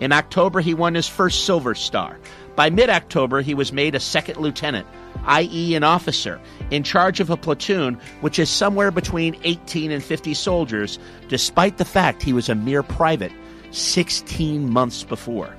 In 0.00 0.10
October, 0.10 0.62
he 0.62 0.72
won 0.72 0.94
his 0.94 1.06
first 1.06 1.44
Silver 1.44 1.74
Star. 1.74 2.18
By 2.54 2.70
mid 2.70 2.88
October, 2.88 3.42
he 3.42 3.52
was 3.52 3.74
made 3.74 3.94
a 3.94 4.00
second 4.00 4.38
lieutenant, 4.38 4.86
i.e., 5.26 5.74
an 5.74 5.84
officer, 5.84 6.40
in 6.70 6.82
charge 6.82 7.20
of 7.20 7.28
a 7.28 7.36
platoon 7.36 8.00
which 8.22 8.38
is 8.38 8.48
somewhere 8.48 8.90
between 8.90 9.36
18 9.44 9.90
and 9.90 10.02
50 10.02 10.32
soldiers, 10.32 10.98
despite 11.28 11.76
the 11.76 11.84
fact 11.84 12.22
he 12.22 12.32
was 12.32 12.48
a 12.48 12.54
mere 12.54 12.82
private 12.82 13.32
16 13.72 14.70
months 14.70 15.04
before. 15.04 15.54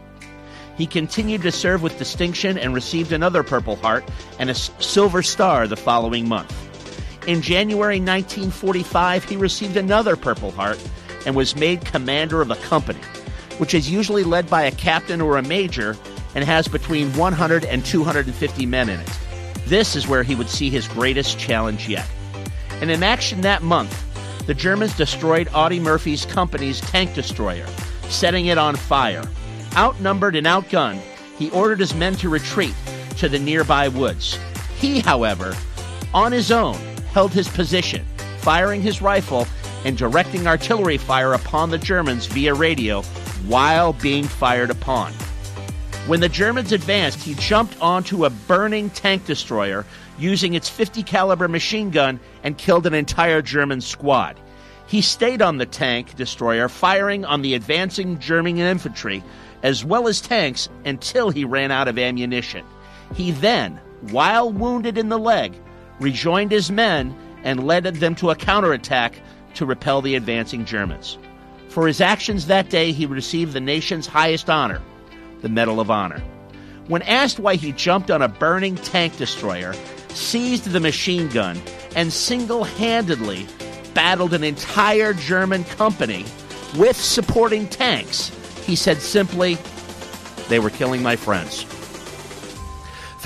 He 0.78 0.88
continued 0.88 1.44
to 1.44 1.52
serve 1.52 1.84
with 1.84 2.00
distinction 2.00 2.58
and 2.58 2.74
received 2.74 3.12
another 3.12 3.44
Purple 3.44 3.76
Heart 3.76 4.10
and 4.40 4.50
a 4.50 4.56
Silver 4.56 5.22
Star 5.22 5.68
the 5.68 5.78
following 5.78 6.28
month. 6.28 6.67
In 7.28 7.42
January 7.42 8.00
1945, 8.00 9.26
he 9.26 9.36
received 9.36 9.76
another 9.76 10.16
Purple 10.16 10.52
Heart 10.52 10.82
and 11.26 11.36
was 11.36 11.58
made 11.58 11.84
commander 11.84 12.42
of 12.42 12.52
a 12.52 12.56
company, 12.56 13.02
which 13.58 13.74
is 13.74 13.92
usually 13.92 14.24
led 14.24 14.50
by 14.50 14.64
a 14.64 14.72
captain 14.72 15.20
or 15.20 15.36
a 15.36 15.42
major 15.42 15.98
and 16.36 16.46
has 16.46 16.70
between 16.70 17.12
100 17.18 17.66
and 17.66 17.84
250 17.84 18.66
men 18.66 18.88
in 18.88 19.02
it. 19.02 19.20
This 19.66 19.94
is 19.94 20.08
where 20.08 20.24
he 20.24 20.36
would 20.36 20.48
see 20.48 20.70
his 20.70 20.88
greatest 20.88 21.38
challenge 21.38 21.90
yet. 21.90 22.08
And 22.80 22.90
in 22.90 23.04
action 23.04 23.42
that 23.42 23.62
month, 23.62 24.06
the 24.48 24.54
Germans 24.54 24.96
destroyed 24.96 25.50
Audie 25.54 25.82
Murphy's 25.82 26.26
company's 26.26 26.80
tank 26.80 27.14
destroyer, 27.14 27.68
setting 28.08 28.46
it 28.46 28.58
on 28.58 28.78
fire. 28.78 29.26
Outnumbered 29.76 30.38
and 30.38 30.48
outgunned, 30.48 31.02
he 31.38 31.50
ordered 31.50 31.82
his 31.82 31.94
men 31.94 32.16
to 32.16 32.30
retreat 32.30 32.74
to 33.18 33.28
the 33.28 33.38
nearby 33.38 33.90
woods. 33.90 34.40
He, 34.78 35.02
however, 35.02 35.54
on 36.14 36.32
his 36.32 36.54
own, 36.54 36.80
held 37.18 37.34
his 37.34 37.50
position, 37.50 38.06
firing 38.42 38.80
his 38.80 39.02
rifle 39.02 39.48
and 39.86 39.98
directing 39.98 40.46
artillery 40.46 41.00
fire 41.00 41.34
upon 41.34 41.72
the 41.72 41.78
Germans 41.80 42.28
via 42.28 42.54
radio 42.54 43.02
while 43.48 43.94
being 43.94 44.24
fired 44.24 44.70
upon. 44.70 45.12
When 46.06 46.20
the 46.20 46.30
Germans 46.30 46.74
advanced, 46.74 47.24
he 47.24 47.34
jumped 47.34 47.76
onto 47.82 48.26
a 48.26 48.30
burning 48.30 48.92
tank 48.92 49.26
destroyer 49.26 49.84
using 50.20 50.54
its 50.54 50.70
50 50.70 51.02
caliber 51.02 51.48
machine 51.48 51.90
gun 51.90 52.20
and 52.44 52.56
killed 52.56 52.86
an 52.86 52.94
entire 52.94 53.42
German 53.42 53.82
squad. 53.82 54.40
He 54.86 55.02
stayed 55.02 55.42
on 55.42 55.58
the 55.58 55.66
tank 55.66 56.16
destroyer 56.18 56.70
firing 56.70 57.26
on 57.26 57.42
the 57.42 57.56
advancing 57.56 58.20
German 58.20 58.60
infantry 58.60 59.24
as 59.64 59.84
well 59.84 60.08
as 60.08 60.22
tanks 60.22 60.70
until 60.86 61.32
he 61.32 61.46
ran 61.46 61.72
out 61.72 61.88
of 61.88 61.98
ammunition. 61.98 62.64
He 63.16 63.32
then, 63.32 63.82
while 64.12 64.52
wounded 64.52 65.00
in 65.00 65.10
the 65.10 65.18
leg, 65.18 65.56
rejoined 66.00 66.52
his 66.52 66.72
men 66.72 67.16
and 67.44 67.66
led 67.66 67.84
them 67.84 68.16
to 68.16 68.30
a 68.30 68.36
counterattack 68.36 69.20
to 69.56 69.66
repel 69.66 70.02
the 70.02 70.16
advancing 70.16 70.66
Germans. 70.66 71.18
For 71.70 71.88
his 71.88 72.02
actions 72.02 72.48
that 72.48 72.70
day, 72.70 72.92
he 72.92 73.06
received 73.06 73.54
the 73.54 73.60
nation's 73.60 74.08
highest 74.08 74.50
honor, 74.50 74.82
the 75.42 75.50
Medal 75.50 75.80
of 75.80 75.92
Honor. 75.92 76.22
When 76.88 77.02
asked 77.04 77.40
why 77.40 77.56
he 77.56 77.72
jumped 77.74 78.10
on 78.10 78.22
a 78.22 78.28
burning 78.28 78.76
tank 78.76 79.18
destroyer, 79.18 79.74
seized 80.10 80.66
the 80.72 80.80
machine 80.80 81.28
gun, 81.30 81.62
and 81.96 82.12
single 82.12 82.64
handedly 82.64 83.46
battled 83.94 84.34
an 84.34 84.44
entire 84.44 85.14
German 85.14 85.64
company 85.66 86.26
with 86.78 86.96
supporting 86.96 87.68
tanks, 87.68 88.32
he 88.66 88.76
said 88.76 89.02
simply, 89.02 89.58
They 90.50 90.60
were 90.60 90.70
killing 90.70 91.04
my 91.04 91.16
friends. 91.16 91.66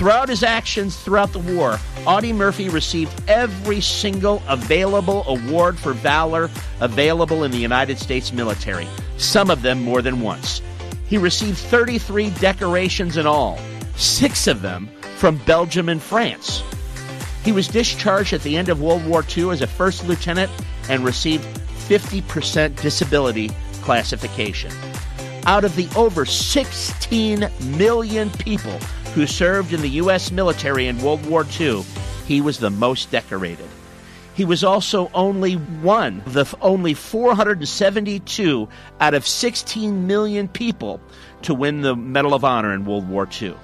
Throughout 0.02 0.28
his 0.28 0.42
actions 0.42 0.96
throughout 0.96 1.32
the 1.32 1.38
war, 1.38 1.78
Audie 2.08 2.32
Murphy 2.32 2.68
received 2.68 3.12
every 3.30 3.80
single 3.80 4.42
available 4.48 5.22
award 5.28 5.78
for 5.78 5.92
valor 5.92 6.50
available 6.80 7.44
in 7.44 7.52
the 7.52 7.58
United 7.58 8.00
States 8.00 8.32
military, 8.32 8.88
some 9.16 9.48
of 9.48 9.62
them 9.62 9.80
more 9.80 10.02
than 10.02 10.20
once. 10.20 10.60
He 11.06 11.18
received 11.18 11.56
33 11.56 12.30
decorations 12.30 13.16
in 13.16 13.28
all, 13.28 13.60
six 13.94 14.48
of 14.48 14.60
them 14.60 14.90
from 15.18 15.36
Belgium 15.46 15.88
and 15.88 16.02
France. 16.02 16.64
He 17.44 17.52
was 17.52 17.68
discharged 17.68 18.32
at 18.32 18.42
the 18.42 18.56
end 18.56 18.70
of 18.70 18.82
World 18.82 19.06
War 19.06 19.24
II 19.36 19.50
as 19.50 19.62
a 19.62 19.68
first 19.68 20.04
lieutenant 20.08 20.50
and 20.88 21.04
received 21.04 21.44
50% 21.86 22.74
disability 22.82 23.52
classification. 23.82 24.72
Out 25.46 25.62
of 25.62 25.76
the 25.76 25.88
over 25.94 26.26
16 26.26 27.48
million 27.76 28.30
people 28.30 28.80
who 29.14 29.26
served 29.26 29.72
in 29.72 29.82
the 29.82 29.88
U.S. 29.90 30.30
military 30.30 30.86
in 30.86 31.02
World 31.02 31.24
War 31.26 31.46
II, 31.60 31.82
he 32.26 32.40
was 32.40 32.58
the 32.58 32.70
most 32.70 33.10
decorated. 33.10 33.68
He 34.34 34.46
was 34.46 34.64
also 34.64 35.10
only 35.12 35.54
one 35.54 36.22
of 36.24 36.32
the 36.32 36.56
only 36.62 36.94
472 36.94 38.68
out 39.00 39.12
of 39.12 39.26
16 39.26 40.06
million 40.06 40.48
people 40.48 41.00
to 41.42 41.52
win 41.52 41.82
the 41.82 41.94
Medal 41.94 42.32
of 42.32 42.44
Honor 42.44 42.72
in 42.72 42.86
World 42.86 43.06
War 43.08 43.28
II. 43.40 43.54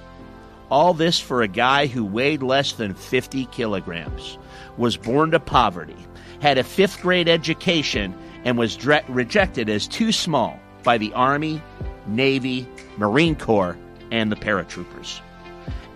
All 0.69 0.93
this 0.93 1.19
for 1.19 1.41
a 1.41 1.47
guy 1.47 1.87
who 1.87 2.05
weighed 2.05 2.43
less 2.43 2.73
than 2.73 2.93
50 2.93 3.45
kilograms, 3.45 4.37
was 4.77 4.97
born 4.97 5.31
to 5.31 5.39
poverty, 5.39 5.97
had 6.41 6.59
a 6.59 6.63
fifth 6.63 7.01
grade 7.01 7.27
education, 7.27 8.13
and 8.45 8.55
was 8.55 8.75
dre- 8.75 9.03
rejected 9.07 9.67
as 9.67 9.87
too 9.87 10.11
small 10.11 10.59
by 10.83 10.99
the 10.99 11.11
Army, 11.13 11.61
Navy, 12.05 12.67
Marine 12.97 13.35
Corps, 13.35 13.75
and 14.11 14.31
the 14.31 14.35
paratroopers. 14.35 15.21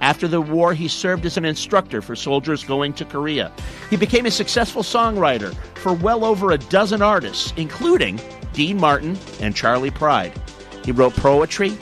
After 0.03 0.27
the 0.27 0.41
war, 0.41 0.73
he 0.73 0.89
served 0.89 1.25
as 1.25 1.37
an 1.37 1.45
instructor 1.45 2.01
for 2.01 2.13
soldiers 2.13 2.65
going 2.65 2.91
to 2.95 3.05
Korea. 3.05 3.53
He 3.89 3.95
became 3.95 4.25
a 4.25 4.31
successful 4.31 4.83
songwriter 4.83 5.55
for 5.75 5.93
well 5.93 6.25
over 6.25 6.51
a 6.51 6.57
dozen 6.57 7.01
artists, 7.01 7.53
including 7.55 8.19
Dean 8.51 8.81
Martin 8.81 9.17
and 9.39 9.55
Charley 9.55 9.91
Pride. 9.91 10.33
He 10.83 10.91
wrote 10.91 11.15
poetry, 11.15 11.77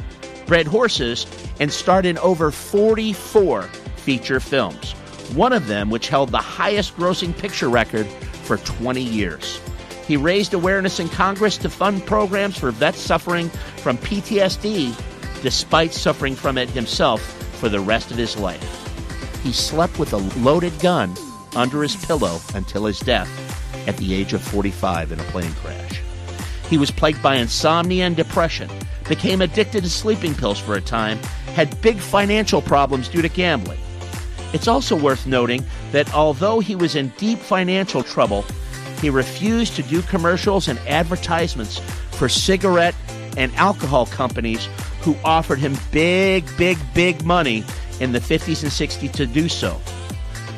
bred 0.45 0.67
horses, 0.67 1.25
and 1.59 1.71
starred 1.73 2.05
in 2.05 2.19
over 2.19 2.51
44 2.51 3.63
feature 3.95 4.39
films, 4.39 4.91
one 5.33 5.51
of 5.51 5.65
them 5.65 5.89
which 5.89 6.07
held 6.07 6.29
the 6.29 6.37
highest 6.37 6.95
grossing 6.97 7.35
picture 7.35 7.69
record 7.69 8.05
for 8.43 8.57
20 8.57 9.01
years. 9.01 9.59
He 10.05 10.15
raised 10.15 10.53
awareness 10.53 10.99
in 10.99 11.09
Congress 11.09 11.57
to 11.57 11.71
fund 11.71 12.05
programs 12.05 12.59
for 12.59 12.69
vets 12.69 12.99
suffering 12.99 13.49
from 13.77 13.97
PTSD, 13.97 14.93
despite 15.41 15.91
suffering 15.91 16.35
from 16.35 16.59
it 16.59 16.69
himself 16.69 17.40
for 17.61 17.69
the 17.69 17.79
rest 17.79 18.09
of 18.09 18.17
his 18.17 18.35
life. 18.35 19.39
He 19.43 19.53
slept 19.53 19.99
with 19.99 20.13
a 20.13 20.17
loaded 20.39 20.77
gun 20.79 21.15
under 21.55 21.83
his 21.83 21.95
pillow 21.95 22.39
until 22.55 22.85
his 22.85 22.99
death 22.99 23.29
at 23.87 23.95
the 23.97 24.15
age 24.15 24.33
of 24.33 24.41
45 24.41 25.11
in 25.11 25.19
a 25.19 25.23
plane 25.25 25.53
crash. 25.53 26.01
He 26.67 26.79
was 26.79 26.89
plagued 26.89 27.21
by 27.21 27.35
insomnia 27.35 28.07
and 28.07 28.15
depression, 28.15 28.67
became 29.07 29.41
addicted 29.41 29.83
to 29.83 29.89
sleeping 29.91 30.33
pills 30.33 30.57
for 30.59 30.73
a 30.73 30.81
time, 30.81 31.19
had 31.53 31.79
big 31.81 31.97
financial 31.97 32.63
problems 32.63 33.07
due 33.07 33.21
to 33.21 33.29
gambling. 33.29 33.79
It's 34.53 34.67
also 34.67 34.95
worth 34.95 35.27
noting 35.27 35.63
that 35.91 36.11
although 36.15 36.61
he 36.61 36.75
was 36.75 36.95
in 36.95 37.09
deep 37.17 37.37
financial 37.37 38.01
trouble, 38.01 38.43
he 39.01 39.11
refused 39.11 39.75
to 39.75 39.83
do 39.83 40.01
commercials 40.01 40.67
and 40.67 40.79
advertisements 40.87 41.79
for 42.11 42.27
cigarette 42.27 42.95
and 43.37 43.53
alcohol 43.55 44.07
companies 44.07 44.67
who 45.01 45.15
offered 45.23 45.59
him 45.59 45.75
big, 45.91 46.45
big, 46.57 46.77
big 46.93 47.23
money 47.23 47.63
in 47.99 48.11
the 48.11 48.19
50s 48.19 48.63
and 48.63 48.71
60s 48.71 49.11
to 49.13 49.25
do 49.25 49.49
so 49.49 49.79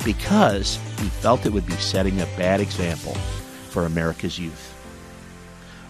because 0.04 0.76
he 1.00 1.08
felt 1.08 1.46
it 1.46 1.54
would 1.54 1.66
be 1.66 1.74
setting 1.74 2.20
a 2.22 2.26
bad 2.38 2.60
example 2.60 3.14
for 3.70 3.86
America's 3.86 4.38
youth. 4.38 4.72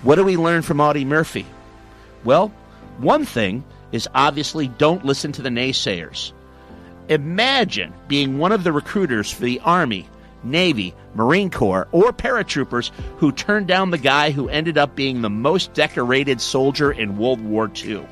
What 0.03 0.15
do 0.15 0.23
we 0.23 0.37
learn 0.37 0.61
from 0.61 0.81
Audie 0.81 1.05
Murphy? 1.05 1.45
Well, 2.23 2.49
one 2.97 3.25
thing 3.25 3.63
is 3.91 4.07
obviously 4.13 4.67
don't 4.67 5.05
listen 5.05 5.31
to 5.33 5.41
the 5.41 5.49
naysayers. 5.49 6.33
Imagine 7.09 7.93
being 8.07 8.37
one 8.37 8.51
of 8.51 8.63
the 8.63 8.71
recruiters 8.71 9.31
for 9.31 9.41
the 9.43 9.59
Army, 9.61 10.07
Navy, 10.43 10.93
Marine 11.15 11.49
Corps, 11.49 11.87
or 11.91 12.11
paratroopers 12.11 12.91
who 13.17 13.31
turned 13.31 13.67
down 13.67 13.91
the 13.91 13.97
guy 13.97 14.31
who 14.31 14.49
ended 14.49 14.77
up 14.77 14.95
being 14.95 15.21
the 15.21 15.29
most 15.29 15.73
decorated 15.73 16.41
soldier 16.41 16.91
in 16.91 17.17
World 17.17 17.41
War 17.41 17.71
II. 17.83 18.05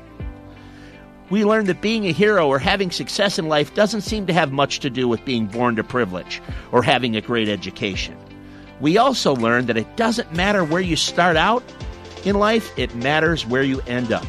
We 1.32 1.46
learned 1.46 1.68
that 1.68 1.80
being 1.80 2.04
a 2.04 2.12
hero 2.12 2.46
or 2.46 2.58
having 2.58 2.90
success 2.90 3.38
in 3.38 3.48
life 3.48 3.74
doesn't 3.74 4.02
seem 4.02 4.26
to 4.26 4.34
have 4.34 4.52
much 4.52 4.80
to 4.80 4.90
do 4.90 5.08
with 5.08 5.24
being 5.24 5.46
born 5.46 5.76
to 5.76 5.82
privilege 5.82 6.42
or 6.72 6.82
having 6.82 7.16
a 7.16 7.22
great 7.22 7.48
education. 7.48 8.18
We 8.82 8.98
also 8.98 9.34
learned 9.34 9.66
that 9.68 9.78
it 9.78 9.96
doesn't 9.96 10.36
matter 10.36 10.62
where 10.62 10.82
you 10.82 10.94
start 10.94 11.38
out 11.38 11.64
in 12.26 12.38
life, 12.38 12.70
it 12.78 12.94
matters 12.96 13.46
where 13.46 13.62
you 13.62 13.80
end 13.86 14.12
up. 14.12 14.26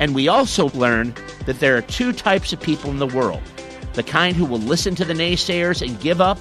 And 0.00 0.14
we 0.14 0.28
also 0.28 0.70
learned 0.70 1.14
that 1.44 1.60
there 1.60 1.76
are 1.76 1.82
two 1.82 2.14
types 2.14 2.54
of 2.54 2.60
people 2.62 2.88
in 2.88 3.00
the 3.00 3.06
world 3.06 3.42
the 3.92 4.02
kind 4.02 4.34
who 4.34 4.46
will 4.46 4.60
listen 4.60 4.94
to 4.94 5.04
the 5.04 5.12
naysayers 5.12 5.86
and 5.86 6.00
give 6.00 6.22
up, 6.22 6.38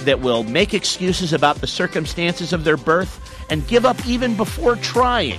that 0.00 0.20
will 0.20 0.42
make 0.42 0.74
excuses 0.74 1.32
about 1.32 1.60
the 1.60 1.68
circumstances 1.68 2.52
of 2.52 2.64
their 2.64 2.76
birth 2.76 3.44
and 3.48 3.68
give 3.68 3.86
up 3.86 4.04
even 4.08 4.36
before 4.36 4.74
trying, 4.76 5.38